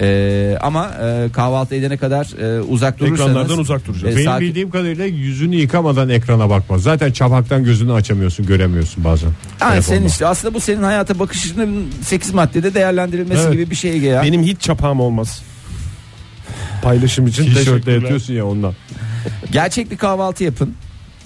Ee, 0.00 0.56
ama 0.60 0.90
e, 1.02 1.28
kahvaltı 1.32 1.74
edene 1.74 1.96
kadar 1.96 2.38
e, 2.58 2.60
uzak 2.62 2.98
durursanız. 3.00 3.20
Ekranlardan 3.30 3.58
uzak 3.58 3.86
duracağız. 3.86 4.14
E, 4.14 4.16
Benim 4.16 4.24
saat- 4.30 4.40
bildiğim 4.40 4.70
kadarıyla 4.70 5.04
yüzünü 5.06 5.56
yıkamadan 5.56 6.08
ekrana 6.08 6.50
bakmaz. 6.50 6.82
Zaten 6.82 7.12
çapaktan 7.12 7.64
gözünü 7.64 7.92
açamıyorsun 7.92 8.46
göremiyorsun 8.46 9.04
bazen. 9.04 9.30
Telefonda. 9.58 9.82
senin 9.82 10.06
işte 10.06 10.26
aslında 10.26 10.54
bu 10.54 10.60
senin 10.60 10.82
hayata 10.82 11.18
bakışının 11.18 11.86
8 12.02 12.34
maddede 12.34 12.74
değerlendirilmesi 12.74 13.40
Evet. 13.42 13.52
gibi 13.52 13.70
bir 13.70 13.76
şey 13.76 13.98
ya. 13.98 14.22
Benim 14.22 14.42
hiç 14.42 14.60
çapağım 14.60 15.00
olmaz. 15.00 15.42
Paylaşım 16.82 17.26
için 17.26 17.44
Tişörtle 17.44 17.64
teşekkürler. 17.64 17.94
yatıyorsun 17.94 18.34
ya 18.34 18.46
ondan. 18.46 18.74
Gerçek 19.52 19.90
bir 19.90 19.96
kahvaltı 19.96 20.44
yapın. 20.44 20.74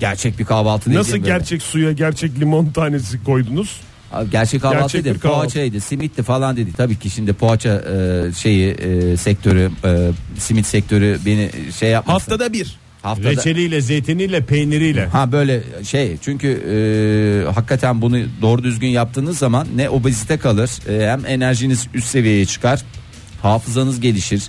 Gerçek 0.00 0.38
bir 0.38 0.44
kahvaltı 0.44 0.94
Nasıl 0.94 1.12
böyle. 1.12 1.24
gerçek 1.24 1.62
suya 1.62 1.92
gerçek 1.92 2.40
limon 2.40 2.66
tanesi 2.66 3.24
koydunuz? 3.24 3.80
Abi 4.12 4.30
Gerçek 4.30 4.62
kahvaltı 4.62 4.98
Gerçek 4.98 5.22
kahvaltı. 5.22 5.40
Poğaçaydı, 5.40 5.80
simitti 5.80 6.22
falan 6.22 6.56
dedi. 6.56 6.72
Tabii 6.76 6.96
ki 6.98 7.10
şimdi 7.10 7.32
poğaça 7.32 7.68
e, 7.70 8.32
şeyi 8.32 8.70
e, 8.70 9.16
sektörü, 9.16 9.70
e, 9.84 10.10
simit 10.38 10.66
sektörü 10.66 11.18
beni 11.26 11.50
şey 11.78 11.90
yapmasın. 11.90 12.30
Haftada 12.30 12.52
bir. 12.52 12.78
Haftada. 13.02 13.30
Reçeliyle, 13.30 13.80
zeytiniyle, 13.80 14.44
peyniriyle. 14.44 15.06
Ha 15.06 15.32
böyle 15.32 15.62
şey 15.84 16.16
çünkü 16.22 16.48
e, 16.48 17.52
hakikaten 17.52 18.02
bunu 18.02 18.18
doğru 18.42 18.62
düzgün 18.64 18.88
yaptığınız 18.88 19.38
zaman 19.38 19.66
ne 19.76 19.90
obezite 19.90 20.36
kalır 20.36 20.70
e, 20.88 21.10
hem 21.10 21.26
enerjiniz 21.26 21.86
üst 21.94 22.06
seviyeye 22.08 22.46
çıkar 22.46 22.82
hafızanız 23.42 24.00
gelişir 24.00 24.42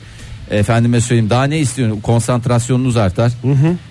efendime 0.50 1.02
söyleyeyim 1.02 1.30
daha 1.30 1.44
ne 1.44 1.60
istiyorsun? 1.60 2.02
Konsantrasyonunuz 2.02 2.98
artar. 2.98 3.32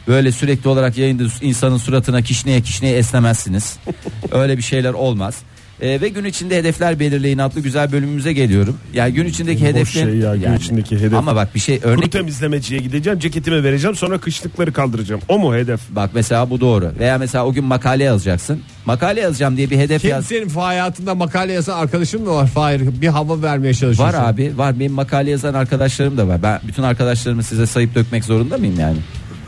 Böyle 0.09 0.33
sürekli 0.33 0.69
olarak 0.69 0.99
yayında 0.99 1.25
insanın 1.41 1.77
suratına 1.77 2.23
kişneye 2.23 2.61
kişneye 2.61 2.97
esnemezsiniz. 2.97 3.79
Öyle 4.33 4.57
bir 4.57 4.63
şeyler 4.63 4.93
olmaz 4.93 5.43
Ee, 5.81 6.01
ve 6.01 6.09
gün 6.09 6.25
içinde 6.25 6.57
hedefler 6.57 7.01
belirleyin 7.01 7.39
adlı 7.39 7.61
güzel 7.61 7.93
bölümümüze 7.93 8.33
geliyorum. 8.33 8.77
Yani 8.95 9.13
gün 9.13 9.27
içindeki 9.27 9.63
Boş 9.63 9.69
hedefler 9.71 10.03
şey 10.05 10.17
ya, 10.19 10.35
gün 10.35 10.55
içindeki 10.57 10.99
hedef. 10.99 11.15
Ama 11.15 11.37
bak 11.37 11.55
bir 11.55 11.61
şey 11.61 11.81
Kuru 11.81 11.91
örnek 11.91 12.13
temizlemeciye 12.13 12.81
gideceğim 12.81 13.19
ceketimi 13.19 13.65
vereceğim 13.65 13.97
sonra 13.97 14.19
kışlıkları 14.19 14.73
kaldıracağım. 14.73 15.21
O 15.29 15.39
mu 15.39 15.55
hedef? 15.55 15.81
bak 15.91 16.11
mesela 16.15 16.51
bu 16.51 16.61
doğru. 16.61 16.93
Veya 16.99 17.19
mesela 17.19 17.47
o 17.47 17.53
gün 17.53 17.65
makale 17.65 18.05
yazacaksın. 18.05 18.61
Makale 18.87 19.21
yazacağım 19.21 19.57
diye 19.57 19.71
bir 19.71 19.79
hedef 19.79 20.01
Kim 20.03 20.11
yaz. 20.11 20.27
senin 20.27 20.49
hayatında 20.49 21.15
makale 21.15 21.53
yazan 21.53 21.79
arkadaşın 21.79 22.23
mı 22.23 22.31
var 22.35 22.47
Fahir? 22.47 23.01
Bir 23.01 23.09
hava 23.09 23.43
vermeye 23.43 23.69
Var 23.69 23.75
çalışıyorsun. 23.75 24.19
abi 24.19 24.53
var 24.59 24.81
benim 24.81 24.93
makale 24.93 25.31
yazan 25.31 25.55
arkadaşlarım 25.55 26.17
da 26.19 26.29
var. 26.29 26.43
Ben 26.43 26.61
bütün 26.69 26.83
arkadaşlarımı 26.83 27.43
size 27.43 27.67
sayıp 27.67 27.95
dökmek 27.95 28.25
zorunda 28.25 28.59
mıyım 28.59 28.81
yani? 28.81 28.97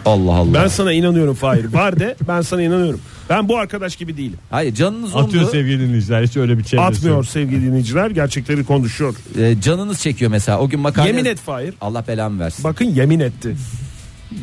Allah 0.04 0.32
Allah. 0.34 0.54
Ben 0.54 0.68
sana 0.68 0.92
inanıyorum 0.92 1.34
Fahir. 1.34 1.64
Var 1.64 2.00
de 2.00 2.16
ben 2.28 2.40
sana 2.40 2.62
inanıyorum. 2.62 3.00
Ben 3.30 3.48
bu 3.48 3.58
arkadaş 3.58 3.96
gibi 3.96 4.16
değilim. 4.16 4.38
Hayır 4.50 4.74
canınız 4.74 5.16
Atıyor 5.16 5.42
umdu. 5.42 5.52
sevgili 5.52 5.80
dinleyiciler 5.80 6.22
hiç 6.22 6.36
öyle 6.36 6.58
bir 6.58 6.64
çevresi 6.64 6.86
Atmıyor 6.86 7.24
sevgili 7.24 7.62
dinleyiciler. 7.66 8.10
Gerçekleri 8.10 8.64
konuşuyor. 8.64 9.14
e, 9.38 9.60
canınız 9.60 10.00
çekiyor 10.00 10.30
mesela. 10.30 10.58
O 10.58 10.68
gün 10.68 10.80
makale 10.80 11.08
Yemin 11.08 11.24
et 11.24 11.38
Fahir. 11.38 11.74
Allah 11.80 12.04
belamı 12.08 12.40
versin. 12.40 12.64
Bakın 12.64 12.84
yemin 12.84 13.20
etti. 13.20 13.56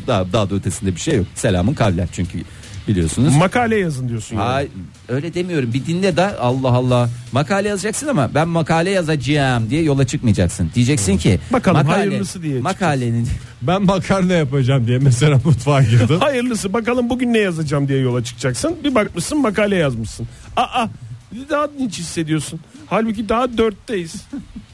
Daha, 0.06 0.32
daha 0.32 0.50
da 0.50 0.54
ötesinde 0.54 0.94
bir 0.94 1.00
şey 1.00 1.16
yok. 1.16 1.26
Selamın 1.34 1.74
kavler 1.74 2.08
çünkü 2.12 2.38
biliyorsunuz. 2.88 3.36
Makale 3.36 3.76
yazın 3.76 4.08
diyorsun. 4.08 4.36
yani. 4.36 4.44
Hayır 4.46 4.70
öyle 5.08 5.34
demiyorum. 5.34 5.72
Bir 5.72 5.86
dinle 5.86 6.16
de 6.16 6.36
Allah 6.38 6.68
Allah. 6.68 7.08
Makale 7.32 7.68
yazacaksın 7.68 8.08
ama 8.08 8.30
ben 8.34 8.48
makale 8.48 8.90
yazacağım 8.90 9.70
diye 9.70 9.82
yola 9.82 10.06
çıkmayacaksın. 10.06 10.70
Diyeceksin 10.74 11.18
ki 11.18 11.40
Bakalım 11.52 11.86
hayırlısı 11.86 12.42
diye 12.42 12.60
Makalenin 12.60 13.28
Ben 13.62 13.82
makarna 13.82 14.32
yapacağım 14.32 14.86
diye 14.86 14.98
mesela 14.98 15.40
mutfağa 15.44 15.82
girdim. 15.82 16.20
Hayırlısı 16.20 16.72
bakalım 16.72 17.10
bugün 17.10 17.32
ne 17.32 17.38
yazacağım 17.38 17.88
diye 17.88 17.98
yola 18.00 18.24
çıkacaksın. 18.24 18.76
Bir 18.84 18.94
bakmışsın 18.94 19.40
makale 19.40 19.76
yazmışsın. 19.76 20.28
Aa 20.56 20.86
daha 21.50 21.68
dinç 21.78 21.98
hissediyorsun. 21.98 22.60
Halbuki 22.86 23.28
daha 23.28 23.58
dörtteyiz. 23.58 24.14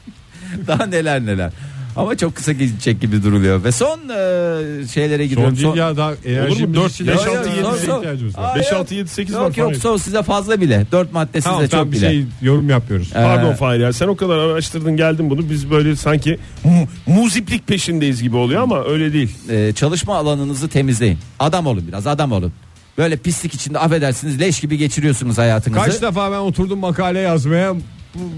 daha 0.67 0.85
neler 0.85 1.25
neler. 1.25 1.51
Ama 1.95 2.17
çok 2.17 2.35
kısa 2.35 2.51
gidecek 2.51 3.01
gibi 3.01 3.23
duruluyor. 3.23 3.63
Ve 3.63 3.71
son 3.71 3.99
e, 3.99 4.87
şeylere 4.87 5.27
gidiyorum. 5.27 5.55
Son 5.55 5.63
değil 5.73 5.75
ya 5.75 5.97
daha 5.97 6.13
enerji 6.25 6.67
mu? 6.67 6.75
Dört, 6.75 6.99
beş, 6.99 7.09
altı, 7.09 7.49
yedi, 7.49 7.67
sekiz. 7.77 7.95
ihtiyacımız 7.97 8.37
var. 8.37 8.53
Aa, 8.53 8.55
5 8.55 8.71
yok. 8.71 8.79
6 8.79 8.95
7 8.95 9.09
8 9.09 9.35
var. 9.35 9.41
Yok 9.41 9.57
yok 9.57 9.75
son 9.75 9.97
size 9.97 10.23
fazla 10.23 10.61
bile. 10.61 10.85
Dört 10.91 11.13
madde 11.13 11.41
Tamam 11.41 11.59
size 11.59 11.69
tamam 11.71 11.85
çok 11.85 11.93
bir 11.93 11.97
bile. 11.97 12.09
şey 12.09 12.25
yorum 12.41 12.69
yapıyoruz. 12.69 13.09
Pardon 13.13 13.51
Ee, 13.51 13.55
Fahir 13.55 13.79
ya 13.79 13.93
sen 13.93 14.07
o 14.07 14.15
kadar 14.15 14.37
araştırdın 14.37 14.97
geldin 14.97 15.29
bunu 15.29 15.49
biz 15.49 15.71
böyle 15.71 15.95
sanki 15.95 16.37
mu- 16.63 16.87
muziplik 17.07 17.67
peşindeyiz 17.67 18.21
gibi 18.23 18.35
oluyor 18.35 18.61
ama 18.61 18.83
öyle 18.85 19.13
değil. 19.13 19.37
e, 19.49 19.73
çalışma 19.73 20.15
alanınızı 20.15 20.67
temizleyin. 20.67 21.17
Adam 21.39 21.67
olun 21.67 21.83
biraz 21.87 22.07
adam 22.07 22.31
olun. 22.31 22.51
Böyle 22.97 23.17
pislik 23.17 23.53
içinde 23.53 23.79
affedersiniz 23.79 24.39
leş 24.39 24.59
gibi 24.59 24.77
geçiriyorsunuz 24.77 25.37
hayatınızı. 25.37 25.81
Kaç 25.85 26.01
defa 26.01 26.31
ben 26.31 26.37
oturdum 26.37 26.79
makale 26.79 27.19
yazmaya 27.19 27.73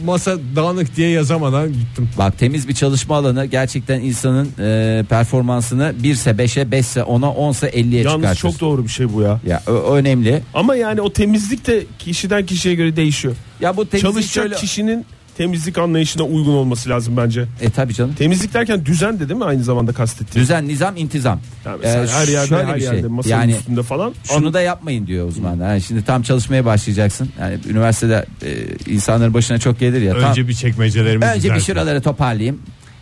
masa 0.06 0.38
dağınık 0.56 0.96
diye 0.96 1.10
yazamadan 1.10 1.74
gittim. 1.74 2.10
Bak 2.18 2.40
temiz 2.40 2.68
bir 2.68 2.74
çalışma 2.74 3.16
alanı 3.18 3.46
gerçekten 3.46 4.02
insanın 4.02 4.50
e, 4.60 5.04
performansını 5.10 5.94
1'se 6.04 6.30
5'e 6.32 6.64
5'se 6.64 7.00
10'a 7.00 7.28
10'sa 7.30 7.70
50'ye 7.70 8.04
Yalnız 8.04 8.22
çıkartır. 8.22 8.42
çok 8.42 8.60
doğru 8.60 8.84
bir 8.84 8.90
şey 8.90 9.14
bu 9.14 9.22
ya. 9.22 9.40
Ya 9.48 9.64
o, 9.68 9.72
o 9.72 9.96
önemli. 9.96 10.42
Ama 10.54 10.76
yani 10.76 11.02
o 11.02 11.14
temizlik 11.14 11.68
de 11.68 11.84
kişiden 12.00 12.46
kişiye 12.46 12.76
göre 12.76 12.96
değişiyor. 12.96 13.36
Ya 13.62 13.78
bu 13.78 13.86
temizlik 13.86 14.12
Çalışacak 14.14 14.34
şöyle... 14.44 14.56
kişinin 14.56 15.06
temizlik 15.38 15.78
anlayışına 15.78 16.24
uygun 16.24 16.54
olması 16.54 16.90
lazım 16.90 17.18
bence. 17.18 17.46
E 17.62 17.70
tabi 17.70 17.94
canım. 17.94 18.14
Temizlik 18.14 18.54
derken 18.54 18.86
düzen 18.86 19.20
de 19.20 19.30
değil 19.30 19.38
mi 19.40 19.46
aynı 19.46 19.64
zamanda 19.64 19.94
kastettiğim? 19.94 20.44
Düzen, 20.44 20.68
nizam, 20.68 20.98
intizam. 20.98 21.40
Yani 21.66 21.78
mesela 21.84 22.04
Ee, 22.06 22.08
her 22.08 22.28
yerde 22.28 22.56
her 22.66 22.76
bir 22.76 22.82
şey. 22.82 22.94
yerde 22.94 23.08
masanın 23.08 23.34
Yani 23.34 23.52
üstünde 23.52 23.84
falan. 23.84 24.14
Şunu 24.24 24.54
da 24.54 24.62
yapmayın 24.62 25.08
diyor 25.08 25.28
uzmanlar. 25.28 25.70
Yani 25.70 25.82
şimdi 25.82 26.06
tam 26.06 26.22
çalışmaya 26.22 26.66
başlayacaksın. 26.66 27.30
Yani 27.40 27.58
üniversitede 27.70 28.26
e, 28.46 28.52
insanların 28.92 29.34
başına 29.34 29.58
çok 29.58 29.80
gelir 29.80 30.02
ya. 30.02 30.14
tam- 30.20 30.30
Önce 30.30 30.48
bir 30.48 30.54
çekmecelerimizi 30.54 31.32
Önce 31.32 31.54
bir 31.56 31.60
şuraları 31.60 32.02
toparlayayım. 32.02 32.60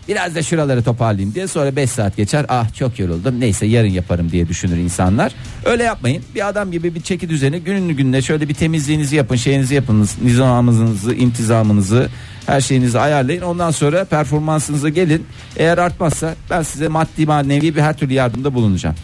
Biraz 0.08 0.36
da 0.36 0.44
şuraları 0.44 0.84
toparlayayım 0.84 1.36
diye 1.36 1.48
sonra 1.48 1.76
5 1.76 1.90
saat 1.90 2.18
geçer. 2.18 2.46
Ah 2.50 2.74
çok 2.74 3.00
yoruldum. 3.00 3.40
Neyse 3.40 3.66
yarın 3.66 3.88
yaparım 3.88 4.32
diye 4.32 4.48
düşünür 4.48 4.78
insanlar. 4.78 5.32
Öyle 5.66 5.84
yapmayın. 5.84 6.24
Bir 6.36 6.48
adam 6.48 6.72
gibi 6.72 6.96
bir 6.96 7.02
çeki 7.02 7.30
düzeni 7.30 7.60
gününü 7.60 7.94
gününe 7.94 8.22
şöyle 8.22 8.50
bir 8.50 8.54
temizliğinizi 8.54 9.16
yapın, 9.16 9.36
şeyinizi 9.36 9.76
yapınız, 9.76 10.18
nizamınızı, 10.24 11.14
intizamınızı, 11.14 12.10
her 12.46 12.62
şeyinizi 12.62 13.00
ayarlayın. 13.00 13.42
Ondan 13.42 13.72
sonra 13.72 14.06
performansınıza 14.06 14.90
gelin. 14.90 15.26
Eğer 15.58 15.78
artmazsa 15.78 16.36
ben 16.50 16.62
size 16.62 16.88
maddi 16.88 17.26
manevi 17.26 17.76
bir 17.76 17.82
her 17.82 17.98
türlü 17.98 18.14
yardımda 18.14 18.54
bulunacağım. 18.54 18.96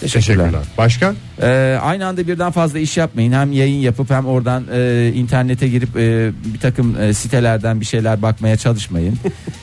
Teşekkürler. 0.00 0.36
Teşekkürler. 0.44 0.60
Başka? 0.78 1.14
Ee, 1.42 1.78
aynı 1.82 2.06
anda 2.06 2.26
birden 2.26 2.50
fazla 2.52 2.78
iş 2.78 2.96
yapmayın. 2.96 3.32
Hem 3.32 3.52
yayın 3.52 3.78
yapıp 3.80 4.10
hem 4.10 4.26
oradan 4.26 4.64
e, 4.74 5.12
internete 5.14 5.68
girip 5.68 5.96
e, 5.96 6.30
bir 6.54 6.58
takım 6.60 7.00
e, 7.02 7.14
sitelerden 7.14 7.80
bir 7.80 7.86
şeyler 7.86 8.22
bakmaya 8.22 8.56
çalışmayın 8.56 9.14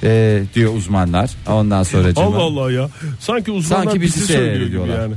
e, 0.04 0.42
diyor 0.56 0.74
uzmanlar. 0.74 1.32
Ondan 1.50 1.84
sonra 1.84 2.08
Allah 2.16 2.38
Allah 2.38 2.72
ya. 2.72 2.90
Sanki 3.20 3.52
uzmanlar 3.52 3.84
Sanki 3.86 4.02
bizi 4.02 4.16
bizi 4.16 4.34
söylüyor 4.34 4.56
seyrediyorlar. 4.56 5.00
yani. 5.02 5.14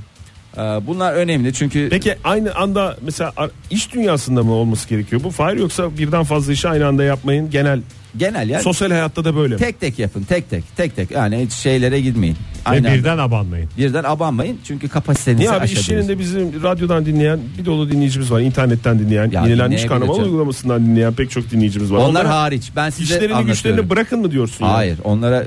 Ee, 0.56 0.60
bunlar 0.86 1.12
önemli 1.14 1.52
çünkü 1.52 1.88
Peki 1.90 2.16
aynı 2.24 2.54
anda 2.54 2.96
mesela 3.02 3.32
ar- 3.36 3.50
iş 3.70 3.92
dünyasında 3.94 4.42
mı 4.42 4.52
olması 4.52 4.88
gerekiyor 4.88 5.22
bu? 5.24 5.30
Fahir 5.30 5.56
yoksa 5.58 5.98
birden 5.98 6.24
fazla 6.24 6.52
işi 6.52 6.68
aynı 6.68 6.86
anda 6.86 7.04
yapmayın. 7.04 7.50
Genel 7.50 7.80
genel 8.16 8.48
ya 8.48 8.60
sosyal 8.62 8.90
hayatta 8.90 9.24
da 9.24 9.36
böyle 9.36 9.56
tek 9.56 9.80
tek 9.80 9.98
yapın. 9.98 10.22
Tek 10.22 10.50
tek 10.50 10.76
tek 10.76 10.96
tek 10.96 11.10
yani 11.10 11.38
hiç 11.46 11.52
şeylere 11.52 12.00
girmeyin. 12.00 12.36
Ve 12.72 12.84
birden 12.84 13.18
abanmayın. 13.18 13.68
birden 13.78 14.04
abanmayın 14.04 14.58
çünkü 14.64 14.88
kapasitenizi 14.88 15.40
Niye 15.40 15.50
abi 15.50 15.56
iş 15.56 15.72
aşabilirsiniz. 15.72 16.08
yerinde 16.08 16.18
bizim 16.18 16.62
radyodan 16.62 17.06
dinleyen 17.06 17.40
bir 17.58 17.64
dolu 17.64 17.90
dinleyicimiz 17.90 18.30
var. 18.30 18.40
internetten 18.40 18.98
dinleyen, 18.98 19.30
Ya 19.30 19.42
yenilenmiş 19.42 19.58
dinleyebilir 19.64 19.88
karnaval 19.88 20.14
canım. 20.14 20.28
uygulamasından 20.28 20.86
dinleyen 20.86 21.12
pek 21.14 21.30
çok 21.30 21.50
dinleyicimiz 21.50 21.92
var. 21.92 21.98
Onlar 21.98 22.08
Onlara 22.10 22.28
hariç 22.42 22.70
ben 22.76 22.90
size 22.90 23.02
işlerini 23.04 23.24
anlatıyorum. 23.24 23.46
güçlerini 23.52 23.90
bırakın 23.90 24.20
mı 24.20 24.30
diyorsun? 24.30 24.64
ya? 24.64 24.74
Hayır 24.74 24.98
onlara 25.04 25.40
e, 25.42 25.46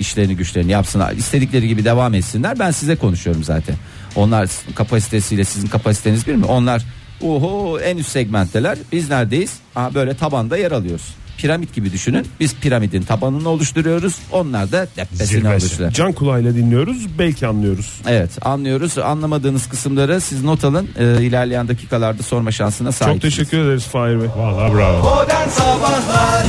işlerini 0.00 0.36
güçlerini 0.36 0.72
yapsınlar. 0.72 1.12
İstedikleri 1.12 1.68
gibi 1.68 1.84
devam 1.84 2.14
etsinler. 2.14 2.58
Ben 2.58 2.70
size 2.70 2.96
konuşuyorum 2.96 3.44
zaten. 3.44 3.74
Onlar 4.16 4.48
kapasitesiyle 4.74 5.44
sizin 5.44 5.68
kapasiteniz 5.68 6.26
bir 6.26 6.34
mi? 6.34 6.44
Onlar 6.44 6.82
oho 7.22 7.78
en 7.80 7.96
üst 7.96 8.08
segmentteler. 8.10 8.78
Biz 8.92 9.10
neredeyiz? 9.10 9.52
Aha, 9.76 9.94
böyle 9.94 10.14
tabanda 10.16 10.56
yer 10.56 10.72
alıyoruz. 10.72 11.14
Piramit 11.38 11.74
gibi 11.74 11.92
düşünün. 11.92 12.26
Biz 12.40 12.54
piramidin 12.54 13.02
tabanını 13.02 13.48
oluşturuyoruz. 13.48 14.14
Onlar 14.32 14.72
da 14.72 14.86
tepesini 14.86 15.26
Zirvesi. 15.26 15.64
oluşturuyor. 15.64 15.92
Can 15.92 16.12
kulağıyla 16.12 16.54
dinliyoruz 16.54 17.18
belki 17.18 17.46
anlıyoruz. 17.46 17.92
Evet 18.06 18.30
anlıyoruz. 18.46 18.98
Anlamadığınız 18.98 19.68
kısımları 19.68 20.20
siz 20.20 20.44
not 20.44 20.64
alın. 20.64 20.88
Ee, 20.98 21.22
ilerleyen 21.22 21.68
dakikalarda 21.68 22.22
sorma 22.22 22.50
şansına 22.52 22.88
Çok 22.88 22.94
sahipsiniz. 22.98 23.36
teşekkür 23.36 23.58
ederiz 23.58 23.84
Fahir 23.84 24.20
Bey. 24.20 24.28
Vallahi 24.36 24.74
bravo. 24.74 24.98
Modern 24.98 25.48
Sabahlar 25.48 26.46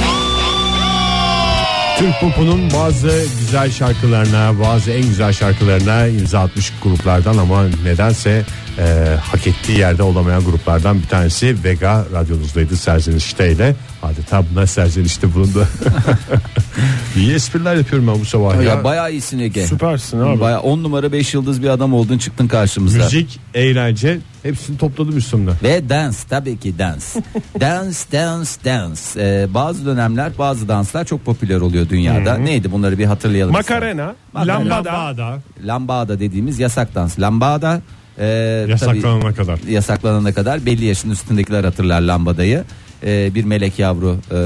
Türk 1.99 2.19
popunun 2.21 2.71
bazı 2.73 3.23
güzel 3.39 3.71
şarkılarına, 3.71 4.59
bazı 4.59 4.91
en 4.91 5.01
güzel 5.01 5.33
şarkılarına 5.33 6.07
imza 6.07 6.39
atmış 6.39 6.73
gruplardan 6.83 7.37
ama 7.37 7.63
nedense 7.83 8.43
e, 8.79 9.15
hak 9.31 9.47
ettiği 9.47 9.77
yerde 9.79 10.03
olamayan 10.03 10.43
gruplardan 10.43 11.01
bir 11.01 11.07
tanesi 11.07 11.63
Vega 11.63 12.05
radyonuzdaydı 12.13 12.77
serzenişteyle. 12.77 13.75
Adeta 14.03 14.43
buna 14.53 14.67
serzenişte 14.67 15.33
bulundu. 15.33 15.67
İyi 17.15 17.33
espriler 17.33 17.75
yapıyorum 17.75 18.07
ben 18.07 18.19
bu 18.21 18.25
sabah 18.25 18.55
Ya, 18.55 18.61
ya. 18.61 18.83
bayağı 18.83 19.11
iyisin 19.11 19.39
Ege. 19.39 19.67
Süpersin 19.67 20.19
abi. 20.19 20.39
Bayağı 20.39 20.59
10 20.59 20.83
numara 20.83 21.11
5 21.11 21.33
yıldız 21.33 21.63
bir 21.63 21.69
adam 21.69 21.93
oldun 21.93 22.17
çıktın 22.17 22.47
karşımıza. 22.47 22.97
Müzik, 23.03 23.39
eğlence 23.53 24.19
hepsini 24.43 24.77
topladım 24.77 25.17
üstümde. 25.17 25.51
Ve 25.63 25.89
dans 25.89 26.23
tabii 26.23 26.57
ki 26.59 26.79
dans. 26.79 27.15
dans 27.61 28.05
dans 28.11 28.57
dans. 28.65 29.17
Ee, 29.17 29.47
bazı 29.53 29.85
dönemler 29.85 30.31
bazı 30.39 30.67
danslar 30.67 31.05
çok 31.05 31.25
popüler 31.25 31.61
oluyor 31.61 31.89
dünyada. 31.89 32.37
Neydi 32.37 32.71
bunları 32.71 32.97
bir 32.97 33.05
hatırlayalım. 33.05 33.53
Makarena, 33.53 34.15
Makarena. 34.33 34.59
lambada, 34.59 34.93
Lambada 34.93 35.39
Lambada 35.65 36.19
dediğimiz 36.19 36.59
yasak 36.59 36.95
dans. 36.95 37.19
Lambada 37.19 37.81
e, 38.17 38.25
yasaklanana 38.69 39.21
tabii 39.21 39.35
kadar. 39.35 39.59
yasaklanana 39.69 40.33
kadar 40.33 40.65
belli 40.65 40.85
yaşın 40.85 41.09
üstündekiler 41.11 41.63
hatırlar 41.63 42.01
lambadayı. 42.01 42.63
Ee, 43.03 43.31
bir 43.35 43.43
melek 43.43 43.79
yavru 43.79 44.17
e, 44.31 44.39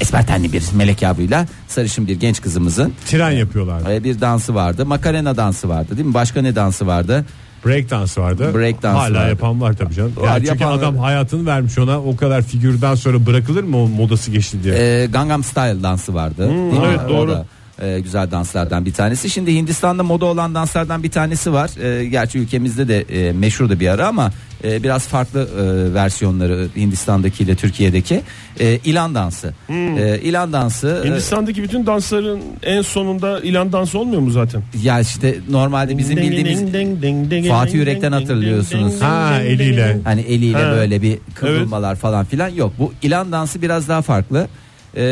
esmer 0.00 0.26
tenli 0.26 0.52
bir 0.52 0.62
melek 0.74 1.02
yavruyla 1.02 1.46
sarışın 1.68 2.06
bir 2.06 2.20
genç 2.20 2.40
kızımızın 2.42 2.92
Tren 3.06 3.30
yapıyorlar. 3.30 3.90
e, 3.90 4.04
bir 4.04 4.20
dansı 4.20 4.54
vardı. 4.54 4.86
Makarena 4.86 5.36
dansı 5.36 5.68
vardı 5.68 5.96
değil 5.96 6.08
mi? 6.08 6.14
Başka 6.14 6.42
ne 6.42 6.54
dansı 6.56 6.86
vardı? 6.86 7.24
Break 7.66 7.90
dans 7.90 8.18
vardı. 8.18 8.50
Break 8.54 8.82
dans 8.82 8.96
Hala 8.98 9.14
vardı. 9.18 9.28
yapan 9.28 9.60
var 9.60 9.72
tabii 9.72 9.94
canım. 9.94 10.12
Var, 10.16 10.26
Yani 10.28 10.46
çünkü 10.46 10.62
yapan- 10.64 10.78
adam 10.78 10.96
hayatını 10.98 11.46
vermiş 11.46 11.78
ona 11.78 12.00
o 12.02 12.16
kadar 12.16 12.42
figürden 12.42 12.94
sonra 12.94 13.26
bırakılır 13.26 13.64
mı 13.64 13.76
o 13.82 13.88
modası 13.88 14.30
geçti 14.30 14.58
diye. 14.64 14.74
Ee, 15.02 15.06
Gangnam 15.06 15.44
Style 15.44 15.82
dansı 15.82 16.14
vardı. 16.14 16.48
Değil 16.48 16.50
mi? 16.60 16.78
evet, 16.86 17.00
O 17.06 17.08
doğru. 17.08 17.30
da. 17.30 17.46
E, 17.82 18.00
güzel 18.00 18.30
danslardan 18.30 18.86
bir 18.86 18.92
tanesi. 18.92 19.30
Şimdi 19.30 19.54
Hindistan'da 19.54 20.02
moda 20.02 20.24
olan 20.24 20.54
danslardan 20.54 21.02
bir 21.02 21.10
tanesi 21.10 21.52
var. 21.52 21.70
E, 22.00 22.04
gerçi 22.06 22.38
ülkemizde 22.38 22.88
de 22.88 23.00
e, 23.00 23.32
meşhurdu 23.32 23.80
bir 23.80 23.88
ara 23.88 24.06
ama 24.08 24.30
e, 24.64 24.82
biraz 24.82 25.06
farklı 25.06 25.40
e, 25.40 25.94
versiyonları 25.94 26.68
Hindistan'daki 26.76 27.42
ile 27.44 27.54
Türkiye'deki 27.54 28.20
e, 28.60 28.78
ilan 28.84 29.14
dansı. 29.14 29.54
E, 29.70 30.20
ilan 30.22 30.52
dansı 30.52 31.02
e, 31.04 31.08
Hindistan'daki 31.08 31.62
bütün 31.62 31.86
dansların 31.86 32.40
en 32.62 32.82
sonunda 32.82 33.40
ilan 33.40 33.72
dansı 33.72 33.98
olmuyor 33.98 34.20
mu 34.20 34.30
zaten? 34.30 34.62
ya 34.82 35.00
işte 35.00 35.34
normalde 35.50 35.98
bizim 35.98 36.16
bildiğimiz 36.16 37.48
Fatih 37.48 37.74
Yürek'ten 37.74 38.12
hatırlıyorsunuz. 38.12 39.00
Ha, 39.00 39.40
eliyle. 39.40 39.98
Hani 40.04 40.20
eliyle 40.20 40.62
Ha. 40.62 40.72
böyle 40.72 41.02
bir 41.02 41.18
kıvrılmalar 41.34 41.96
falan 41.96 42.24
filan 42.24 42.48
yok. 42.48 42.72
Bu 42.78 42.92
ilan 43.02 43.32
dansı 43.32 43.62
biraz 43.62 43.88
daha 43.88 44.02
farklı. 44.02 44.48
Ee, 44.96 45.02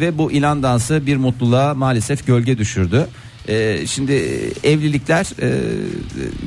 ve 0.00 0.18
bu 0.18 0.32
ilan 0.32 0.62
dansı 0.62 1.06
bir 1.06 1.16
mutluluğa 1.16 1.74
maalesef 1.74 2.26
gölge 2.26 2.58
düşürdü. 2.58 3.06
Ee, 3.48 3.78
şimdi 3.86 4.12
e, 4.12 4.70
evlilikler 4.70 5.26
e, 5.42 5.50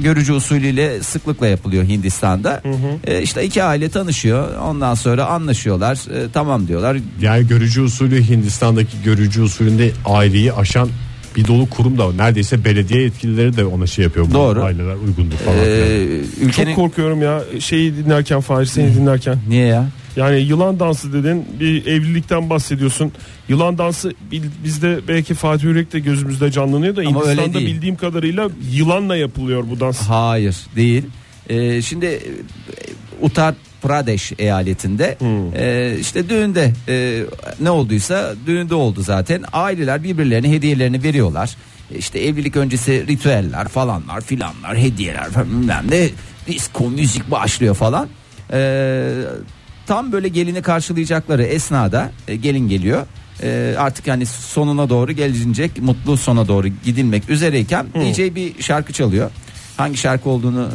görücü 0.04 0.34
usulüyle 0.34 1.04
sıklıkla 1.04 1.48
yapılıyor 1.48 1.84
Hindistan'da. 1.84 2.62
Ee, 3.08 3.22
işte 3.22 3.44
iki 3.46 3.64
aile 3.64 3.90
tanışıyor. 3.90 4.56
Ondan 4.58 4.94
sonra 4.94 5.26
anlaşıyorlar. 5.26 5.96
Ee, 5.96 6.28
tamam 6.34 6.68
diyorlar. 6.68 6.98
Yani 7.22 7.48
görücü 7.48 7.82
usulü 7.82 8.30
Hindistan'daki 8.30 8.98
görücü 9.06 9.42
usulünde 9.42 9.92
aileyi 10.06 10.54
aşan 10.54 10.90
bir 11.36 11.48
dolu 11.48 11.70
kurum 11.70 11.98
da 11.98 12.08
var. 12.08 12.18
Neredeyse 12.18 12.66
belediye 12.66 13.02
yetkilileri 13.02 13.58
de 13.58 13.66
ona 13.66 13.88
şey 13.88 14.04
yapıyor. 14.06 14.26
Bu 14.30 14.34
Doğru. 14.34 14.64
Aileler 14.64 14.96
uygundur 14.96 15.36
falan. 15.36 15.58
Ee, 15.66 16.06
ülkenin 16.42 16.68
Çok 16.68 16.76
korkuyorum 16.76 17.22
ya 17.22 17.42
şeyi 17.60 17.96
dinlerken 17.98 18.42
Fahir 18.42 18.66
seni 18.66 18.96
dinlerken. 18.96 19.38
niye 19.50 19.66
ya? 19.66 19.88
Yani 20.16 20.40
yılan 20.40 20.80
dansı 20.80 21.14
dedin 21.14 21.46
bir 21.60 21.86
evlilikten 21.86 22.50
bahsediyorsun. 22.50 23.12
Yılan 23.50 23.78
dansı 23.78 24.14
bizde 24.64 25.00
belki 25.08 25.34
Fatih 25.34 25.64
Yürek 25.64 25.94
de 25.94 26.00
gözümüzde 26.00 26.52
canlanıyor 26.52 26.96
da 26.96 27.02
Ama 27.02 27.22
Hindistan'da 27.22 27.60
bildiğim 27.60 27.96
kadarıyla 27.96 28.50
yılanla 28.72 29.16
yapılıyor 29.16 29.64
bu 29.72 29.80
dans. 29.80 30.02
Hayır 30.02 30.58
değil. 30.76 31.04
Ee, 31.50 31.82
şimdi 31.82 32.06
e, 32.06 32.20
Uttar 33.22 33.56
Pradesh 33.82 34.32
eyaletinde 34.40 35.18
e, 35.56 35.96
işte 36.00 36.30
düğünde 36.30 36.74
e, 36.88 37.24
ne 37.60 37.70
olduysa 37.70 38.34
düğünde 38.46 38.76
oldu 38.76 39.02
zaten. 39.02 39.44
Aileler 39.54 40.04
birbirlerine 40.04 40.52
hediyelerini 40.52 41.04
veriyorlar. 41.04 41.56
E, 41.94 41.98
İşte 41.98 42.20
evlilik 42.20 42.56
öncesi 42.56 43.08
ritüeller 43.08 43.68
falanlar 43.68 44.22
filanlar 44.22 44.78
hediyeler 44.78 45.30
falan 45.30 45.50
bilmem 45.50 45.86
ne 45.90 46.10
disco 46.48 46.90
müzik 46.90 47.32
başlıyor 47.32 47.76
falan. 47.76 48.08
E, 48.54 48.60
tam 49.92 50.12
böyle 50.12 50.28
gelini 50.28 50.62
karşılayacakları 50.62 51.44
esnada 51.44 52.12
e, 52.28 52.36
gelin 52.36 52.70
geliyor. 52.70 53.08
E, 53.44 53.76
artık 53.78 54.08
yani 54.08 54.26
sonuna 54.26 54.90
doğru 54.90 55.12
gelinecek 55.12 55.82
mutlu 55.82 56.18
sona 56.18 56.48
doğru 56.48 56.68
gidilmek 56.68 57.30
üzereyken 57.30 57.86
DJ 57.88 58.20
bir 58.36 58.62
şarkı 58.62 58.94
çalıyor. 58.94 59.32
Hangi 59.78 59.98
şarkı 59.98 60.30
olduğunu 60.30 60.70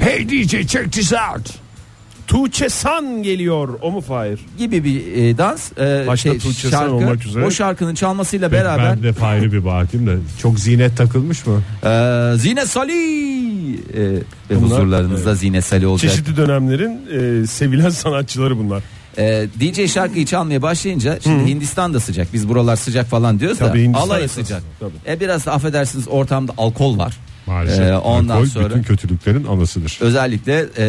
e, 0.00 0.04
Hey 0.04 0.28
DJ 0.28 0.50
check 0.50 0.92
this 0.92 1.12
out. 1.12 1.65
Tuğçe 2.26 2.68
San 2.68 3.22
geliyor 3.22 3.68
o 3.82 3.90
mu 3.90 4.00
Fahir? 4.00 4.40
gibi 4.58 4.84
bir 4.84 5.12
e, 5.16 5.38
dans 5.38 5.72
e, 5.78 6.04
Başta 6.06 6.38
Tuğçe 6.38 6.68
Sen 6.68 6.88
olmak 6.88 7.26
üzere. 7.26 7.44
o 7.44 7.50
şarkının 7.50 7.94
çalmasıyla 7.94 8.52
Ben, 8.52 8.58
beraber 8.60 8.96
ben 8.96 9.02
de 9.02 9.12
Fahri 9.12 9.52
bir 9.52 9.64
bakayım 9.64 10.06
da 10.06 10.10
çok 10.42 10.60
zinet 10.60 10.96
takılmış 10.96 11.46
mı? 11.46 11.62
e, 11.84 12.32
Zine 12.38 12.66
Salih 12.66 13.74
e, 13.94 14.02
ve 14.50 14.54
huzurlarınızda 14.54 15.34
Zine 15.34 15.60
Salih 15.62 15.88
olacak. 15.88 16.10
Çeşitli 16.10 16.36
dönemlerin 16.36 17.00
e, 17.42 17.46
sevilen 17.46 17.88
sanatçıları 17.90 18.58
bunlar. 18.58 18.82
E, 19.18 19.46
DJ 19.60 19.92
şarkıyı 19.92 20.26
çalmaya 20.26 20.62
başlayınca 20.62 21.18
şimdi 21.24 21.46
Hindistan 21.50 21.94
da 21.94 22.00
sıcak. 22.00 22.32
Biz 22.32 22.48
buralar 22.48 22.76
sıcak 22.76 23.06
falan 23.06 23.40
diyoruz 23.40 23.58
Tabii 23.58 23.78
da 23.78 23.82
Hindistan 23.82 24.18
esas. 24.22 24.30
sıcak. 24.32 24.62
Tabii. 24.80 24.92
E 25.08 25.20
biraz 25.20 25.46
da 25.46 25.52
affedersiniz 25.52 26.08
ortamda 26.08 26.52
alkol 26.58 26.98
var. 26.98 27.16
Maalesef. 27.46 27.80
E, 27.84 27.96
ondan 27.96 28.36
Alkol 28.36 28.46
sonra 28.46 28.70
bütün 28.70 28.82
kötülüklerin 28.82 29.44
anasıdır. 29.44 29.98
özellikle 30.00 30.66
e, 30.78 30.84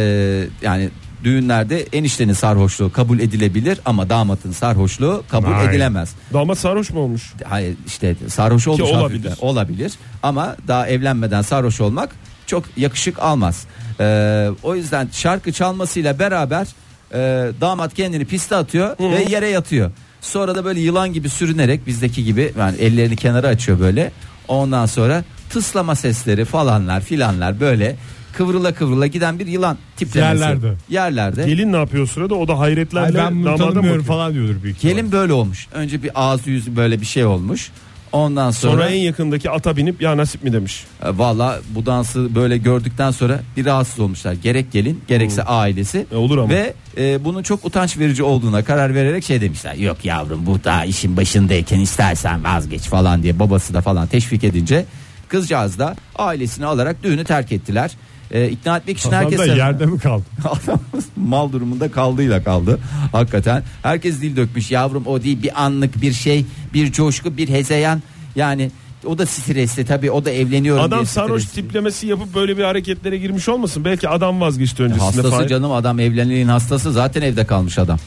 yani 0.62 0.90
düğünlerde 1.24 1.82
eniştenin 1.82 2.34
sarhoşluğu 2.34 2.91
kabul 2.91 3.20
edilebilir 3.20 3.80
ama 3.86 4.09
damatın 4.09 4.51
sarhoşluğu 4.51 5.24
kabul 5.30 5.51
Aynen. 5.51 5.70
edilemez. 5.70 6.15
Damat 6.34 6.57
sarhoş 6.57 6.89
mu 6.89 6.99
olmuş? 6.99 7.34
Hayır 7.45 7.76
işte 7.88 8.15
sarhoş 8.28 8.68
olmuş 8.68 8.82
olabilir. 8.82 9.26
hafiften. 9.26 9.47
olabilir 9.47 9.93
ama 10.24 10.55
daha 10.68 10.88
evlenmeden 10.88 11.41
sarhoş 11.41 11.82
olmak 11.82 12.09
çok 12.45 12.63
yakışık 12.78 13.20
almaz. 13.20 13.65
Ee, 13.99 14.49
o 14.63 14.76
yüzden 14.76 15.09
şarkı 15.11 15.51
çalmasıyla 15.51 16.20
beraber 16.20 16.68
e, 17.13 17.18
damat 17.61 17.93
kendini 17.93 18.26
piste 18.26 18.55
atıyor 18.55 18.95
ve 18.99 19.26
yere 19.30 19.47
yatıyor. 19.47 19.91
Sonra 20.22 20.55
da 20.55 20.65
böyle 20.65 20.80
yılan 20.80 21.13
gibi 21.13 21.30
sürünerek 21.30 21.88
bizdeki 21.88 22.24
gibi 22.24 22.53
yani 22.59 22.78
ellerini 22.78 23.15
kenara 23.15 23.47
açıyor 23.47 23.80
böyle. 23.80 24.11
Ondan 24.47 24.86
sonra 24.86 25.24
tıslama 25.49 25.95
sesleri 25.95 26.45
falanlar 26.45 27.01
filanlar 27.01 27.59
böyle 27.59 27.95
kıvrıla 28.38 28.74
kıvrıla 28.74 29.08
giden 29.08 29.40
bir 29.40 29.48
yılan 29.48 29.78
tiplemesi. 29.98 30.42
Yerlerde. 30.42 30.74
Yerlerde. 30.90 31.46
Gelin 31.46 31.74
ne 31.74 31.78
yapıyor 31.78 32.04
o 32.04 32.08
sırada? 32.08 32.36
O 32.36 32.48
da 32.48 32.54
Ay 32.54 32.60
hayretlerle 32.60 33.18
ben 33.18 33.44
bunu 33.44 33.58
tanımıyorum 33.58 34.04
falan 34.04 34.34
diyordur 34.34 34.64
büyük 34.64 34.78
ihtimalle. 34.78 34.96
Gelin 34.96 35.12
böyle 35.12 35.34
olmuş. 35.34 35.68
Önce 35.74 36.04
bir 36.04 36.12
ağzı 36.16 36.50
yüzü 36.50 36.76
böyle 36.76 37.02
bir 37.02 37.06
şey 37.06 37.26
olmuş. 37.26 37.72
Ondan 38.12 38.52
sonra, 38.52 38.72
Sonra 38.72 38.90
en 38.90 39.00
yakındaki 39.00 39.50
ata 39.50 39.78
binip 39.78 40.02
ya 40.02 40.18
nasip 40.18 40.44
mi 40.44 40.54
demiş. 40.54 40.86
E, 41.04 41.18
Valla 41.18 41.60
bu 41.70 41.86
dansı 41.86 42.36
böyle 42.36 42.58
gördükten 42.58 43.12
sonra 43.12 43.40
bir 43.58 43.66
rahatsız 43.66 44.00
olmuşlar. 44.00 44.34
Gerek 44.34 44.72
gelin 44.72 45.02
gerekse 45.08 45.44
ailesi. 45.44 46.06
E, 46.12 46.16
olur 46.16 46.38
ama. 46.38 46.50
Ve 46.50 46.74
e, 46.98 47.26
bunun 47.26 47.44
çok 47.44 47.66
utanç 47.66 47.98
verici 47.98 48.24
olduğuna 48.24 48.64
karar 48.64 48.96
vererek 48.96 49.24
şey 49.24 49.42
demişler. 49.42 49.76
Yok 49.76 50.06
yavrum 50.06 50.46
bu 50.46 50.60
daha 50.64 50.86
işin 50.86 51.18
başındayken 51.18 51.80
istersen 51.80 52.44
vazgeç 52.44 52.82
falan 52.82 53.24
diye 53.24 53.40
babası 53.40 53.74
da 53.74 53.82
falan 53.82 54.08
teşvik 54.08 54.44
edince 54.44 54.86
kızcağız 55.28 55.80
da 55.80 55.96
ailesini 56.16 56.66
alarak 56.66 57.04
düğünü 57.04 57.24
terk 57.24 57.52
ettiler. 57.52 57.92
E, 58.32 58.50
ikna 58.50 58.78
etmek 58.78 58.98
için 58.98 59.10
Adam 59.10 59.20
herkes 59.22 59.48
yerde 59.48 59.86
mi 59.86 60.00
kaldı? 60.00 60.24
Mal 61.16 61.52
durumunda 61.52 61.92
kaldığıyla 61.92 62.44
kaldı. 62.44 62.80
Hakikaten 63.12 63.64
herkes 63.84 64.22
dil 64.22 64.36
dökmüş. 64.36 64.72
Yavrum 64.72 65.08
o 65.08 65.24
değil 65.24 65.44
bir 65.44 65.64
anlık 65.64 66.02
bir 66.02 66.14
şey, 66.14 66.46
bir 66.74 66.92
coşku, 66.92 67.38
bir 67.38 67.50
hezeyan. 67.50 68.02
Yani 68.36 68.72
o 69.06 69.18
da 69.18 69.26
stresli 69.26 69.86
tabii 69.86 70.12
o 70.12 70.26
da 70.26 70.32
evleniyorum 70.32 70.84
Adam 70.84 71.00
diye 71.00 71.06
sarhoş 71.06 71.44
stresli. 71.44 71.62
tiplemesi 71.62 72.08
yapıp 72.08 72.36
böyle 72.36 72.58
bir 72.58 72.64
hareketlere 72.64 73.18
girmiş 73.18 73.50
olmasın? 73.50 73.86
Belki 73.86 74.10
adam 74.10 74.42
vazgeçti 74.42 74.84
öncesinde. 74.84 75.06
Hastası 75.06 75.30
Fahir. 75.30 75.48
canım 75.48 75.72
adam 75.72 76.00
evliliğin 76.00 76.48
hastası 76.48 76.92
zaten 76.92 77.22
evde 77.22 77.46
kalmış 77.46 77.80
adam. 77.80 78.00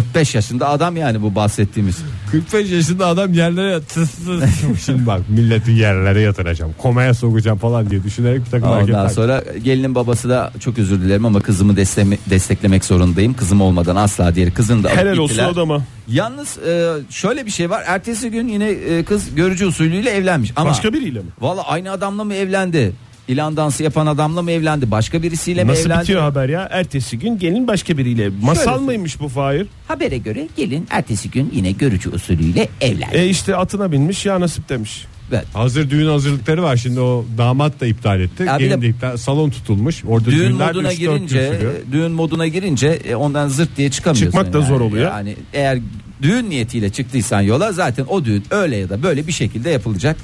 45 0.00 0.34
yaşında 0.34 0.68
adam 0.68 0.96
yani 0.96 1.22
bu 1.22 1.34
bahsettiğimiz. 1.34 1.96
45 2.30 2.70
yaşında 2.70 3.06
adam 3.06 3.32
yerlere 3.32 3.70
yat- 3.70 3.88
tıs 3.88 4.10
tıs. 4.14 4.44
Şimdi 4.86 5.06
bak 5.06 5.20
milleti 5.28 5.70
yerlere 5.70 6.20
yatıracağım. 6.20 6.74
Komaya 6.78 7.14
sokacağım 7.14 7.58
falan 7.58 7.90
diye 7.90 8.02
düşünerek 8.04 8.40
bir 8.40 8.50
takım 8.50 8.68
Ondan 8.68 8.76
hareketler. 8.76 9.08
sonra 9.08 9.44
gelinin 9.64 9.94
babası 9.94 10.28
da 10.28 10.52
çok 10.60 10.78
özür 10.78 11.00
dilerim 11.00 11.24
ama 11.26 11.40
kızımı 11.40 11.72
destekleme- 11.76 12.18
desteklemek 12.30 12.84
zorundayım. 12.84 13.34
Kızım 13.34 13.60
olmadan 13.60 13.96
asla 13.96 14.34
diye 14.34 14.50
kızını 14.50 14.84
da 14.84 14.88
alıp 14.88 14.98
Helal 14.98 15.12
olsun 15.16 15.26
gittiler. 15.36 15.48
adama. 15.48 15.82
Yalnız 16.08 16.58
e, 16.58 16.92
şöyle 17.10 17.46
bir 17.46 17.50
şey 17.50 17.70
var. 17.70 17.82
Ertesi 17.86 18.30
gün 18.30 18.48
yine 18.48 18.68
e, 18.68 19.04
kız 19.04 19.34
görücü 19.34 19.66
usulüyle 19.66 20.10
evlenmiş. 20.10 20.52
Ama 20.56 20.70
Başka 20.70 20.92
biriyle 20.92 21.18
mi? 21.18 21.26
Valla 21.40 21.62
aynı 21.68 21.90
adamla 21.90 22.24
mı 22.24 22.34
evlendi? 22.34 22.92
İlan 23.28 23.56
dansı 23.56 23.82
yapan 23.82 24.06
adamla 24.06 24.42
mı 24.42 24.50
evlendi? 24.50 24.90
Başka 24.90 25.22
birisiyle 25.22 25.64
mi 25.64 25.70
Nasıl 25.70 25.86
evlendi? 25.86 26.02
bitiyor 26.02 26.20
haber 26.22 26.48
ya? 26.48 26.68
Ertesi 26.70 27.18
gün 27.18 27.38
gelin 27.38 27.66
başka 27.68 27.98
biriyle. 27.98 28.28
Masal 28.42 28.64
Şöyle- 28.64 28.84
mıymış 28.84 29.20
bu 29.20 29.28
Fahir? 29.28 29.66
Habere 29.88 30.18
göre 30.18 30.48
gelin 30.56 30.86
ertesi 30.90 31.30
gün 31.30 31.50
yine 31.54 31.70
görücü 31.72 32.10
usulüyle 32.10 32.68
evlendi. 32.80 33.16
E 33.16 33.28
işte 33.28 33.56
atına 33.56 33.92
binmiş 33.92 34.26
ya 34.26 34.40
nasip 34.40 34.68
demiş. 34.68 35.04
Evet. 35.32 35.44
Hazır 35.54 35.90
düğün 35.90 36.06
hazırlıkları 36.06 36.62
var 36.62 36.76
şimdi 36.76 37.00
o 37.00 37.24
damat 37.38 37.80
da 37.80 37.86
iptal 37.86 38.20
etti. 38.20 38.42
Ya 38.42 38.58
bir 38.58 38.64
Gelin 38.64 38.76
de- 38.78 38.82
de 38.82 38.88
iptal, 38.88 39.16
salon 39.16 39.50
tutulmuş. 39.50 40.04
Orada 40.08 40.26
Düğün 40.30 40.38
düğünler 40.38 40.66
moduna 40.66 40.92
3-4 40.92 40.98
gün 40.98 41.26
girince, 41.26 41.52
sürüyor. 41.54 41.72
düğün 41.92 42.12
moduna 42.12 42.46
girince 42.46 42.86
e, 42.88 43.14
ondan 43.14 43.48
zırt 43.48 43.76
diye 43.76 43.90
çıkamıyorsun. 43.90 44.26
Çıkmak 44.38 44.52
da 44.52 44.58
yani. 44.58 44.68
zor 44.68 44.80
oluyor. 44.80 45.10
Yani 45.10 45.36
eğer 45.52 45.78
düğün 46.22 46.50
niyetiyle 46.50 46.90
çıktıysan 46.90 47.40
yola 47.40 47.72
zaten 47.72 48.04
o 48.08 48.24
düğün 48.24 48.44
öyle 48.50 48.76
ya 48.76 48.88
da 48.88 49.02
böyle 49.02 49.26
bir 49.26 49.32
şekilde 49.32 49.70
yapılacak. 49.70 50.16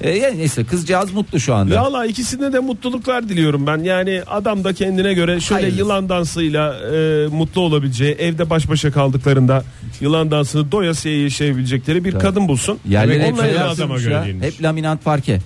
E, 0.00 0.10
yani 0.10 0.38
neyse 0.38 0.64
kızcağız 0.64 1.12
mutlu 1.12 1.40
şu 1.40 1.54
anda. 1.54 1.74
Ya 1.74 1.80
Allah 1.80 2.06
ikisine 2.06 2.52
de 2.52 2.58
mutluluklar 2.58 3.28
diliyorum 3.28 3.66
ben. 3.66 3.78
Yani 3.78 4.22
adam 4.26 4.64
da 4.64 4.72
kendine 4.72 5.14
göre 5.14 5.40
şöyle 5.40 5.60
Hayırlısı. 5.60 5.78
yılan 5.82 6.08
dansıyla 6.08 6.74
e, 6.94 7.26
mutlu 7.26 7.60
olabileceği, 7.60 8.12
evde 8.14 8.50
baş 8.50 8.68
başa 8.68 8.90
kaldıklarında 8.92 9.64
yılan 10.00 10.30
dansını 10.30 10.72
doyasıya 10.72 11.22
yaşayabilecekleri 11.22 12.04
bir 12.04 12.12
kadın 12.18 12.48
bulsun. 12.48 12.78
Yerleri 12.88 13.20
Demek 13.20 13.32
hep 13.32 13.40
şey 13.40 13.50
evlensin. 13.50 13.82
adama 13.82 13.98
göre 13.98 14.12
ya. 14.14 14.24
Hep 14.24 14.62
laminant 14.62 15.04
parke. 15.04 15.38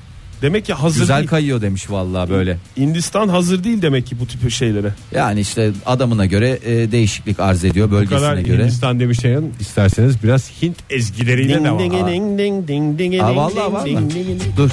Demek 0.44 0.64
ki 0.64 0.72
hazır 0.72 1.00
Güzel 1.00 1.16
değil. 1.18 1.28
kayıyor 1.28 1.60
demiş 1.60 1.90
vallahi 1.90 2.30
böyle. 2.30 2.58
Hindistan 2.76 3.28
hazır 3.28 3.64
değil 3.64 3.82
demek 3.82 4.06
ki 4.06 4.16
bu 4.20 4.26
tip 4.26 4.50
şeylere. 4.50 4.92
Yani 5.14 5.40
işte 5.40 5.70
adamına 5.86 6.26
göre 6.26 6.58
e, 6.64 6.92
değişiklik 6.92 7.40
arz 7.40 7.64
ediyor 7.64 7.86
Bu 7.86 7.90
kadar 7.90 8.10
bölgesine 8.10 8.42
göre. 8.42 8.62
Hindistan 8.62 9.00
demişken 9.00 9.42
isterseniz 9.60 10.22
biraz 10.22 10.50
Hint 10.62 10.76
ezgileriyle 10.90 11.54
Ding 11.54 11.64
devam. 11.64 11.78
ding 11.78 11.92
ding 11.92 12.38
ding 12.38 12.68
ding 12.68 12.98
ding 12.98 13.22
Aa, 13.22 13.28
ding 13.28 13.36
vallahi 13.36 13.54
ding 13.66 13.74
var 13.74 13.84
ding 13.86 14.00
mı? 14.00 14.10
ding 14.10 14.26
ding. 14.28 14.40
Dur 14.56 14.70